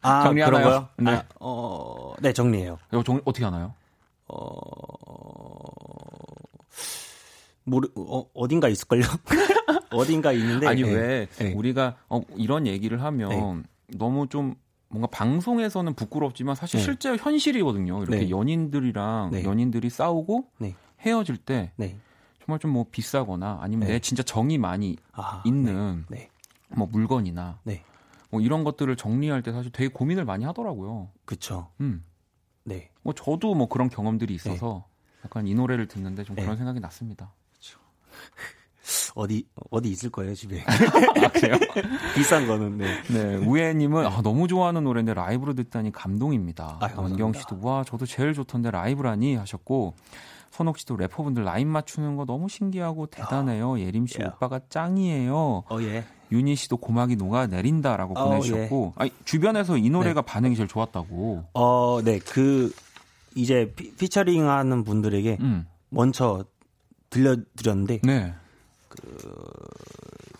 아, 0.01 0.23
정리하나요? 0.25 0.59
그런 0.59 0.63
거요? 0.63 0.89
네. 0.97 1.11
아, 1.17 1.23
어, 1.39 2.15
네, 2.19 2.33
정리해요. 2.33 2.79
이거 2.91 3.03
정- 3.03 3.21
어떻게 3.23 3.45
하나요? 3.45 3.75
모르, 7.63 7.88
어, 7.95 8.25
어딘가 8.34 8.67
있을걸요? 8.67 9.03
어딘가 9.91 10.32
있는데. 10.32 10.67
아니 10.67 10.82
네. 10.84 10.91
왜 10.93 11.27
네. 11.38 11.53
우리가 11.53 11.97
어, 12.09 12.21
이런 12.36 12.67
얘기를 12.67 13.01
하면 13.03 13.65
너무 13.97 14.27
좀 14.27 14.55
뭔가 14.88 15.07
방송에서는 15.07 15.93
부끄럽지만 15.93 16.55
사실 16.55 16.80
네. 16.80 16.84
실제 16.84 17.15
현실이거든요. 17.15 18.01
이렇게 18.03 18.21
네. 18.25 18.30
연인들이랑 18.30 19.30
네. 19.32 19.43
연인들이 19.43 19.89
싸우고 19.89 20.47
네. 20.57 20.75
헤어질 21.01 21.38
때 21.38 21.71
네. 21.75 21.95
정말 22.43 22.59
좀 22.59 22.71
뭐 22.71 22.86
비싸거나 22.89 23.59
아니면 23.61 23.88
네. 23.88 23.93
내 23.93 23.99
진짜 23.99 24.23
정이 24.23 24.57
많이 24.57 24.97
아, 25.13 25.43
있는 25.45 26.05
네. 26.09 26.30
뭐 26.69 26.88
물건이나 26.91 27.59
네. 27.63 27.84
뭐 28.32 28.41
이런 28.41 28.63
것들을 28.63 28.95
정리할 28.95 29.43
때 29.43 29.51
사실 29.51 29.71
되게 29.71 29.88
고민을 29.89 30.25
많이 30.25 30.45
하더라고요. 30.45 31.09
그쵸. 31.25 31.69
음. 31.82 32.03
네. 32.63 32.89
뭐 33.03 33.13
저도 33.13 33.53
뭐 33.55 33.67
그런 33.67 33.89
경험들이 33.89 34.34
있어서 34.34 34.86
약간 35.26 35.47
이 35.47 35.53
노래를 35.53 35.88
듣는데 35.88 36.24
좀 36.24 36.36
네. 36.36 36.43
그런 36.43 36.57
생각이 36.57 36.80
났습니다. 36.80 37.34
어디, 39.15 39.45
어디 39.70 39.89
있을 39.89 40.09
거예요, 40.09 40.34
집에. 40.34 40.63
아, 40.65 41.28
그래요? 41.30 41.55
비싼 42.15 42.47
거는, 42.47 42.78
네. 42.78 43.01
네, 43.09 43.36
우혜님은 43.36 44.05
아, 44.05 44.22
너무 44.22 44.47
좋아하는 44.47 44.84
노래인데 44.84 45.13
라이브로 45.13 45.53
듣다니 45.53 45.91
감동입니다. 45.91 46.80
아. 46.80 46.89
원경 46.95 47.34
씨도 47.34 47.59
와 47.61 47.84
저도 47.84 48.05
제일 48.05 48.34
좋던데 48.34 48.72
라이브라니 48.72 49.36
하셨고 49.36 49.93
선옥 50.51 50.80
씨도 50.80 50.97
래퍼분들 50.97 51.43
라인 51.43 51.67
맞추는 51.67 52.15
거 52.15 52.26
너무 52.26 52.49
신기하고 52.49 53.07
대단해요. 53.07 53.80
예림 53.80 54.07
씨 54.07 54.22
야. 54.22 54.28
오빠가 54.28 54.59
짱이에요. 54.70 55.63
어, 55.70 55.78
예. 55.82 56.05
윤희 56.32 56.55
씨도 56.55 56.78
고막이 56.78 57.15
녹아 57.15 57.47
내린다라고 57.47 58.20
어, 58.20 58.30
보내주셨고 58.30 58.93
아니, 58.97 59.11
주변에서 59.26 59.78
이 59.78 59.89
노래가 59.89 60.22
반응이 60.22 60.55
제일 60.55 60.67
좋았다고. 60.67 61.45
어, 61.53 62.01
네. 62.03 62.20
그, 62.20 62.72
이제 63.36 63.73
피, 63.75 63.93
피처링 63.95 64.49
하는 64.49 64.84
분들에게 64.84 65.38
음, 65.41 65.67
먼저 65.89 66.45
들려드렸는데, 67.09 68.01
네, 68.03 68.34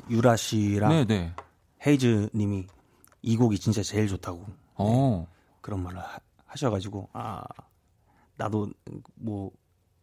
유라 0.10 0.36
씨랑 0.36 0.90
네, 0.90 1.06
네. 1.06 1.34
헤이즈 1.86 2.30
님이 2.34 2.68
이 3.22 3.38
곡이 3.38 3.60
진짜 3.60 3.82
제일 3.84 4.08
좋다고 4.08 4.46
어, 4.76 5.28
그런 5.62 5.84
말을 5.84 6.00
하, 6.00 6.20
하셔가지고, 6.46 7.10
아, 7.14 7.44
나도 8.38 8.70
뭐, 9.16 9.52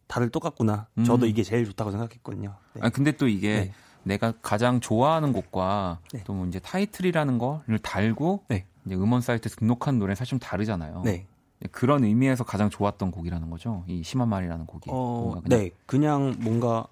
다들 0.06 0.30
똑같구나. 0.30 0.86
음. 0.98 1.04
저도 1.04 1.26
이게 1.26 1.42
제일 1.42 1.64
좋다고 1.64 1.90
생각했거든요. 1.90 2.54
네. 2.74 2.80
아니, 2.82 2.92
근데 2.92 3.12
또 3.12 3.26
이게 3.26 3.60
네. 3.60 3.72
내가 4.04 4.32
가장 4.40 4.80
좋아하는 4.80 5.32
곡과 5.32 5.98
네. 6.12 6.22
또뭐 6.22 6.46
이제 6.46 6.60
타이틀이라는 6.60 7.38
거를 7.38 7.78
달고 7.80 8.44
네. 8.48 8.66
이제 8.84 8.94
음원 8.94 9.20
사이트에 9.20 9.50
등록한 9.50 9.98
노래는 9.98 10.14
사실 10.14 10.30
좀 10.30 10.38
다르잖아요. 10.38 11.02
네. 11.04 11.26
그런 11.72 12.04
의미에서 12.04 12.44
가장 12.44 12.68
좋았던 12.70 13.10
곡이라는 13.10 13.50
거죠. 13.50 13.84
이 13.86 14.02
심한 14.02 14.28
말이라는 14.28 14.66
곡이. 14.66 14.90
어, 14.92 15.40
그냥- 15.42 15.60
네. 15.60 15.70
그냥 15.86 16.36
뭔가, 16.40 16.86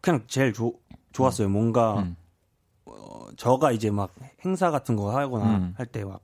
그냥 0.00 0.24
제일 0.26 0.52
조, 0.52 0.74
좋았어요. 1.12 1.48
뭔가, 1.48 2.00
음. 2.00 2.16
어, 2.86 3.26
저가 3.36 3.72
이제 3.72 3.90
막 3.90 4.12
행사 4.44 4.70
같은 4.70 4.96
거 4.96 5.16
하거나 5.16 5.56
음. 5.58 5.74
할때 5.76 6.04
막, 6.04 6.20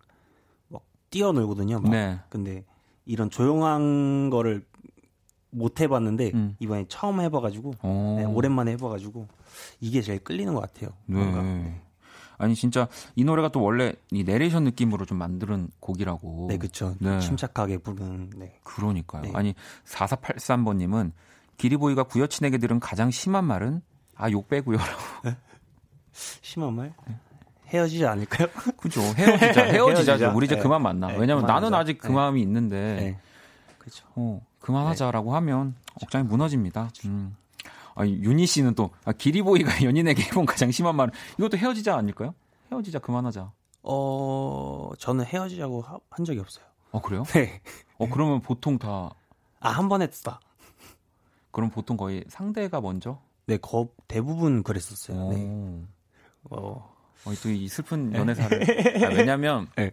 막 0.69 0.83
뛰어놀거든요. 1.11 1.81
막. 1.81 1.91
네. 1.91 2.19
근데 2.29 2.65
이런 3.05 3.31
조용한 3.31 4.31
거를 4.31 4.65
못 5.51 5.81
해봤는데 5.81 6.33
음. 6.35 6.57
이번에 6.59 6.85
처음 6.89 7.21
해봐가지고 7.21 7.75
어. 7.83 8.17
네, 8.19 8.25
오랜만에 8.27 8.73
해봐가지고 8.73 9.27
이게 9.81 10.03
제일 10.03 10.19
끌리는 10.19 10.53
것 10.53 10.61
같아요. 10.61 10.91
뭔가. 11.07 11.41
네. 11.43 11.81
아니 12.39 12.55
진짜 12.55 12.89
이 13.15 13.25
노래가 13.25 13.49
또 13.49 13.63
원래 13.63 13.93
이 14.11 14.25
내레이션 14.25 14.65
느낌으로 14.65 15.05
좀 15.07 15.19
만드는 15.19 15.69
곡이라고. 15.81 16.47
네, 16.49 16.59
그쵸. 16.59 16.95
네. 17.01 17.19
침착하게 17.21 17.79
부르는, 17.79 18.31
네. 18.37 18.59
그러니까요. 18.65 19.23
네. 19.23 19.31
아니 19.35 19.55
4483번 19.87 20.77
님은 20.77 21.13
기리보이가 21.57 22.03
구여친에게 22.05 22.59
들은 22.59 22.79
가장 22.81 23.11
심한 23.11 23.45
말은 23.45 23.83
아 24.15 24.31
욕 24.31 24.49
빼고요라고. 24.49 25.01
심한 26.43 26.75
말? 26.75 26.95
헤어지지 27.69 28.07
않을까요? 28.07 28.49
그죠. 28.79 29.01
헤어지자. 29.01 29.65
헤어지자. 29.65 30.13
헤어지자. 30.13 30.33
우리 30.33 30.47
이제 30.47 30.55
네. 30.57 30.63
그만 30.63 30.83
만나. 30.83 31.09
네, 31.09 31.17
왜냐면 31.19 31.45
나는 31.47 31.69
그만하자. 31.69 31.79
아직 31.79 31.99
그 31.99 32.07
네. 32.09 32.15
마음이 32.15 32.41
있는데 32.43 32.77
네. 32.97 33.19
그쵸. 33.79 34.07
어, 34.15 34.41
그만하자라고 34.61 35.35
하면 35.37 35.75
억장이 36.03 36.25
무너집니다. 36.25 36.91
음. 37.07 37.37
아, 37.97 38.07
윤희 38.07 38.47
씨는 38.47 38.75
또 38.75 38.91
아, 39.05 39.13
기리보이가 39.13 39.83
연인에게 39.85 40.23
해본 40.25 40.47
가장 40.47 40.71
심한 40.71 40.95
말은 40.97 41.13
이것도 41.39 41.57
헤어지자 41.59 41.97
아닐까요? 41.97 42.35
헤어지자 42.71 43.01
그만하자. 43.01 43.51
어, 43.83 44.91
저는 44.99 45.25
헤어지자고 45.25 45.81
하- 45.83 45.99
한 46.11 46.25
적이 46.25 46.41
없어요. 46.41 46.65
어 46.93 47.01
그래요? 47.01 47.25
네. 47.35 47.61
어 47.99 48.07
그러면 48.09 48.41
보통 48.41 48.79
다 48.79 49.11
아, 49.61 49.71
한 49.71 49.89
번 49.89 50.03
했다. 50.03 50.41
그럼 51.51 51.71
보통 51.71 51.97
거의 51.97 52.25
상대가 52.29 52.81
먼저. 52.81 53.21
네, 53.47 53.57
거, 53.59 53.89
대부분 54.09 54.63
그랬었어요. 54.63 55.29
네. 55.31 55.43
오. 55.45 55.83
어, 56.51 56.95
어, 57.25 57.33
또이 57.43 57.67
슬픈 57.69 58.13
연애사를. 58.15 58.61
아, 59.05 59.09
왜냐면 59.09 59.69
네. 59.77 59.93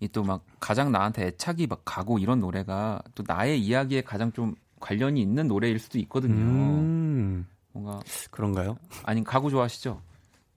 이또 0.00 0.22
막 0.24 0.42
가장 0.60 0.90
나한테 0.92 1.26
애착이 1.28 1.68
막 1.68 1.82
가고 1.84 2.18
이런 2.18 2.40
노래가 2.40 3.00
또 3.14 3.22
나의 3.26 3.60
이야기에 3.60 4.02
가장 4.02 4.32
좀 4.32 4.54
관련이 4.82 5.20
있는 5.22 5.48
노래일 5.48 5.78
수도 5.78 5.98
있거든요. 6.00 6.34
음, 6.34 7.46
뭔가 7.72 8.00
그런가요? 8.30 8.76
아니 9.04 9.24
가구 9.24 9.48
좋아하시죠? 9.48 10.02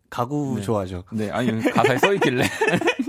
가구 0.09 0.55
네. 0.57 0.61
좋아하죠. 0.61 1.03
네, 1.11 1.30
아니 1.30 1.61
가사에 1.61 1.97
써 1.97 2.13
있길래 2.13 2.43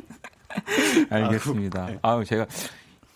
알겠습니다. 1.10 1.86
네. 1.86 1.98
아우 2.02 2.24
제가 2.24 2.46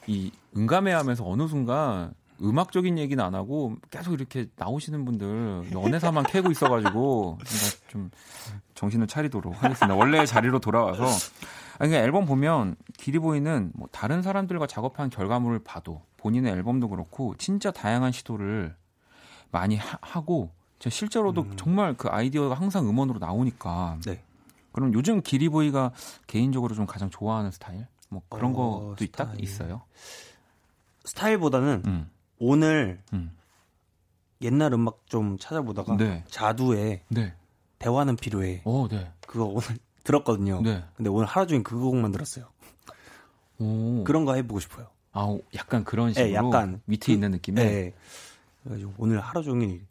이 0.06 0.32
응감해하면서 0.56 1.28
어느 1.28 1.46
순간 1.46 2.12
음악적인 2.42 2.98
얘기는 2.98 3.22
안 3.22 3.34
하고 3.34 3.76
계속 3.90 4.14
이렇게 4.14 4.46
나오시는 4.56 5.04
분들 5.04 5.72
연애사만 5.72 6.24
캐고 6.24 6.50
있어가지고 6.50 7.38
좀 7.88 8.10
정신을 8.74 9.06
차리도록 9.06 9.62
하겠습니다. 9.62 9.94
원래 9.94 10.24
자리로 10.24 10.58
돌아와서 10.58 11.04
아니 11.78 11.90
그러니까 11.90 11.98
앨범 11.98 12.24
보면 12.24 12.76
기리보이는 12.96 13.72
뭐 13.74 13.88
다른 13.92 14.22
사람들과 14.22 14.66
작업한 14.66 15.10
결과물을 15.10 15.60
봐도 15.64 16.02
본인의 16.20 16.52
앨범도 16.52 16.88
그렇고 16.88 17.34
진짜 17.36 17.70
다양한 17.70 18.12
시도를 18.12 18.76
많이 19.50 19.76
하, 19.76 20.20
고 20.20 20.50
실제로도 20.78 21.56
정말 21.56 21.94
그 21.94 22.08
아이디어가 22.08 22.54
항상 22.54 22.88
음원으로 22.88 23.18
나오니까 23.18 23.98
네. 24.04 24.22
그럼 24.72 24.94
요즘 24.94 25.20
기리보이가 25.20 25.92
개인적으로 26.26 26.74
좀 26.74 26.86
가장 26.86 27.10
좋아하는 27.10 27.50
스타일? 27.50 27.86
뭐 28.08 28.22
그런 28.28 28.54
어, 28.54 28.94
것도 28.94 29.04
있다. 29.04 29.34
있어요. 29.38 29.82
스타일보다는 31.04 31.82
음. 31.86 32.10
오늘 32.38 33.00
음. 33.12 33.36
옛날 34.42 34.72
음악 34.72 35.06
좀 35.06 35.38
찾아보다가 35.38 35.96
네. 35.96 36.24
자두의 36.28 37.02
네. 37.08 37.34
대화는 37.78 38.16
필요해. 38.16 38.62
어, 38.64 38.88
네. 38.88 39.10
그거 39.26 39.44
오늘 39.46 39.62
들었거든요. 40.04 40.60
네. 40.62 40.84
근데 40.96 41.10
오늘 41.10 41.26
하루 41.26 41.46
종일 41.46 41.62
그 41.62 41.78
곡만 41.78 42.12
들었어요. 42.12 42.46
오. 43.58 44.04
그런 44.04 44.24
거 44.24 44.34
해보고 44.34 44.60
싶어요. 44.60 44.88
아, 45.12 45.36
약간 45.56 45.84
그런 45.84 46.12
식으로 46.12 46.26
네, 46.28 46.34
약간 46.34 46.80
밑에 46.84 47.06
그- 47.06 47.12
있는 47.12 47.30
느낌의 47.32 47.64
네. 47.64 47.94
오늘 48.98 49.20
하루 49.20 49.42
종일 49.42 49.86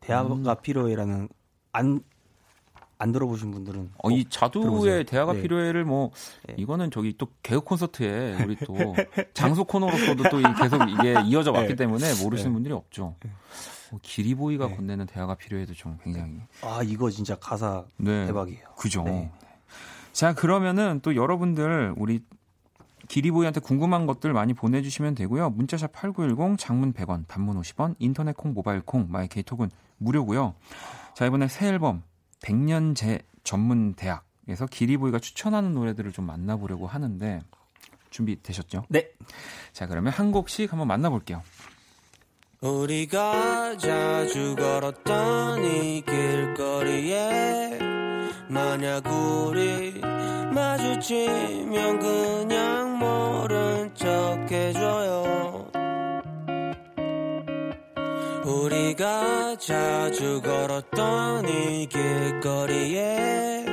대화가 0.00 0.34
음. 0.34 0.44
필요해라는 0.62 1.28
안, 1.72 2.00
안 2.98 3.12
들어보신 3.12 3.50
분들은 3.50 3.92
어, 4.02 4.10
이 4.10 4.24
자두의 4.28 4.62
들어보세요. 4.64 5.04
대화가 5.04 5.32
네. 5.34 5.42
필요해를 5.42 5.84
뭐 5.84 6.10
네. 6.46 6.54
이거는 6.58 6.90
저기 6.90 7.14
또 7.16 7.28
개그 7.42 7.60
콘서트에 7.62 8.42
우리 8.44 8.56
또 8.56 8.74
장수 9.34 9.64
코너로서도 9.64 10.24
또 10.30 10.40
이- 10.40 10.54
계속 10.60 10.82
이게 10.88 11.14
이어져 11.26 11.52
왔기 11.52 11.68
네. 11.68 11.74
때문에 11.76 12.22
모르시는 12.22 12.50
네. 12.50 12.54
분들이 12.54 12.74
없죠. 12.74 13.14
어, 13.92 13.98
기리보이가 14.02 14.66
네. 14.68 14.76
건네는 14.76 15.06
대화가 15.06 15.34
필요해도 15.36 15.72
좀 15.74 15.96
굉장히 16.04 16.40
아 16.62 16.82
이거 16.84 17.08
진짜 17.08 17.36
가사 17.36 17.84
네. 17.96 18.26
대박이에요. 18.26 18.66
그죠. 18.76 19.02
네. 19.04 19.30
자, 20.12 20.34
그러면은 20.34 20.98
또 21.02 21.14
여러분들 21.14 21.94
우리 21.96 22.20
기리보이한테 23.08 23.60
궁금한 23.60 24.06
것들 24.06 24.32
많이 24.32 24.54
보내주시면 24.54 25.14
되고요. 25.14 25.50
문자샵 25.50 25.92
8910, 25.92 26.58
장문 26.58 26.92
100원, 26.92 27.26
단문 27.26 27.60
50원, 27.60 27.96
인터넷 27.98 28.36
콩, 28.36 28.54
모바일 28.54 28.82
콩, 28.82 29.06
마이 29.10 29.28
케이톡은 29.28 29.70
무료고요. 29.98 30.54
자, 31.14 31.26
이번에 31.26 31.48
새 31.48 31.66
앨범 31.68 32.02
100년제 32.40 33.22
전문 33.42 33.94
대학에서 33.94 34.66
기리보이가 34.66 35.18
추천하는 35.18 35.74
노래들을 35.74 36.12
좀 36.12 36.26
만나보려고 36.26 36.86
하는데 36.86 37.40
준비되셨죠? 38.10 38.84
네. 38.88 39.10
자, 39.72 39.86
그러면 39.86 40.12
한 40.12 40.30
곡씩 40.30 40.72
한번 40.72 40.88
만나볼게요. 40.88 41.42
우리가 42.60 43.76
자주 43.76 44.56
걸었던 44.56 45.64
이 45.64 46.02
길거리에 46.02 47.97
만약 48.48 49.06
우리 49.06 50.00
마주치면 50.52 51.98
그냥 51.98 52.98
모른 52.98 53.94
척 53.94 54.50
해줘요. 54.50 55.66
우리가 58.44 59.56
자주 59.58 60.40
걸었던 60.40 61.48
이 61.48 61.86
길거리에 61.86 63.66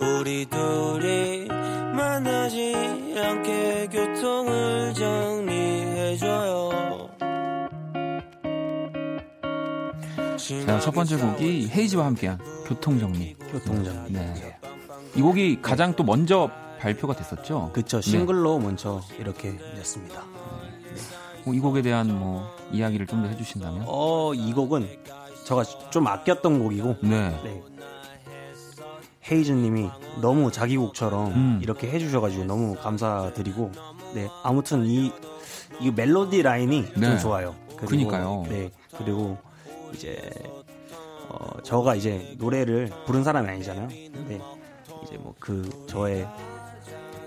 우리 0.00 0.46
둘이 0.46 1.46
만나지 1.94 2.74
않게 3.16 3.88
교통을 3.92 4.94
정리해줘요 4.94 6.47
자, 10.66 10.80
첫 10.80 10.90
번째 10.92 11.16
곡이 11.16 11.68
헤이즈와 11.70 12.06
함께한 12.06 12.38
교통정리. 12.66 13.34
교통정. 13.50 14.06
네. 14.12 14.58
이 15.14 15.20
곡이 15.22 15.60
가장 15.62 15.94
또 15.94 16.04
먼저 16.04 16.50
발표가 16.78 17.14
됐었죠? 17.14 17.70
그쵸 17.72 18.00
싱글로 18.00 18.58
먼저 18.58 19.00
이렇게 19.18 19.50
냈습니다. 19.74 20.22
뭐 21.44 21.54
이 21.54 21.60
곡에 21.60 21.82
대한 21.82 22.18
뭐 22.18 22.46
이야기를 22.72 23.06
좀 23.06 23.22
더 23.22 23.28
해주신다면? 23.28 23.84
어 23.86 24.32
이 24.34 24.52
곡은 24.52 24.86
제가 25.44 25.64
좀 25.90 26.06
아꼈던 26.06 26.62
곡이고 26.62 26.96
네. 27.02 27.30
네. 27.42 27.62
헤이즈님이 29.30 29.88
너무 30.20 30.50
자기 30.52 30.76
곡처럼 30.76 31.32
음. 31.32 31.60
이렇게 31.62 31.90
해주셔가지고 31.90 32.44
너무 32.44 32.74
감사드리고 32.76 33.72
네 34.14 34.28
아무튼 34.42 34.86
이, 34.86 35.12
이 35.80 35.90
멜로디 35.90 36.42
라인이 36.42 36.84
네. 36.96 37.00
좀 37.00 37.18
좋아요. 37.18 37.54
그리고, 37.76 37.86
그니까요. 37.86 38.44
네 38.48 38.70
그리고 38.96 39.36
이제 39.94 40.30
어 41.28 41.60
저가 41.62 41.94
이제 41.94 42.34
노래를 42.38 42.90
부른 43.06 43.24
사람이 43.24 43.48
아니잖아요. 43.48 43.88
근데 43.88 44.40
이제 45.04 45.16
뭐 45.18 45.34
그 45.38 45.68
저의 45.88 46.26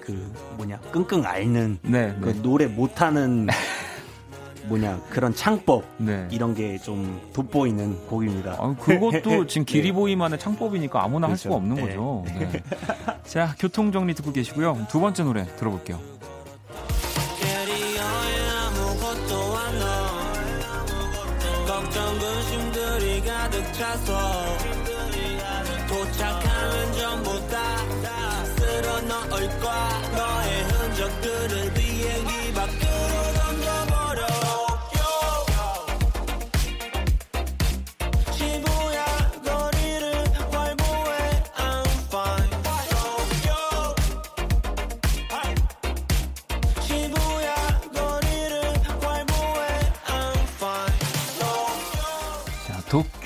그 0.02 0.12
뭐냐 0.58 0.80
끙끙 0.92 1.26
앓는 1.26 1.80
네. 1.84 2.16
그 2.22 2.30
네. 2.34 2.42
노래 2.42 2.66
못하는 2.68 3.48
뭐냐 4.68 5.00
그런 5.10 5.34
창법 5.34 5.84
네. 5.98 6.28
이런 6.32 6.54
게 6.56 6.78
좀 6.80 7.20
돋보이는 7.34 8.08
곡입니다. 8.08 8.58
아, 8.60 8.76
그것도 8.80 9.46
지금 9.48 9.66
기리보이만의 9.66 10.40
창법이니까 10.40 11.04
아무나 11.04 11.28
할 11.28 11.32
그렇죠. 11.36 11.42
수가 11.44 11.56
없는 11.56 11.76
네. 11.76 11.82
거죠. 11.84 12.24
네. 12.28 12.64
자, 13.24 13.56
교통 13.60 13.92
정리 13.92 14.14
듣고 14.16 14.32
계시고요. 14.32 14.88
두 14.90 15.00
번째 15.00 15.24
노래 15.24 15.46
들어볼게요. 15.58 16.00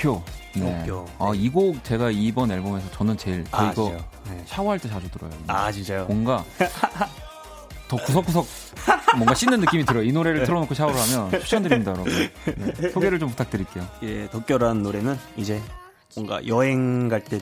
자, 0.05 0.11
도쿄. 0.11 0.23
네. 0.55 0.79
도쿄. 0.85 1.05
어, 1.17 1.33
이곡 1.33 1.83
제가 1.83 2.11
이번 2.11 2.51
앨범에서 2.51 2.89
저는 2.91 3.17
제일 3.17 3.43
저 3.51 3.57
아, 3.57 3.71
이거? 3.71 3.91
네. 4.29 4.43
샤워할 4.45 4.79
때 4.79 4.87
자주 4.89 5.09
들어요. 5.09 5.31
아 5.47 5.71
진짜요? 5.71 6.05
뭔가 6.05 6.43
더 7.87 7.97
구석구석 7.97 8.45
뭔가 9.15 9.33
씻는 9.35 9.59
느낌이 9.61 9.85
들어요. 9.85 10.03
이 10.03 10.11
노래를 10.11 10.45
틀어놓고 10.45 10.73
샤워를 10.73 10.99
하면 10.99 11.31
추천드립니다, 11.41 11.91
여러분. 11.91 12.11
네, 12.79 12.89
소개를 12.89 13.19
좀 13.19 13.29
부탁드릴게요. 13.29 13.87
예, 14.03 14.27
도쿄라는 14.29 14.81
노래는 14.83 15.17
이제 15.37 15.61
뭔가 16.15 16.45
여행 16.47 17.09
갈 17.09 17.23
때 17.23 17.37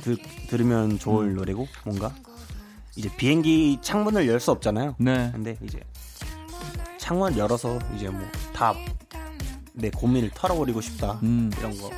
들으면 0.50 1.00
좋을 1.00 1.28
음. 1.28 1.36
노래고 1.36 1.68
뭔가 1.86 2.12
이제 2.96 3.10
비행기 3.16 3.80
창문을 3.82 4.28
열 4.28 4.40
수 4.40 4.52
없잖아요. 4.52 4.96
네. 4.98 5.30
근데 5.34 5.58
이제 5.64 5.80
창문 6.98 7.38
열어서 7.38 7.80
이제 7.96 8.10
뭐 8.10 8.22
다 8.54 8.74
내 9.76 9.90
고민을 9.90 10.30
털어버리고 10.36 10.82
싶다 10.82 11.20
음. 11.24 11.50
이런 11.58 11.76
거 11.80 11.90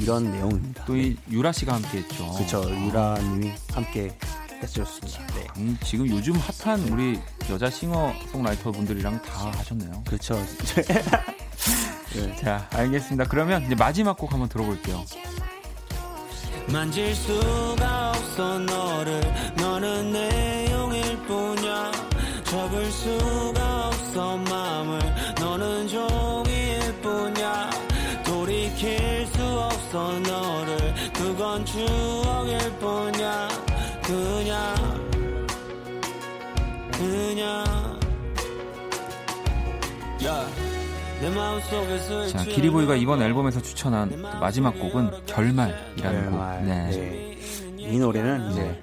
이런 0.00 0.30
내용입니다. 0.30 0.84
또 0.84 0.96
이 0.96 1.16
유라 1.30 1.52
씨가 1.52 1.74
함께 1.74 1.98
했죠. 1.98 2.30
그렇죠. 2.32 2.62
유라님이 2.70 3.52
함께 3.72 4.16
해주셨습니다. 4.62 5.26
네. 5.34 5.46
음, 5.58 5.78
지금 5.84 6.08
요즘 6.08 6.34
핫한 6.36 6.88
우리 6.88 7.20
여자 7.50 7.68
싱어 7.70 8.12
송라이터 8.30 8.70
분들이랑 8.72 9.20
다 9.22 9.50
하셨네요. 9.56 10.02
그렇죠. 10.06 10.40
자, 12.40 12.68
알겠습니다. 12.72 13.24
그러면 13.28 13.64
이제 13.64 13.74
마지막 13.74 14.16
곡 14.16 14.32
한번 14.32 14.48
들어볼게요. 14.48 15.04
만질 16.68 17.14
수가 17.14 18.10
없어 18.10 18.58
너를 18.60 19.20
너는 19.56 20.12
내용일 20.12 21.16
뿐이야 21.26 21.92
접을 22.44 22.90
수가 22.92 23.88
없어 23.88 24.36
마음을 24.36 25.00
너는 25.40 25.88
종이일 25.88 27.00
뿐이야 27.02 27.70
돌이킬 28.24 29.11
수 29.92 29.98
없어 29.98 30.18
너를 30.20 30.94
그건 31.12 31.64
추억일 31.66 32.58
뿐이야 32.78 33.48
그냥 34.02 35.10
그냥 36.96 37.64
내 41.20 41.30
마음속에 41.30 42.28
자, 42.28 42.42
기리보이가 42.42 42.96
이번 42.96 43.20
앨범에서 43.20 43.60
추천한 43.60 44.20
마지막 44.40 44.70
곡은 44.80 45.10
결말이라는 45.26 46.30
곡. 46.30 46.40
네. 46.64 46.90
네. 46.90 47.38
이 47.76 47.98
노래는 47.98 48.50
이제 48.50 48.82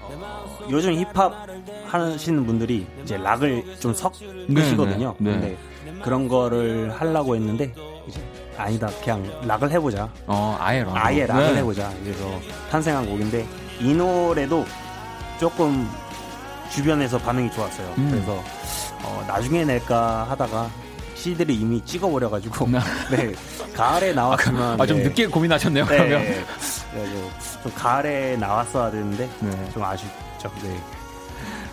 어, 0.00 0.58
요즘 0.68 0.94
힙합 0.94 1.46
하시는 1.86 2.44
분들이 2.44 2.86
이제 3.02 3.16
락을 3.16 3.76
좀 3.78 3.94
섞으시거든요. 3.94 5.14
네, 5.18 5.36
네. 5.36 5.56
근데 5.86 6.02
그런 6.02 6.28
거를 6.28 6.90
하려고 6.90 7.34
했는데 7.34 7.72
이제 8.06 8.20
아니다 8.58 8.88
그냥 9.02 9.24
락을 9.46 9.70
해보자. 9.70 10.08
어, 10.26 10.56
아예 10.60 10.82
락. 10.82 10.96
아예 10.96 11.26
락을 11.26 11.52
네. 11.54 11.58
해보자. 11.60 11.90
그래서 12.02 12.40
탄생한 12.70 13.06
곡인데 13.06 13.46
이 13.80 13.94
노래도 13.94 14.66
조금 15.38 15.88
주변에서 16.70 17.18
반응이 17.18 17.50
좋았어요. 17.52 17.94
음. 17.98 18.10
그래서 18.10 18.42
어, 19.04 19.24
나중에 19.26 19.64
낼까 19.64 20.24
하다가 20.24 20.68
CD를 21.14 21.54
이미 21.54 21.80
찍어버려가지고 21.84 22.68
네 23.10 23.32
가을에 23.74 24.12
나왔으면 24.12 24.80
아, 24.80 24.86
좀 24.86 24.98
네. 24.98 25.04
늦게 25.04 25.26
고민하셨네요, 25.28 25.86
네, 25.86 25.96
그러면. 25.96 26.22
네. 26.22 26.44
좀 27.62 27.72
가을에 27.74 28.36
나왔어야 28.36 28.90
되는데 28.90 29.28
네. 29.40 29.70
좀 29.72 29.84
아쉽죠. 29.84 30.50
네. 30.62 30.80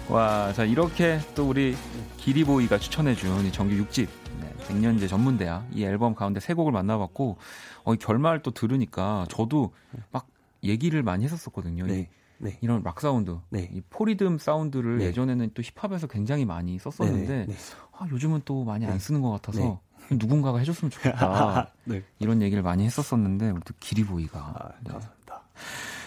와, 0.07 0.53
자, 0.55 0.63
이렇게 0.63 1.19
또 1.33 1.49
우리 1.49 1.75
기리보이가 2.17 2.77
추천해준 2.77 3.45
이 3.45 3.51
정규 3.51 3.75
6집, 3.85 4.07
네, 4.07 4.24
백년제 4.67 5.07
전문대학, 5.07 5.67
이 5.71 5.83
앨범 5.83 6.15
가운데 6.15 6.39
세 6.39 6.53
곡을 6.53 6.71
만나봤고, 6.71 7.37
어, 7.83 7.93
이 7.93 7.97
결말 7.97 8.41
또 8.41 8.51
들으니까 8.51 9.25
저도 9.29 9.73
막 10.11 10.27
얘기를 10.63 11.03
많이 11.03 11.23
했었었거든요. 11.25 11.85
이- 11.85 11.91
네. 11.91 12.09
네. 12.37 12.57
이런 12.61 12.83
락 12.83 12.99
사운드, 12.99 13.37
네. 13.49 13.69
이 13.73 13.81
four 13.89 14.08
rhythm 14.08 14.37
사운드를 14.39 14.97
네. 14.97 15.05
예전에는 15.05 15.51
또 15.53 15.61
힙합에서 15.61 16.07
굉장히 16.07 16.43
많이 16.45 16.77
썼었는데, 16.79 17.27
네, 17.27 17.45
네. 17.47 17.55
아, 17.97 18.05
요즘은 18.11 18.41
또 18.43 18.63
많이 18.65 18.85
안 18.85 18.93
네. 18.93 18.99
쓰는 18.99 19.21
것 19.21 19.31
같아서 19.31 19.79
네. 20.09 20.15
누군가가 20.17 20.57
해줬으면 20.59 20.91
좋겠다. 20.91 21.71
네. 21.85 22.03
이런 22.19 22.41
얘기를 22.41 22.61
많이 22.61 22.83
했었었는데, 22.83 23.51
우리 23.51 23.61
또 23.63 23.73
기리보이가. 23.79 24.39
아, 24.39 24.69
네. 24.83 24.91
감사합니다. 24.91 25.41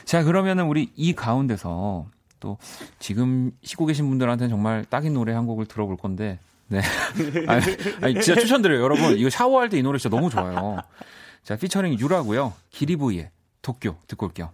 자, 0.05 0.23
그러면은 0.23 0.67
우리 0.67 0.93
이 0.97 1.15
가운데서 1.15 2.07
또 2.41 2.59
지금 2.99 3.51
쉬고 3.63 3.87
계신 3.87 4.07
분들한테는 4.09 4.51
정말 4.51 4.85
딱인 4.85 5.15
노래 5.15 5.33
한 5.33 5.47
곡을 5.47 5.65
들어볼 5.67 5.97
건데, 5.97 6.39
네. 6.69 6.81
아니, 7.49 7.63
아니, 8.03 8.21
진짜 8.21 8.41
추천드려요. 8.41 8.83
여러분, 8.83 9.17
이거 9.19 9.31
샤워할 9.31 9.69
때 9.69 9.79
이 9.79 9.83
노래 9.83 9.99
진짜 9.99 10.15
너무 10.15 10.31
좋아요. 10.31 10.79
자, 11.43 11.57
피처링 11.57 11.99
유라고요 11.99 12.53
기리보이의 12.71 13.31
도쿄 13.63 13.97
듣고 14.07 14.27
올게요. 14.27 14.51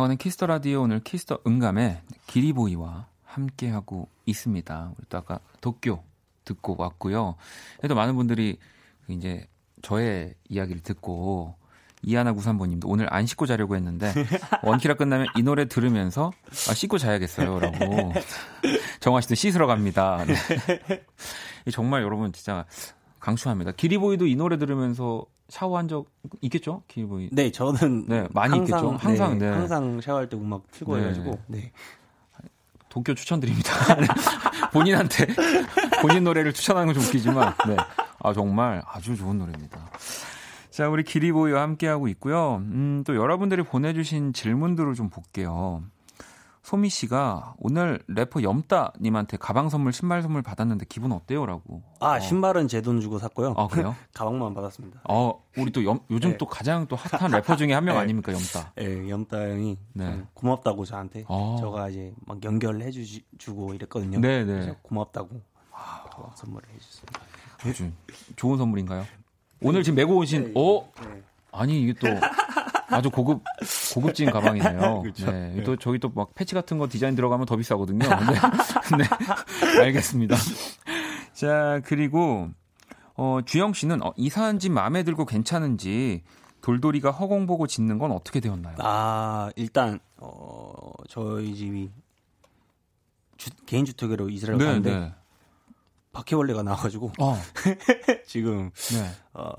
박원의 0.00 0.16
키스 0.16 0.35
더 0.35 0.46
라디오 0.46 0.80
오늘 0.80 1.00
키스 1.00 1.25
더 1.25 1.40
음감회 1.46 2.00
기리보이와 2.26 3.06
함께하고 3.22 4.08
있습니다. 4.24 4.92
우리 4.96 5.06
또 5.10 5.18
아까 5.18 5.40
도쿄 5.60 6.02
듣고 6.46 6.74
왔고요. 6.78 7.36
그래도 7.76 7.94
많은 7.94 8.14
분들이 8.14 8.56
그 9.06 9.12
이제 9.12 9.46
저의 9.82 10.34
이야기를 10.48 10.82
듣고 10.82 11.54
이하나 12.02 12.32
구삼번님도 12.32 12.88
오늘 12.88 13.12
안 13.12 13.26
씻고 13.26 13.44
자려고 13.44 13.76
했는데 13.76 14.10
원키라 14.64 14.94
끝나면 14.94 15.26
이 15.36 15.42
노래 15.42 15.66
들으면서 15.66 16.32
아, 16.70 16.74
씻고 16.74 16.96
자야겠어요라고 16.96 18.14
정화 19.00 19.20
씨도 19.20 19.34
씻으러 19.34 19.66
갑니다. 19.66 20.24
네. 20.26 20.34
이 21.66 21.70
정말 21.72 22.02
여러분 22.02 22.32
진짜 22.32 22.64
강추합니다. 23.18 23.72
기리보이도 23.72 24.26
이 24.26 24.34
노래 24.34 24.56
들으면서 24.56 25.26
샤워한 25.50 25.88
적 25.88 26.06
있겠죠? 26.40 26.82
기리보이. 26.88 27.30
네, 27.32 27.50
저는 27.50 28.06
네, 28.08 28.26
많이 28.32 28.56
있겠죠? 28.58 28.92
항상, 28.92 29.38
네. 29.38 29.48
항상 29.48 30.00
샤워할 30.00 30.28
때 30.28 30.36
음악 30.36 30.62
틀고 30.70 30.96
네. 30.96 31.02
해가지고 31.02 31.38
네. 31.48 31.72
도쿄 32.88 33.14
추천드립니다. 33.14 33.72
본인한테 34.72 35.26
본인 36.02 36.24
노래를 36.24 36.52
추천하는 36.52 36.92
건 36.92 36.94
좀 37.00 37.04
웃기지만, 37.08 37.54
네. 37.68 37.76
아, 38.20 38.32
정말 38.32 38.82
아주 38.86 39.16
좋은 39.16 39.38
노래입니다. 39.38 39.90
자, 40.70 40.88
우리 40.88 41.02
기리보이와 41.04 41.62
함께하고 41.62 42.08
있고요. 42.08 42.56
음, 42.64 43.02
또 43.06 43.14
여러분들이 43.16 43.62
보내주신 43.62 44.32
질문들을 44.32 44.94
좀 44.94 45.08
볼게요. 45.10 45.82
소미 46.70 46.88
씨가 46.88 47.54
오늘 47.58 48.00
래퍼 48.06 48.44
염따님한테 48.44 49.38
가방 49.38 49.68
선물, 49.68 49.92
신발 49.92 50.22
선물 50.22 50.40
받았는데 50.40 50.86
기분 50.88 51.10
어때요? 51.10 51.44
라고. 51.44 51.82
아 51.98 52.14
어. 52.14 52.20
신발은 52.20 52.68
제 52.68 52.80
돈 52.80 53.00
주고 53.00 53.18
샀고요. 53.18 53.54
아, 53.56 53.66
그래요? 53.66 53.96
가방만 54.14 54.54
받았습니다. 54.54 55.00
어, 55.08 55.42
우리 55.58 55.72
또 55.72 55.84
염- 55.84 55.98
요즘 56.10 56.30
네. 56.30 56.36
또 56.36 56.46
가장 56.46 56.86
또 56.86 56.94
핫한 56.94 57.32
래퍼 57.32 57.56
중에 57.56 57.72
한명 57.72 57.96
네. 57.98 58.02
아닙니까, 58.02 58.32
염따? 58.32 58.72
예, 58.80 59.10
염따 59.10 59.36
형이 59.50 59.78
네. 59.94 60.04
좀 60.12 60.26
고맙다고 60.32 60.84
저한테 60.84 61.24
어. 61.26 61.56
저가 61.58 61.88
이제 61.88 62.14
막 62.24 62.40
연결해 62.44 62.92
주고 63.36 63.74
이랬거든요. 63.74 64.20
네, 64.20 64.44
네. 64.44 64.72
고맙다고 64.82 65.28
또 66.14 66.30
선물을 66.36 66.68
해주셨습니다. 66.72 67.20
아주 67.66 67.90
좋은 68.36 68.58
선물인가요? 68.58 69.04
오늘 69.60 69.82
지금 69.82 69.96
메고 69.96 70.14
오신, 70.18 70.52
어? 70.56 70.88
네. 71.02 71.20
아니 71.50 71.82
이게 71.82 71.94
또 71.94 72.06
아주 72.90 73.10
고급 73.10 73.42
고급진 73.94 74.30
가방이네요. 74.30 75.00
그렇죠. 75.02 75.30
네. 75.30 75.62
또 75.64 75.76
저기 75.76 75.98
또 75.98 76.10
막 76.14 76.34
패치 76.34 76.54
같은 76.54 76.78
거 76.78 76.88
디자인 76.88 77.14
들어가면 77.14 77.46
더 77.46 77.56
비싸거든요. 77.56 77.98
네. 78.08 78.08
네. 78.98 79.80
알겠습니다. 79.80 80.36
자 81.32 81.80
그리고 81.84 82.48
어, 83.14 83.40
주영 83.44 83.72
씨는 83.72 84.02
어, 84.02 84.12
이사한 84.16 84.58
집 84.58 84.72
마음에 84.72 85.02
들고 85.02 85.24
괜찮은지 85.26 86.22
돌돌이가 86.62 87.10
허공 87.10 87.46
보고 87.46 87.66
짓는 87.66 87.98
건 87.98 88.12
어떻게 88.12 88.40
되었나요? 88.40 88.76
아 88.80 89.50
일단 89.56 89.98
어, 90.18 90.92
저희 91.08 91.54
집이 91.54 91.90
주- 93.36 93.50
개인 93.66 93.84
주택으로 93.84 94.28
이사를 94.28 94.58
네, 94.58 94.64
가는데 94.64 94.98
네. 94.98 95.14
바퀴벌레가 96.12 96.62
나와가지고 96.62 97.12
어, 97.20 97.38
지금 98.26 98.70
네. 98.92 99.10
어, 99.32 99.52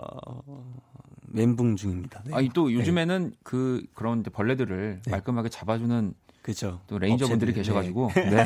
멘붕 1.33 1.75
중입니다. 1.75 2.23
네. 2.25 2.33
아니 2.33 2.49
또 2.49 2.71
요즘에는 2.73 3.33
그 3.43 3.85
그런 3.93 4.23
벌레들을 4.23 5.01
네. 5.03 5.11
말끔하게 5.11 5.49
잡아주는 5.49 6.13
그렇죠. 6.41 6.81
또 6.87 6.97
레인저분들이 6.97 7.51
업체들이, 7.51 7.53
계셔가지고 7.53 8.11
네. 8.15 8.45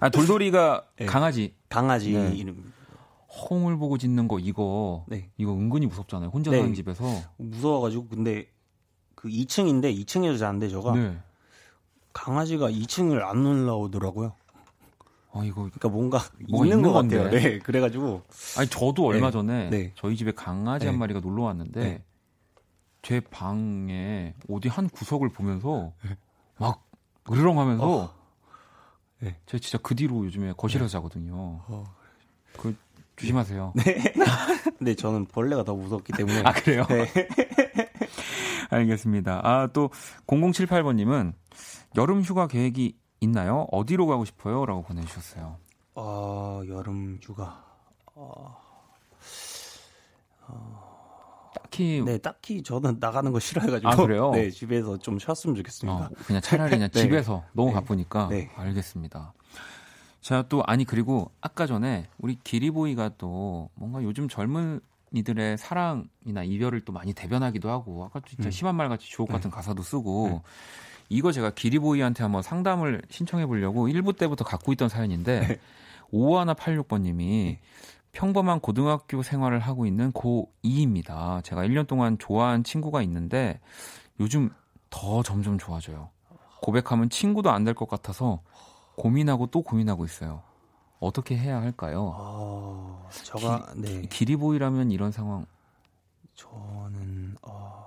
아, 0.00 0.08
돌돌이가 0.08 0.84
네. 0.96 1.06
강아지 1.06 1.54
강아지 1.68 2.12
네. 2.12 2.34
이름 2.34 2.72
허공을 3.28 3.76
보고 3.78 3.98
짓는 3.98 4.28
거 4.28 4.38
이거 4.38 5.04
네. 5.08 5.30
이거 5.36 5.52
은근히 5.52 5.86
무섭잖아요. 5.86 6.30
혼자 6.30 6.50
네. 6.50 6.58
사는 6.58 6.74
집에서. 6.74 7.04
무서워가지고 7.36 8.08
근데 8.08 8.48
그 9.14 9.28
2층인데 9.28 10.04
2층에서 10.04 10.38
자는데 10.38 10.68
저가 10.68 10.94
네. 10.94 11.16
강아지가 12.12 12.70
2층을 12.70 13.22
안 13.22 13.44
올라오더라고요. 13.44 14.36
아 15.36 15.42
이거 15.44 15.62
그러니까 15.62 15.88
뭔가 15.88 16.18
뭐가 16.48 16.64
있는 16.64 16.78
있는 16.78 16.92
것 16.92 17.02
같아요. 17.02 17.22
건데. 17.22 17.40
네, 17.40 17.58
그래가지고 17.58 18.22
아니 18.56 18.68
저도 18.68 19.04
얼마 19.06 19.26
네. 19.28 19.32
전에 19.32 19.70
네. 19.70 19.92
저희 19.96 20.16
집에 20.16 20.30
강아지 20.32 20.84
네. 20.86 20.90
한 20.90 20.98
마리가 20.98 21.20
놀러 21.20 21.42
왔는데 21.42 21.80
네. 21.80 22.02
제 23.02 23.20
방에 23.20 24.34
어디 24.48 24.68
한 24.68 24.88
구석을 24.88 25.30
보면서 25.30 25.92
막 26.58 26.86
으르렁하면서 27.30 27.84
어. 27.84 28.14
네. 29.20 29.36
제가 29.46 29.60
진짜 29.60 29.78
그 29.82 29.94
뒤로 29.96 30.24
요즘에 30.24 30.52
거실에서 30.56 30.88
자거든요. 30.88 31.34
어. 31.66 31.84
그 32.56 32.76
조심하세요. 33.16 33.72
근데 34.78 34.94
저는 34.94 35.26
벌레가 35.26 35.64
더 35.64 35.74
무섭기 35.74 36.12
때문에 36.12 36.42
아 36.44 36.52
그래요? 36.52 36.84
네. 36.88 37.06
알겠습니다. 38.70 39.40
아 39.44 39.68
또 39.72 39.90
0078번 40.26 40.94
님은 40.96 41.32
여름 41.96 42.22
휴가 42.22 42.46
계획이 42.46 42.96
있나요? 43.24 43.66
어디로 43.72 44.06
가고 44.06 44.24
싶어요?라고 44.24 44.82
보내주셨어요. 44.82 45.56
어, 45.96 46.62
여름 46.68 47.18
휴가. 47.20 47.64
딱히 51.54 52.02
네, 52.04 52.18
딱히 52.18 52.62
저는 52.62 52.98
나가는 53.00 53.30
거 53.32 53.38
싫어해가지고. 53.40 53.88
아, 53.90 53.96
그래요? 53.96 54.30
네, 54.30 54.50
집에서 54.50 54.96
좀 54.98 55.18
쉬었으면 55.18 55.56
좋겠습니다. 55.56 56.06
어, 56.06 56.10
그냥 56.26 56.40
차라리 56.42 56.70
그냥 56.70 56.88
네. 56.94 57.00
집에서 57.00 57.44
너무 57.52 57.70
네. 57.70 57.74
바쁘니까 57.74 58.28
네. 58.28 58.50
알겠습니다. 58.56 59.32
자, 60.20 60.44
또 60.48 60.62
아니 60.66 60.84
그리고 60.84 61.30
아까 61.40 61.66
전에 61.66 62.06
우리 62.18 62.38
기리보이가 62.42 63.12
또 63.18 63.70
뭔가 63.74 64.02
요즘 64.02 64.28
젊은 64.28 64.80
이들의 65.12 65.58
사랑이나 65.58 66.42
이별을 66.44 66.84
또 66.84 66.92
많이 66.92 67.12
대변하기도 67.12 67.70
하고 67.70 68.04
아까 68.04 68.20
진짜 68.26 68.48
음. 68.48 68.50
심한 68.50 68.74
말 68.74 68.88
같이 68.88 69.08
주옥 69.08 69.28
같은 69.28 69.50
네. 69.50 69.54
가사도 69.54 69.82
쓰고 69.82 70.42
이거 71.08 71.32
제가 71.32 71.50
기리보이한테 71.50 72.22
한번 72.22 72.42
상담을 72.42 73.02
신청해 73.10 73.46
보려고 73.46 73.88
1부 73.88 74.16
때부터 74.16 74.44
갖고 74.44 74.72
있던 74.72 74.88
사연인데 74.88 75.40
네. 75.46 75.58
5186번님이 76.12 77.58
평범한 78.12 78.60
고등학교 78.60 79.22
생활을 79.22 79.58
하고 79.58 79.86
있는 79.86 80.12
고2입니다. 80.12 81.42
제가 81.44 81.62
1년 81.64 81.86
동안 81.86 82.16
좋아한 82.18 82.62
친구가 82.64 83.02
있는데 83.02 83.60
요즘 84.20 84.50
더 84.90 85.22
점점 85.22 85.58
좋아져요. 85.58 86.10
고백하면 86.62 87.10
친구도 87.10 87.50
안 87.50 87.64
될 87.64 87.74
것 87.74 87.88
같아서 87.88 88.40
고민하고 88.96 89.48
또 89.48 89.62
고민하고 89.62 90.04
있어요. 90.04 90.42
어떻게 91.00 91.36
해야 91.36 91.60
할까요? 91.60 92.12
어, 92.16 93.08
저가 93.24 93.72
네 93.76 94.02
기리보이라면 94.02 94.90
이런 94.92 95.10
상황 95.10 95.44
저는 96.36 97.36
어, 97.42 97.83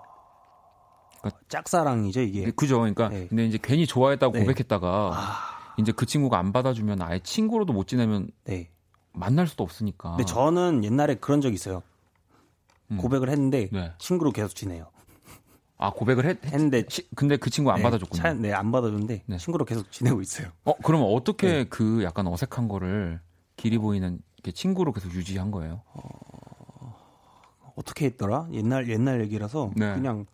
그러니까- 1.30 1.48
짝사랑이죠 1.50 2.22
이게. 2.22 2.52
그죠? 2.52 2.80
그러니까 2.80 3.10
네. 3.10 3.28
근데 3.28 3.46
이제 3.46 3.58
괜히 3.62 3.86
좋아했다고 3.88 4.34
네. 4.34 4.40
고백했다가 4.42 5.12
아, 5.14 5.74
이제 5.78 5.92
그 5.92 6.06
친구가 6.06 6.38
안 6.38 6.52
받아주면 6.52 7.02
아예 7.02 7.20
친구로도 7.20 7.74
못 7.74 7.88
지내면 7.88 8.30
네. 8.46 8.70
만날 9.14 9.48
수도 9.48 9.64
없으니까. 9.64 10.12
근데 10.12 10.26
저는 10.26 10.84
옛날에 10.84 11.16
그런 11.16 11.42
적 11.42 11.54
있어요. 11.54 11.78
아. 11.78 12.92
음. 12.92 12.98
고백을 12.98 13.30
했는데 13.30 13.70
네. 13.72 13.92
친구로 14.00 14.32
계속 14.32 14.56
지내요. 14.56 14.88
아 15.80 15.92
고백을 15.92 16.26
했, 16.26 16.44
했 16.44 16.54
했는데 16.54 16.84
시- 16.90 17.08
근데 17.16 17.38
그 17.38 17.50
친구 17.52 17.70
안 17.72 17.78
네, 17.78 17.84
받아줬군요. 17.84 18.22
차- 18.22 18.34
네, 18.34 18.52
안 18.54 18.72
받아줬는데 18.72 19.24
네. 19.28 19.38
친구로 19.38 19.64
계속 19.66 19.92
지내고 19.92 20.22
있어요. 20.22 20.48
어 20.64 20.74
그러면 20.84 21.08
어떻게 21.12 21.48
네. 21.48 21.64
그 21.66 22.02
약간 22.04 22.26
어색한 22.28 22.68
거를 22.68 23.20
길이 23.58 23.78
보이는 23.78 24.20
친구로 24.54 24.92
계속 24.94 25.14
유지한 25.14 25.52
거예요? 25.52 25.82
어떻게 27.76 28.06
했더라? 28.06 28.48
옛날 28.54 28.90
옛날 28.90 29.22
얘기라서 29.22 29.72
네. 29.76 29.94
그냥 29.94 30.26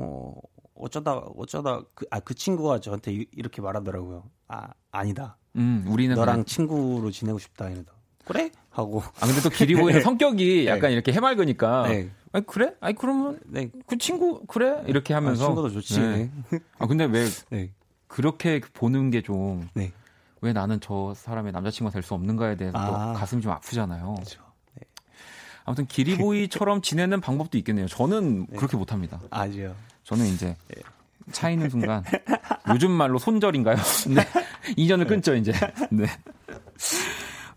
어 0.00 0.34
어쩌다 0.74 1.14
어쩌다 1.36 1.82
그 1.94 2.06
아 2.10 2.20
그 2.20 2.34
친구가 2.34 2.80
저한테 2.80 3.12
이- 3.12 3.26
이렇게 3.32 3.60
말하더라고요. 3.62 4.24
아 4.48 4.68
아니다. 4.92 5.36
음 5.56 5.84
우리는 5.88 6.14
너랑 6.14 6.36
그냥- 6.36 6.44
친구로 6.46 7.10
지내고 7.10 7.38
싶다 7.38 7.68
이러다. 7.70 7.92
그래? 8.24 8.50
하고 8.70 9.02
아 9.20 9.26
근데 9.26 9.40
또 9.42 9.50
길이 9.50 9.74
보이는 9.74 10.00
성격이 10.02 10.64
네. 10.64 10.66
약간 10.70 10.92
이렇게 10.92 11.12
해맑으니까 11.12 11.88
네. 11.88 12.10
아니 12.32 12.46
그래? 12.46 12.74
아니 12.80 12.94
그러면 12.94 13.40
네. 13.46 13.70
그 13.86 13.98
친구 13.98 14.44
그래? 14.46 14.82
이렇게 14.86 15.12
아, 15.14 15.16
하면서 15.18 15.46
친구도 15.46 15.70
좋지. 15.70 16.00
네. 16.00 16.30
네. 16.50 16.58
아 16.78 16.86
근데 16.86 17.04
왜 17.04 17.26
네. 17.50 17.72
그렇게 18.06 18.60
보는 18.72 19.10
게좀왜 19.10 19.66
네. 19.74 20.52
나는 20.52 20.80
저 20.80 21.12
사람의 21.14 21.52
남자친구가 21.52 21.92
될 21.92 22.02
수 22.02 22.14
없는가에 22.14 22.56
대해서 22.56 22.72
또 22.78 22.96
아. 22.96 23.12
가슴이 23.14 23.42
좀 23.42 23.52
아프잖아요. 23.52 24.14
그렇죠. 24.14 24.40
네. 24.76 24.82
아무튼 25.64 25.86
기리보이처럼 25.86 26.82
지내는 26.82 27.20
방법도 27.20 27.58
있겠네요. 27.58 27.86
저는 27.88 28.46
그렇게 28.48 28.76
못합니다. 28.76 29.20
아죠. 29.30 29.74
저는 30.10 30.26
이제 30.26 30.56
차이는 31.30 31.70
순간 31.70 32.02
요즘 32.74 32.90
말로 32.90 33.18
손절인가요? 33.18 33.76
네. 34.12 34.26
이전을 34.76 35.06
끊죠 35.06 35.34
이제. 35.36 35.52
네. 35.90 36.06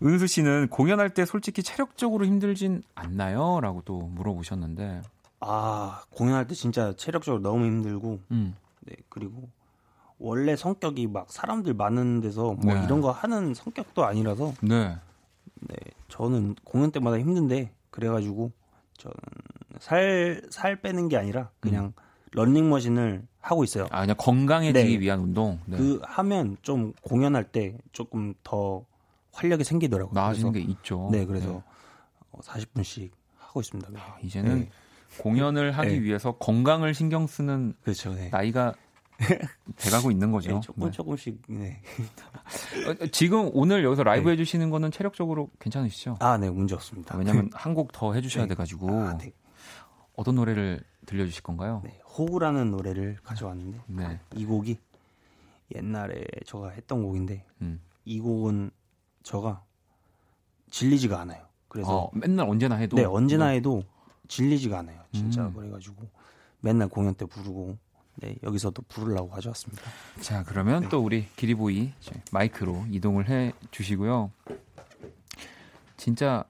은수 0.02 0.28
씨는 0.28 0.68
공연할 0.68 1.10
때 1.10 1.24
솔직히 1.24 1.64
체력적으로 1.64 2.24
힘들진 2.26 2.82
않나요?라고 2.94 3.82
또 3.84 4.02
물어보셨는데, 4.02 5.02
아 5.40 6.02
공연할 6.10 6.46
때 6.46 6.54
진짜 6.54 6.92
체력적으로 6.96 7.42
너무 7.42 7.64
힘들고 7.64 8.20
음, 8.30 8.54
네, 8.82 8.94
그리고 9.08 9.48
원래 10.18 10.54
성격이 10.54 11.08
막 11.08 11.26
사람들 11.32 11.74
많은 11.74 12.20
데서 12.20 12.52
뭐 12.54 12.74
네. 12.74 12.84
이런 12.84 13.00
거 13.00 13.10
하는 13.10 13.52
성격도 13.54 14.04
아니라서 14.04 14.52
네, 14.60 14.96
네, 15.60 15.76
저는 16.08 16.54
공연 16.64 16.92
때마다 16.92 17.18
힘든데 17.18 17.72
그래가지고 17.90 18.52
저는 18.98 19.14
살 19.80 20.42
살 20.50 20.80
빼는 20.80 21.08
게 21.08 21.16
아니라 21.16 21.50
그냥 21.60 21.92
런닝머신을 22.34 23.26
하고 23.40 23.64
있어요. 23.64 23.86
아 23.90 24.00
그냥 24.02 24.16
건강해지기 24.18 24.94
네. 24.94 25.00
위한 25.00 25.20
운동. 25.20 25.58
네. 25.66 25.76
그 25.76 26.00
하면 26.02 26.56
좀 26.62 26.92
공연할 27.02 27.44
때 27.44 27.76
조금 27.92 28.34
더 28.42 28.84
활력이 29.32 29.64
생기더라고요. 29.64 30.14
나아지는 30.14 30.52
그래서, 30.52 30.66
게 30.66 30.72
있죠. 30.72 31.08
네, 31.12 31.24
그래서 31.24 31.62
어, 32.30 32.38
40분씩 32.40 33.10
하고 33.38 33.60
있습니다. 33.60 33.90
네. 33.90 33.98
아, 34.00 34.16
이제는 34.22 34.60
네. 34.60 34.70
공연을 35.18 35.72
하기 35.72 35.88
네. 35.90 36.00
위해서 36.02 36.32
건강을 36.32 36.94
신경 36.94 37.26
쓰는 37.26 37.74
그렇죠. 37.82 38.14
네. 38.14 38.28
나이가 38.30 38.74
돼가고 39.76 40.10
있는 40.10 40.32
거죠. 40.32 40.54
네, 40.54 40.60
조금 40.60 40.84
네. 40.86 40.90
조금씩 40.90 41.42
네. 41.48 41.80
어, 42.88 43.06
지금 43.12 43.50
오늘 43.54 43.84
여기서 43.84 44.02
라이브 44.02 44.28
네. 44.28 44.32
해주시는 44.32 44.70
거는 44.70 44.90
체력적으로 44.90 45.50
괜찮으시죠? 45.60 46.16
아, 46.20 46.36
네, 46.38 46.50
문제 46.50 46.74
없습니다. 46.74 47.16
왜냐면 47.16 47.50
한 47.52 47.74
곡 47.74 47.92
더 47.92 48.12
해주셔야 48.14 48.44
네. 48.44 48.48
돼가지고 48.50 48.90
아, 48.90 49.16
네. 49.18 49.32
어떤 50.16 50.36
노래를 50.36 50.82
들려주실 51.06 51.42
건가요? 51.42 51.82
네, 51.84 52.00
호구라는 52.16 52.70
노래를 52.70 53.18
가져왔는데 53.22 53.80
네. 53.86 54.20
이 54.34 54.44
곡이 54.44 54.78
옛날에 55.74 56.24
제가 56.46 56.70
했던 56.70 57.02
곡인데 57.02 57.44
음. 57.62 57.80
이 58.04 58.20
곡은 58.20 58.70
제가 59.22 59.62
질리지가 60.70 61.20
않아요. 61.20 61.44
그래서 61.68 62.04
어, 62.04 62.10
맨날 62.14 62.48
언제나 62.48 62.76
해도 62.76 62.96
네 62.96 63.04
언제나 63.04 63.46
해도 63.46 63.82
질리지가 64.28 64.78
않아요. 64.80 65.02
진짜 65.12 65.46
음. 65.46 65.54
그래가지고 65.54 66.08
맨날 66.60 66.88
공연 66.88 67.14
때 67.14 67.24
부르고 67.26 67.76
네 68.16 68.36
여기서도 68.42 68.82
부르려고 68.88 69.28
가져왔습니다. 69.30 69.82
자 70.20 70.44
그러면 70.44 70.82
네. 70.82 70.88
또 70.88 71.00
우리 71.02 71.26
기리보이 71.36 71.92
마이크로 72.30 72.84
이동을 72.90 73.28
해 73.28 73.52
주시고요. 73.70 74.30
진짜 75.96 76.44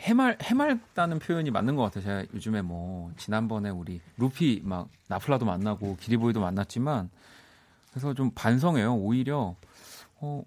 해말 0.00 0.38
해맑다는 0.42 1.18
표현이 1.18 1.50
맞는 1.50 1.76
것 1.76 1.82
같아요. 1.82 2.04
제가 2.04 2.24
요즘에 2.34 2.62
뭐 2.62 3.12
지난번에 3.16 3.68
우리 3.70 4.00
루피 4.16 4.62
막 4.64 4.88
나플라도 5.08 5.44
만나고 5.44 5.96
기리보이도 6.00 6.40
만났지만 6.40 7.10
그래서 7.90 8.14
좀 8.14 8.30
반성해요. 8.34 8.94
오히려 8.94 9.56
어 10.20 10.42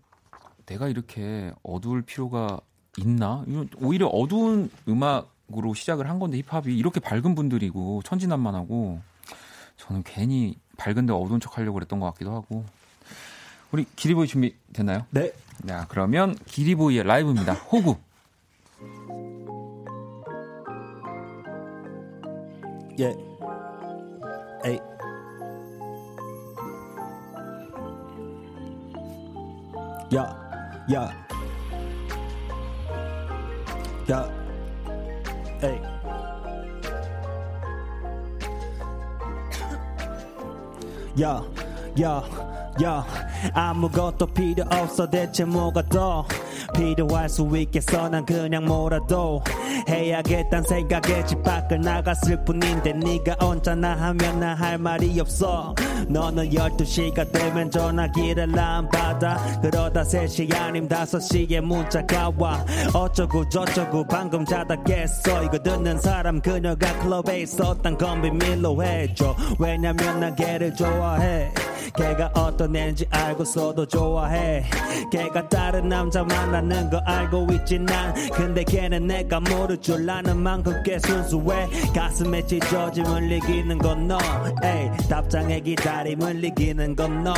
내가 0.66 0.88
이렇게 0.88 1.52
어두울 1.62 2.02
필요가 2.02 2.60
있나? 2.98 3.46
오히려 3.78 4.08
어두운 4.08 4.72
음악으로 4.88 5.74
시작을 5.76 6.10
한 6.10 6.20
건데 6.20 6.42
힙합이 6.42 6.76
이렇게 6.76 7.00
밝은 7.00 7.36
분들이고 7.36 8.02
천진난만하고 8.04 9.02
저는 9.78 10.04
괜히 10.04 10.58
밝은데 10.78 11.14
어두운 11.14 11.40
척 11.40 11.58
하려고 11.58 11.76
그랬던 11.76 12.00
것 12.00 12.08
같기도 12.08 12.34
하고 12.34 12.66
우리 13.72 13.86
기리보이 13.96 14.28
준비 14.28 14.56
됐나요? 14.72 15.06
네. 15.12 15.32
자 15.68 15.86
그러면 15.90 16.36
기리보이의 16.46 17.04
라이브입니다. 17.04 17.54
호구. 17.54 17.98
예. 23.00 23.16
에이. 24.66 24.80
야, 30.16 30.36
야. 30.94 31.10
야. 34.12 34.30
에이. 35.64 35.82
야, 41.22 41.44
야, 42.02 42.24
야. 42.84 43.06
아무것도 43.54 44.28
필요 44.28 44.64
없어 44.70 45.10
대체 45.10 45.44
뭐가 45.44 45.82
더 45.84 46.26
필요할 46.76 47.28
수 47.30 47.50
있겠어 47.58 48.10
난 48.10 48.26
그냥 48.26 48.66
뭐라도 48.66 49.42
해야겠단 49.88 50.64
생각에 50.64 51.26
집 51.26 51.42
밖을 51.44 51.82
나갔을 51.82 52.44
뿐인데 52.46 52.94
네가 52.94 53.36
언짢아 53.40 53.96
하면 53.98 54.40
나 54.40 54.54
할 54.54 54.78
말이 54.78 55.20
없어. 55.20 55.74
너는 56.08 56.50
12시가 56.52 57.32
되면 57.32 57.70
전화기를 57.72 58.58
안 58.58 58.88
받아. 58.90 59.38
그러다 59.62 60.04
3시 60.04 60.56
아님 60.56 60.88
5시에 60.88 61.60
문자가 61.62 62.32
와. 62.38 62.64
어쩌고 62.94 63.50
저쩌고 63.50 64.06
방금 64.08 64.46
자다 64.46 64.76
깼어. 64.84 65.44
이거 65.44 65.58
듣는 65.60 66.00
사람 66.00 66.40
그녀가 66.40 66.94
클럽에 67.00 67.42
있었단 67.42 67.98
건 67.98 68.22
비밀로 68.22 68.84
해줘. 68.84 69.36
왜냐면 69.60 70.20
난 70.20 70.36
걔를 70.36 70.74
좋아해 70.76 71.52
걔가 71.96 72.32
어떤 72.34 72.76
애인지 72.76 73.08
알고서도 73.10 73.86
좋아해. 73.86 74.64
걔가 75.12 75.48
다른 75.50 75.90
남자 75.90 76.24
만나는 76.24 76.90
거 76.90 76.98
알고 77.06 77.48
있지 77.54 77.80
난. 77.80 78.14
근데 78.34 78.64
걔는 78.64 79.08
내가 79.08 79.40
모를 79.40 79.78
줄 79.80 80.10
아는 80.10 80.38
만큼 80.38 80.82
꽤 80.84 81.00
순수해. 81.00 81.68
가슴에 81.94 82.46
찢어짐을 82.46 83.32
이기는 83.32 83.78
건 83.78 84.08
너. 84.08 84.18
에이 84.64 84.90
답장에 85.10 85.60
기다림을 85.60 86.44
이기는 86.44 86.96
건너. 86.96 87.34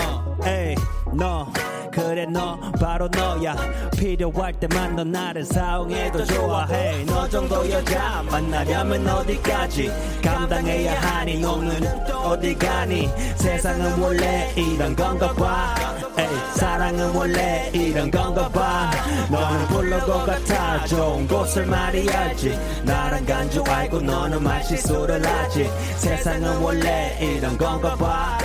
에이 0.46 0.76
너 1.14 1.48
그래 1.96 2.26
너 2.26 2.60
바로 2.80 3.08
너야. 3.08 3.56
필요할 3.96 4.52
때만 4.60 4.98
너 4.98 5.04
나를 5.06 5.46
사용해도 5.46 6.26
좋아해 6.26 7.06
너 7.06 7.28
정도 7.30 7.70
여자 7.72 8.22
만나려면 8.30 9.08
어디까지? 9.08 9.90
감당해야 10.22 11.00
하니 11.02 11.40
너는 11.40 11.82
어디 12.12 12.54
가니? 12.56 13.10
세상은 13.38 13.98
원래 14.02 14.52
이런 14.58 14.94
건가 14.94 15.32
봐. 15.34 15.74
에이, 16.18 16.28
사랑은 16.56 17.16
원래 17.16 17.70
이런 17.74 18.12
건가 18.12 18.50
봐. 18.50 18.92
너는 19.32 19.68
불러고 19.68 20.26
같아. 20.26 20.86
좋은 20.86 21.26
곳을 21.28 21.66
말이야지. 21.66 22.60
나랑 22.84 23.26
간 23.26 23.50
줄 23.50 23.68
알고 23.70 24.02
너는 24.02 24.44
말실수를 24.44 25.26
하지. 25.26 25.70
세상은 25.96 26.58
원래 26.62 27.18
이런 27.22 27.58
건가 27.58 27.96
봐 27.96 28.38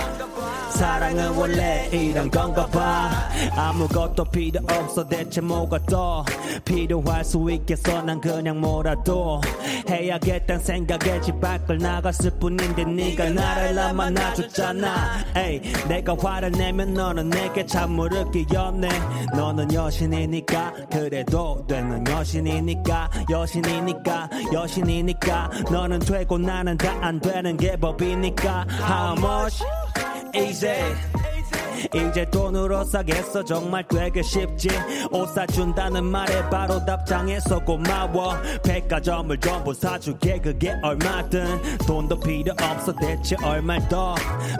사랑은 0.81 1.37
원래 1.37 1.87
이런 1.91 2.27
건가 2.31 2.65
봐. 2.65 3.11
아무것도 3.55 4.25
필요 4.25 4.59
없어 4.67 5.07
대체 5.07 5.39
뭐가 5.39 5.77
더 5.85 6.25
필요할 6.65 7.23
수 7.23 7.51
있겠어? 7.51 8.01
난 8.01 8.19
그냥 8.19 8.59
뭐라도 8.59 9.39
해야겠단 9.87 10.57
생각에 10.59 11.21
집 11.21 11.39
밖을 11.39 11.77
나갔을 11.77 12.31
뿐인데 12.39 12.83
네가 12.85 13.29
나를 13.29 13.77
안 13.77 13.95
만나줬잖아. 13.95 15.25
에이 15.35 15.61
내가 15.87 16.15
화를 16.19 16.51
내면 16.51 16.95
너는 16.95 17.29
내게 17.29 17.63
찬물을 17.63 18.31
끼얹네. 18.31 18.89
너는 19.35 19.71
여신이니까 19.71 20.73
그래도 20.91 21.63
되는 21.67 22.03
여신이니까 22.07 23.07
여신이니까 23.29 24.29
여신이니까. 24.51 25.51
너는 25.71 25.99
되고 25.99 26.39
나는 26.39 26.75
다 26.75 26.91
안 27.01 27.19
되는 27.19 27.55
게 27.57 27.75
법이니까. 27.77 28.65
How 28.81 29.15
much 29.19 29.63
easy 30.35 30.95
이제 31.95 32.25
돈으로 32.29 32.83
사겠어? 32.83 33.43
정말 33.43 33.83
되게 33.87 34.21
쉽지. 34.21 34.69
옷 35.11 35.29
사준다는 35.29 36.05
말에 36.05 36.47
바로 36.49 36.83
답장해서 36.85 37.59
고마워. 37.59 38.35
백화점을 38.63 39.35
전부 39.39 39.73
사주게. 39.73 40.39
그게 40.39 40.75
얼마든. 40.83 41.59
돈도 41.87 42.19
필요 42.19 42.53
없어. 42.61 42.93
대체 42.93 43.35
얼마 43.43 43.79
더 43.87 44.15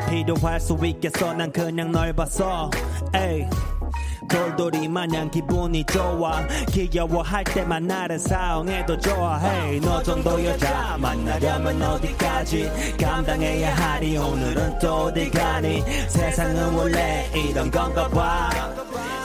필요할 0.09 0.59
수 0.59 0.77
있겠어? 0.83 1.33
난 1.33 1.51
그냥 1.51 1.91
널 1.91 2.11
봤어 2.11 2.69
에이 3.13 3.45
돌돌이 4.31 4.87
마냥 4.87 5.29
기분이 5.29 5.83
좋아. 5.83 6.47
귀여워할 6.69 7.43
때만 7.43 7.85
나를 7.85 8.17
사용해도 8.17 8.97
좋아해 8.97 9.77
너 9.81 10.01
정도 10.01 10.43
여자 10.45 10.95
만나려면 10.97 11.81
어디까지? 11.81 12.95
감당해야 12.99 13.75
하니? 13.75 14.17
오늘은 14.17 14.79
또 14.79 15.05
어디 15.05 15.29
가니? 15.29 15.83
세상은 16.07 16.73
원래 16.73 17.29
이런 17.35 17.69
건가 17.69 18.07
봐. 18.07 18.49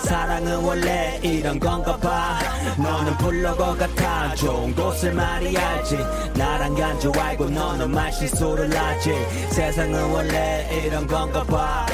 사랑은 0.03 0.65
원래 0.65 1.21
이런 1.23 1.59
건가 1.59 1.97
봐. 1.97 2.39
너는 2.77 3.17
플러거 3.19 3.77
같아. 3.77 4.35
좋은 4.35 4.75
곳을 4.75 5.13
많이 5.15 5.57
알지. 5.57 5.99
나랑 6.35 6.75
간줄 6.75 7.17
알고 7.17 7.51
너는 7.51 7.93
말실수를 7.93 8.77
하지. 8.77 9.15
세상은 9.51 10.11
원래 10.11 10.69
이런 10.85 11.07
건가 11.07 11.45
봐 11.45 11.87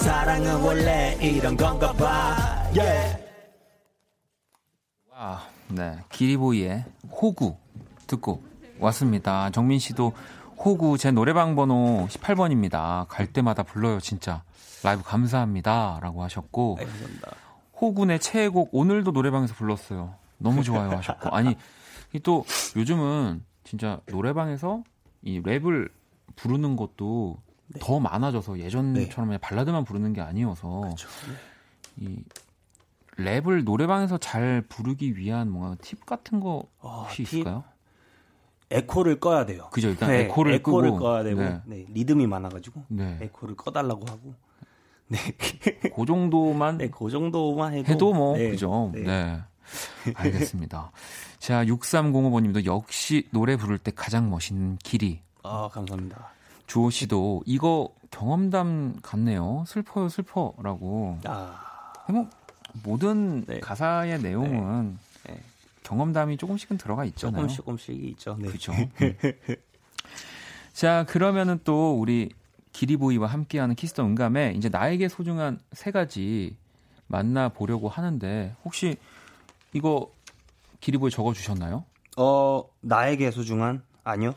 사랑은 0.00 0.62
원래 0.62 1.14
이런 1.20 1.56
건가 1.56 1.92
봐 1.92 2.34
yeah. 2.74 3.22
아, 5.12 5.46
네. 5.68 5.98
기리보이의 6.08 6.84
호구 7.10 7.56
듣고 8.06 8.42
왔습니다. 8.78 9.50
정민 9.50 9.78
씨도 9.78 10.14
호구 10.56 10.96
제 10.96 11.10
노래방 11.10 11.54
번호 11.54 12.06
18번입니다. 12.08 13.06
갈 13.08 13.26
때마다 13.26 13.62
불러요, 13.62 14.00
진짜. 14.00 14.42
라이브 14.82 15.02
감사합니다. 15.02 15.98
라고 16.00 16.22
하셨고. 16.22 16.78
호군의 17.80 18.20
최애곡 18.20 18.70
오늘도 18.72 19.10
노래방에서 19.10 19.54
불렀어요. 19.54 20.14
너무 20.38 20.62
좋아요 20.64 20.90
하셨고. 20.96 21.28
아니, 21.36 21.56
이또 22.14 22.44
요즘은 22.76 23.44
진짜 23.64 24.00
노래방에서 24.06 24.82
이 25.22 25.42
랩을 25.42 25.90
부르는 26.36 26.76
것도 26.76 27.36
더 27.78 28.00
많아져서 28.00 28.58
예전처럼 28.58 29.28
그냥 29.28 29.38
발라드만 29.40 29.84
부르는 29.84 30.12
게 30.12 30.20
아니어서 30.20 30.90
이 31.96 32.18
랩을 33.16 33.64
노래방에서 33.64 34.18
잘 34.18 34.62
부르기 34.68 35.16
위한 35.16 35.50
뭔가 35.50 35.76
팁 35.82 36.04
같은 36.06 36.40
거 36.40 36.64
어, 36.80 37.02
혹시 37.02 37.22
팁? 37.24 37.34
있을까요? 37.34 37.64
에코를 38.70 39.20
꺼야 39.20 39.46
돼요 39.46 39.68
그죠, 39.72 39.88
일단 39.88 40.10
네, 40.10 40.20
에코를 40.24 40.54
에코를 40.54 40.90
끄고. 40.90 41.00
꺼야 41.02 41.22
되고 41.24 41.40
네. 41.40 41.60
네, 41.66 41.86
리듬이 41.88 42.26
많아가지고 42.26 42.84
네. 42.88 43.18
에코를 43.20 43.56
꺼달라고 43.56 44.04
하고 44.08 44.34
네, 45.08 45.18
그 45.94 46.06
정도만 46.06 46.78
네, 46.78 46.88
그 46.88 47.10
정도만 47.10 47.74
해도 47.74 47.92
해도 47.92 48.12
뭐 48.14 48.36
네, 48.36 48.50
그죠. 48.50 48.90
네. 48.94 49.02
네. 49.02 49.40
알겠습니다. 50.14 50.90
자, 51.38 51.64
6305번님도 51.64 52.64
역시 52.64 53.28
노래 53.30 53.56
부를 53.56 53.78
때 53.78 53.92
가장 53.94 54.28
멋있는 54.30 54.76
기리. 54.78 55.20
아 55.42 55.68
감사합니다 55.72 56.30
주호 56.70 56.90
씨도 56.90 57.42
이거 57.46 57.88
경험담 58.10 59.00
같네요. 59.02 59.64
슬퍼요, 59.66 60.08
슬퍼라고. 60.08 61.18
아 61.24 61.70
뭐 62.10 62.28
모든 62.84 63.44
네. 63.46 63.60
가사의 63.60 64.20
내용은 64.20 64.98
네. 65.26 65.40
경험담이 65.82 66.36
조금씩은 66.36 66.78
들어가 66.78 67.04
있잖아요. 67.06 67.42
조금씩 67.48 67.56
조금씩 67.56 68.04
있죠 68.10 68.36
네. 68.38 68.48
그렇죠. 68.48 68.72
자, 70.72 71.04
그러면은 71.08 71.58
또 71.64 71.98
우리 71.98 72.30
기리보이와 72.72 73.26
함께하는 73.26 73.74
키스 73.74 73.93
더 73.93 74.04
음감회 74.04 74.54
이제 74.56 74.68
나에게 74.68 75.08
소중한 75.08 75.58
세 75.72 75.90
가지 75.90 76.56
만나 77.08 77.48
보려고 77.48 77.88
하는데 77.88 78.54
혹시 78.64 78.96
이거 79.72 80.12
기리보이 80.80 81.10
적어 81.10 81.32
주셨나요? 81.32 81.84
어 82.16 82.62
나에게 82.80 83.32
소중한 83.32 83.82
아니요 84.04 84.34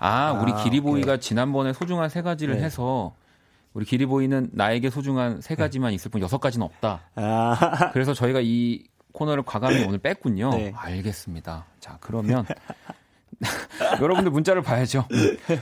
아, 0.00 0.32
우리 0.32 0.52
아, 0.52 0.56
기리보이가 0.64 1.18
지난번에 1.18 1.72
소중한 1.72 2.08
세 2.08 2.22
가지를 2.22 2.56
네. 2.56 2.64
해서 2.64 3.14
우리 3.74 3.84
기리보이는 3.84 4.50
나에게 4.52 4.90
소중한 4.90 5.40
세 5.40 5.54
가지만 5.54 5.92
있을 5.92 6.10
뿐 6.10 6.20
여섯 6.22 6.38
가지는 6.38 6.64
없다. 6.66 7.02
아 7.14 7.90
그래서 7.92 8.14
저희가 8.14 8.40
이 8.42 8.82
코너를 9.12 9.42
과감히 9.44 9.84
오늘 9.84 9.98
뺐군요. 9.98 10.50
네. 10.50 10.72
알겠습니다. 10.74 11.66
자, 11.78 11.98
그러면 12.00 12.46
여러분들 14.00 14.32
문자를 14.32 14.62
봐야죠. 14.62 15.06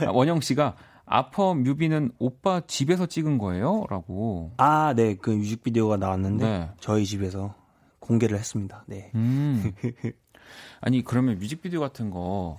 아, 0.06 0.10
원영 0.10 0.40
씨가 0.40 0.76
아퍼 1.04 1.54
뮤비는 1.54 2.12
오빠 2.18 2.60
집에서 2.66 3.06
찍은 3.06 3.38
거예요? 3.38 3.86
라고. 3.90 4.52
아, 4.58 4.94
네, 4.94 5.16
그 5.16 5.30
뮤직비디오가 5.30 5.96
나왔는데 5.96 6.44
네. 6.44 6.70
저희 6.80 7.04
집에서 7.04 7.54
공개를 7.98 8.38
했습니다. 8.38 8.84
네. 8.86 9.10
음. 9.14 9.72
아니, 10.80 11.02
그러면 11.02 11.38
뮤직비디오 11.38 11.80
같은 11.80 12.10
거 12.10 12.56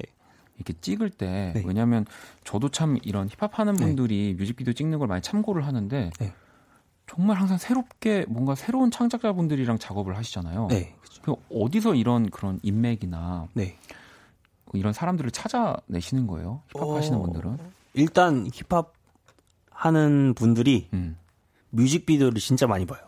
이렇게 0.59 0.73
찍을 0.79 1.09
때 1.09 1.53
네. 1.55 1.63
왜냐면 1.65 2.05
저도 2.43 2.69
참 2.69 2.97
이런 3.03 3.29
힙합 3.29 3.57
하는 3.57 3.75
분들이 3.75 4.35
뮤직비디오 4.37 4.73
찍는 4.73 4.99
걸 4.99 5.07
많이 5.07 5.21
참고를 5.21 5.65
하는데 5.65 6.11
네. 6.19 6.33
정말 7.07 7.37
항상 7.37 7.57
새롭게 7.57 8.25
뭔가 8.27 8.55
새로운 8.55 8.91
창작자분들이랑 8.91 9.79
작업을 9.79 10.17
하시잖아요. 10.17 10.67
네. 10.69 10.93
그 11.23 11.33
어디서 11.51 11.95
이런 11.95 12.29
그런 12.29 12.59
인맥이나 12.61 13.47
네. 13.53 13.77
이런 14.73 14.93
사람들을 14.93 15.31
찾아내시는 15.31 16.27
거예요? 16.27 16.61
힙합 16.67 16.87
어, 16.87 16.97
하시는 16.97 17.19
분들은? 17.19 17.57
일단 17.93 18.47
힙합 18.53 18.93
하는 19.71 20.33
분들이 20.35 20.89
음. 20.93 21.17
뮤직비디오를 21.69 22.39
진짜 22.39 22.67
많이 22.67 22.85
봐요. 22.85 22.99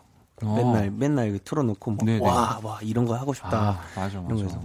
어. 0.42 0.56
맨날 0.56 0.90
맨날 0.90 1.38
틀어놓고. 1.38 1.92
막 1.92 2.22
와, 2.22 2.60
와 2.62 2.80
이런 2.82 3.04
거 3.04 3.14
하고 3.14 3.34
싶다. 3.34 3.56
아, 3.56 3.80
맞아, 3.94 4.20
맞아. 4.20 4.34
거에서 4.34 4.60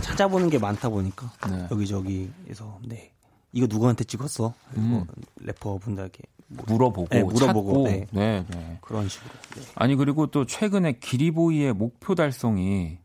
찾아보는 0.00 0.50
게 0.50 0.58
많다 0.58 0.88
보니까 0.88 1.30
네. 1.48 1.66
여기저기에서 1.70 2.78
네. 2.84 3.12
이거 3.52 3.66
누구한테 3.68 4.04
찍었어? 4.04 4.54
음. 4.76 5.04
래퍼 5.40 5.78
분들에게 5.78 6.18
뭐 6.48 6.64
물어보고, 6.68 7.08
네, 7.10 7.22
물어보고, 7.22 7.72
찾고. 7.72 7.88
네. 7.88 8.06
네, 8.12 8.44
네. 8.48 8.78
그런 8.80 9.08
식으로. 9.08 9.30
네. 9.56 9.62
아니 9.76 9.94
그리고 9.96 10.26
또 10.28 10.46
최근에 10.46 10.98
기리보이의 10.98 11.72
목표 11.74 12.14
달성이 12.14 12.98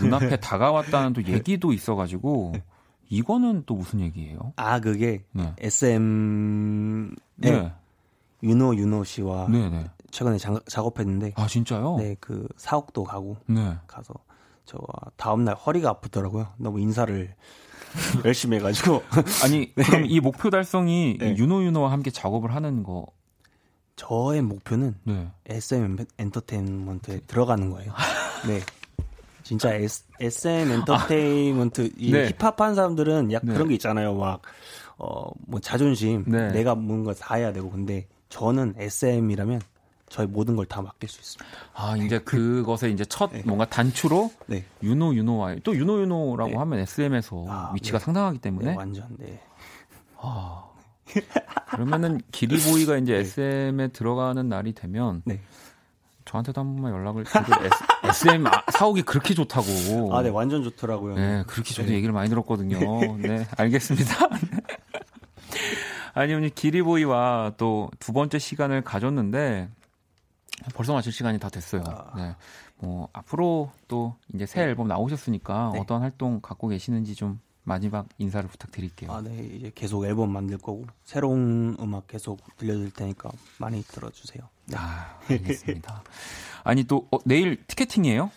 눈앞에 0.00 0.36
다가왔다는 0.40 1.12
또 1.12 1.24
얘기도 1.24 1.72
있어가지고 1.72 2.54
이거는 3.08 3.64
또 3.66 3.74
무슨 3.76 4.00
얘기예요? 4.00 4.52
아 4.56 4.80
그게 4.80 5.24
네. 5.32 5.52
SM 5.58 7.14
네, 7.36 7.50
네. 7.50 7.72
윤호 8.42 8.76
윤호 8.76 9.04
씨와 9.04 9.48
네, 9.48 9.68
네. 9.70 9.84
최근에 10.10 10.38
장- 10.38 10.60
작업했는데 10.66 11.32
아 11.36 11.46
진짜요? 11.46 11.96
네그 11.96 12.48
사옥도 12.56 13.04
가고 13.04 13.36
네. 13.46 13.76
가서 13.86 14.14
저 14.64 14.78
다음 15.16 15.44
날 15.44 15.54
허리가 15.54 15.90
아프더라고요. 15.90 16.48
너무 16.56 16.80
인사를 16.80 17.34
열심히 18.24 18.56
해가지고 18.58 19.02
아니 19.44 19.72
그럼 19.76 20.06
이 20.06 20.20
목표 20.20 20.50
달성이 20.50 21.16
네. 21.18 21.36
윤호 21.36 21.64
윤호와 21.64 21.92
함께 21.92 22.10
작업을 22.10 22.54
하는 22.54 22.82
거. 22.82 23.06
저의 23.96 24.42
목표는 24.42 24.96
네. 25.04 25.28
SM 25.46 25.96
엔터테인먼트에 26.18 27.20
들어가는 27.28 27.70
거예요. 27.70 27.92
네. 28.48 28.60
진짜 29.44 29.74
S, 29.74 30.04
SM 30.20 30.72
엔터테인먼트 30.72 31.90
이 31.96 32.10
네. 32.10 32.30
힙합한 32.36 32.74
사람들은 32.74 33.30
약 33.30 33.42
네. 33.44 33.52
그런 33.52 33.68
게 33.68 33.74
있잖아요. 33.74 34.14
막 34.14 34.42
어 34.98 35.30
뭐 35.46 35.60
자존심, 35.60 36.24
네. 36.26 36.52
내가 36.52 36.74
뭔가 36.74 37.12
다 37.14 37.34
해야 37.34 37.52
되고 37.52 37.70
근데 37.70 38.06
저는 38.28 38.74
SM이라면 38.78 39.60
저의 40.08 40.28
모든 40.28 40.54
걸 40.56 40.66
다 40.66 40.80
맡길 40.82 41.08
수 41.08 41.20
있습니다. 41.20 41.56
아 41.74 41.96
이제 41.96 42.18
그것에 42.18 42.90
이제 42.90 43.04
첫 43.04 43.30
뭔가 43.44 43.64
단추로 43.64 44.30
네. 44.46 44.64
윤호 44.82 45.14
윤호와 45.14 45.56
또 45.64 45.74
윤호 45.74 46.00
윤호라고 46.02 46.50
네. 46.50 46.56
하면 46.56 46.78
SM에서 46.80 47.44
아, 47.48 47.72
위치가 47.74 47.98
네. 47.98 48.04
상당하기 48.04 48.38
네, 48.38 48.42
때문에 48.42 48.74
완전 48.76 49.08
네. 49.18 49.40
그러면은 51.70 52.20
기리보이가 52.32 52.96
이제 52.98 53.16
SM에 53.16 53.88
들어가는 53.88 54.48
날이 54.48 54.72
되면 54.72 55.22
네. 55.24 55.40
저한테도 56.24 56.60
한 56.60 56.74
번만 56.74 56.92
연락을 56.92 57.24
드리고 57.24 57.52
SM 58.04 58.46
아, 58.46 58.62
사옥이 58.72 59.02
그렇게 59.02 59.34
좋다고. 59.34 60.14
아, 60.16 60.22
네, 60.22 60.30
완전 60.30 60.62
좋더라고요. 60.64 61.14
네, 61.16 61.44
그렇게 61.46 61.74
저도 61.74 61.88
네. 61.90 61.96
얘기를 61.96 62.12
많이 62.14 62.30
들었거든요. 62.30 62.78
네, 63.18 63.46
알겠습니다. 63.58 64.28
아니, 66.14 66.32
오늘 66.32 66.48
기리보이와 66.48 67.52
또 67.58 67.90
두 67.98 68.12
번째 68.12 68.38
시간을 68.38 68.82
가졌는데, 68.82 69.68
벌써 70.74 70.92
마칠 70.92 71.12
시간이 71.12 71.38
다 71.38 71.48
됐어요. 71.48 71.82
아. 71.86 72.12
네. 72.16 72.36
뭐, 72.78 73.08
앞으로 73.12 73.70
또 73.88 74.16
이제 74.34 74.46
새 74.46 74.62
앨범 74.62 74.88
나오셨으니까 74.88 75.70
네. 75.74 75.80
어떤 75.80 76.02
활동 76.02 76.40
갖고 76.40 76.68
계시는지 76.68 77.14
좀 77.14 77.40
마지막 77.64 78.06
인사를 78.18 78.48
부탁드릴게요. 78.48 79.10
아, 79.10 79.20
네. 79.22 79.50
이제 79.54 79.72
계속 79.74 80.04
앨범 80.04 80.30
만들 80.30 80.58
거고 80.58 80.84
새로운 81.04 81.76
음악 81.80 82.06
계속 82.06 82.40
들려줄 82.56 82.90
테니까 82.90 83.30
많이 83.58 83.82
들어주세요. 83.82 84.46
네. 84.66 84.76
아, 84.78 85.18
알겠습니다. 85.28 86.02
아니, 86.62 86.84
또, 86.84 87.08
어, 87.10 87.18
내일 87.24 87.64
티켓팅이에요? 87.66 88.30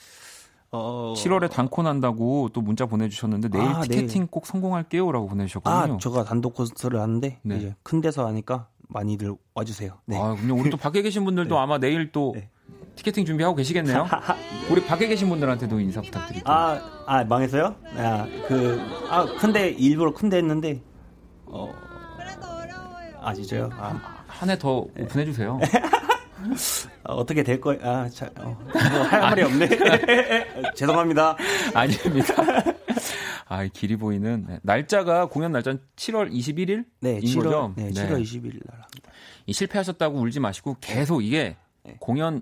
어, 0.72 1.14
7월에 1.16 1.50
단코 1.50 1.82
난다고 1.82 2.50
또 2.54 2.62
문자 2.62 2.86
보내주셨는데, 2.86 3.50
내일 3.50 3.66
아, 3.66 3.82
티켓팅 3.82 4.28
꼭 4.28 4.46
성공할게요. 4.46 5.12
라고 5.12 5.28
보내주셨거든요. 5.28 5.96
아, 5.96 5.98
제가 5.98 6.24
단독 6.24 6.56
콘서트를 6.56 7.00
하는데 7.00 7.40
네. 7.42 7.58
이제 7.58 7.76
큰 7.84 8.02
데서 8.02 8.26
하니까 8.28 8.68
많이들 8.88 9.36
와주세요. 9.54 9.92
네. 10.06 10.18
아, 10.18 10.36
그럼 10.36 10.60
우리 10.60 10.70
또 10.70 10.78
밖에 10.78 11.02
계신 11.02 11.26
분들도 11.26 11.54
네. 11.56 11.62
아마 11.62 11.78
내일 11.78 12.12
또 12.12 12.34
네. 12.36 12.50
티켓팅 12.96 13.26
준비하고 13.26 13.56
계시겠네요. 13.56 14.08
우리 14.72 14.84
밖에 14.86 15.08
계신 15.08 15.30
분들한테도 15.30 15.80
인사 15.80 16.02
부탁드릴게요. 16.02 16.52
아, 16.52 16.80
아 17.06 17.24
망했어요? 17.24 17.76
아, 17.96 18.28
그, 18.48 18.80
아, 19.10 19.26
큰데 19.38 19.70
일부러 19.70 20.14
큰데 20.14 20.38
했는데, 20.38 20.82
어, 21.46 21.72
아 23.22 23.34
진짜요? 23.34 23.70
아, 23.78 24.24
한 24.28 24.50
해 24.50 24.58
더 24.58 24.86
오픈해 25.00 25.26
주세요. 25.26 25.60
아, 27.04 27.14
어떻게 27.14 27.44
될 27.44 27.60
거예요? 27.62 27.82
아, 27.84 28.10
자, 28.10 28.30
어, 28.40 28.58
뭐할 28.74 29.22
말이 29.22 29.42
없네. 29.44 29.70
죄송합니다. 30.76 31.36
아닙니다. 31.74 32.34
아, 33.50 33.64
이 33.64 33.70
길이 33.70 33.96
보이는 33.96 34.46
네. 34.48 34.60
날짜가 34.64 35.28
공연 35.28 35.52
날짜는 35.54 35.80
7월 35.96 36.32
21일? 36.32 36.86
네, 37.00 37.16
인 37.16 37.22
7월, 37.22 37.44
거죠? 37.44 37.74
네, 37.78 37.92
네. 37.92 37.92
7월 37.92 38.22
20일 38.22 38.60
날. 38.70 38.82
이 39.46 39.54
실패하셨다고 39.54 40.20
울지 40.20 40.40
마시고 40.40 40.78
계속 40.82 41.24
이게 41.24 41.56
네. 41.84 41.96
공연 42.00 42.42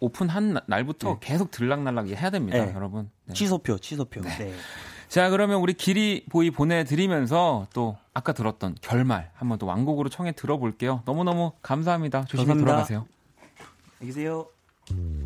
오픈한 0.00 0.52
나- 0.54 0.62
날부터 0.66 1.14
네. 1.14 1.16
계속 1.20 1.50
들락날락 1.50 2.08
해야 2.08 2.30
됩니다, 2.30 2.62
네. 2.64 2.74
여러분. 2.74 3.10
네. 3.24 3.34
취소표, 3.34 3.78
취소표. 3.78 4.20
네. 4.20 4.52
자, 5.08 5.30
그러면 5.30 5.60
우리 5.60 5.72
길이 5.74 6.26
보이 6.30 6.50
보내드리면서 6.50 7.68
또 7.72 7.96
아까 8.12 8.32
들었던 8.32 8.74
결말 8.82 9.30
한번 9.34 9.58
또 9.58 9.66
완곡으로 9.66 10.08
청해 10.08 10.32
들어볼게요. 10.32 11.02
너무너무 11.06 11.52
감사합니다. 11.62 12.24
조심히 12.24 12.48
감사합니다. 12.48 12.70
돌아가세요. 12.70 13.06
안녕히 14.00 14.14
계세요. 14.14 15.23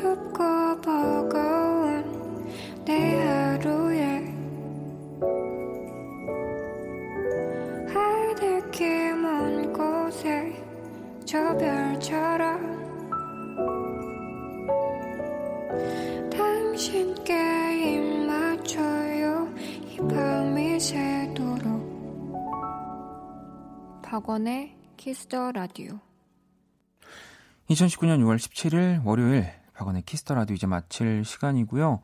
어둡고 0.00 0.80
버거운 0.80 2.46
내 2.84 3.16
하루에 3.22 4.26
하늘길 7.92 9.16
먼 9.16 9.72
곳에 9.72 10.52
저 11.24 11.56
별처럼 11.56 12.80
당신께 16.30 17.34
입 17.94 18.26
맞춰요. 18.26 19.48
이 19.86 19.96
밤이 19.98 20.80
새도록 20.80 21.80
박원의 24.02 24.76
키스더 24.96 25.52
라디오 25.52 26.09
2019년 27.70 28.18
6월 28.20 28.36
17일 28.36 29.04
월요일 29.04 29.48
박원의 29.74 30.02
키스 30.02 30.22
더 30.22 30.34
라디오 30.34 30.54
이제 30.54 30.66
마칠 30.66 31.24
시간이고요. 31.24 32.00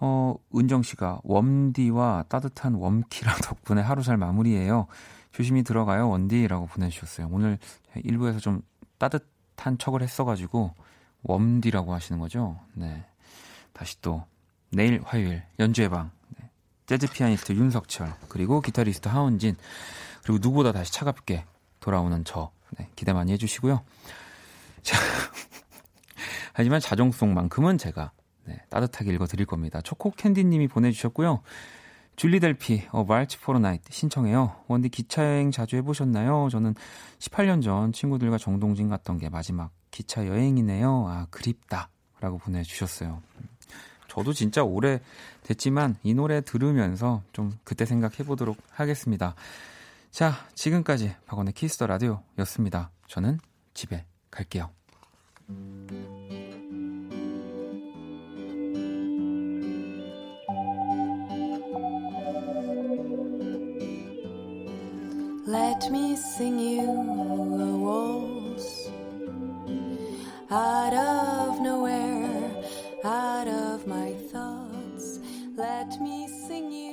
어, 0.00 0.34
은정 0.54 0.82
씨가 0.82 1.20
웜디와 1.22 2.24
따뜻한 2.28 2.74
웜키라 2.74 3.34
덕분에 3.42 3.80
하루 3.80 4.02
잘 4.02 4.16
마무리해요. 4.16 4.88
조심히 5.30 5.62
들어가요, 5.62 6.08
원디라고 6.08 6.66
보내주셨어요. 6.66 7.28
오늘 7.30 7.58
1부에서 7.94 8.40
좀 8.40 8.62
따뜻한 8.98 9.78
척을 9.78 10.02
했어가지고 10.02 10.74
웜디라고 11.22 11.94
하시는 11.94 12.18
거죠. 12.18 12.58
네. 12.74 13.04
다시 13.72 14.00
또 14.00 14.24
내일 14.70 15.00
화요일 15.04 15.44
연주의 15.60 15.88
방 15.88 16.10
네. 16.36 16.50
재즈 16.86 17.12
피아니스트 17.12 17.52
윤석철 17.52 18.12
그리고 18.28 18.60
기타리스트 18.60 19.08
하은진 19.08 19.56
그리고 20.22 20.38
누구보다 20.42 20.72
다시 20.72 20.92
차갑게 20.92 21.44
돌아오는 21.78 22.24
저 22.24 22.50
네, 22.76 22.88
기대 22.96 23.12
많이 23.12 23.32
해주시고요. 23.32 23.84
자, 24.82 24.96
하지만 26.54 26.80
자정송만큼은 26.80 27.78
제가 27.78 28.12
네, 28.44 28.62
따뜻하게 28.70 29.12
읽어드릴 29.12 29.46
겁니다. 29.46 29.80
초코 29.82 30.10
캔디님이 30.10 30.68
보내주셨고요. 30.68 31.42
줄리 32.16 32.40
델피, 32.40 32.88
어, 32.90 33.04
말치 33.04 33.38
포르 33.38 33.58
나이트 33.58 33.92
신청해요. 33.92 34.56
원디 34.66 34.88
기차 34.88 35.24
여행 35.24 35.52
자주 35.52 35.76
해보셨나요? 35.76 36.48
저는 36.50 36.74
18년 37.20 37.62
전 37.62 37.92
친구들과 37.92 38.38
정동진 38.38 38.88
갔던 38.88 39.18
게 39.18 39.28
마지막 39.28 39.70
기차 39.92 40.26
여행이네요. 40.26 41.06
아, 41.08 41.26
그립다. 41.30 41.90
라고 42.20 42.38
보내주셨어요. 42.38 43.22
저도 44.08 44.32
진짜 44.32 44.64
오래 44.64 45.00
됐지만 45.44 45.96
이 46.02 46.14
노래 46.14 46.40
들으면서 46.40 47.22
좀 47.32 47.52
그때 47.62 47.84
생각해보도록 47.84 48.56
하겠습니다. 48.72 49.36
자, 50.10 50.32
지금까지 50.54 51.14
박원의 51.26 51.52
키스터 51.52 51.86
라디오였습니다. 51.86 52.90
저는 53.06 53.38
집에 53.74 54.04
Let 65.46 65.90
me 65.90 66.14
sing 66.16 66.58
you 66.58 66.86
the 67.56 67.76
waltz 67.84 68.90
out 70.50 70.92
of 70.92 71.60
nowhere, 71.60 72.62
out 73.04 73.48
of 73.48 73.86
my 73.86 74.12
thoughts. 74.30 75.20
Let 75.56 76.00
me 76.00 76.28
sing 76.46 76.70
you. 76.70 76.87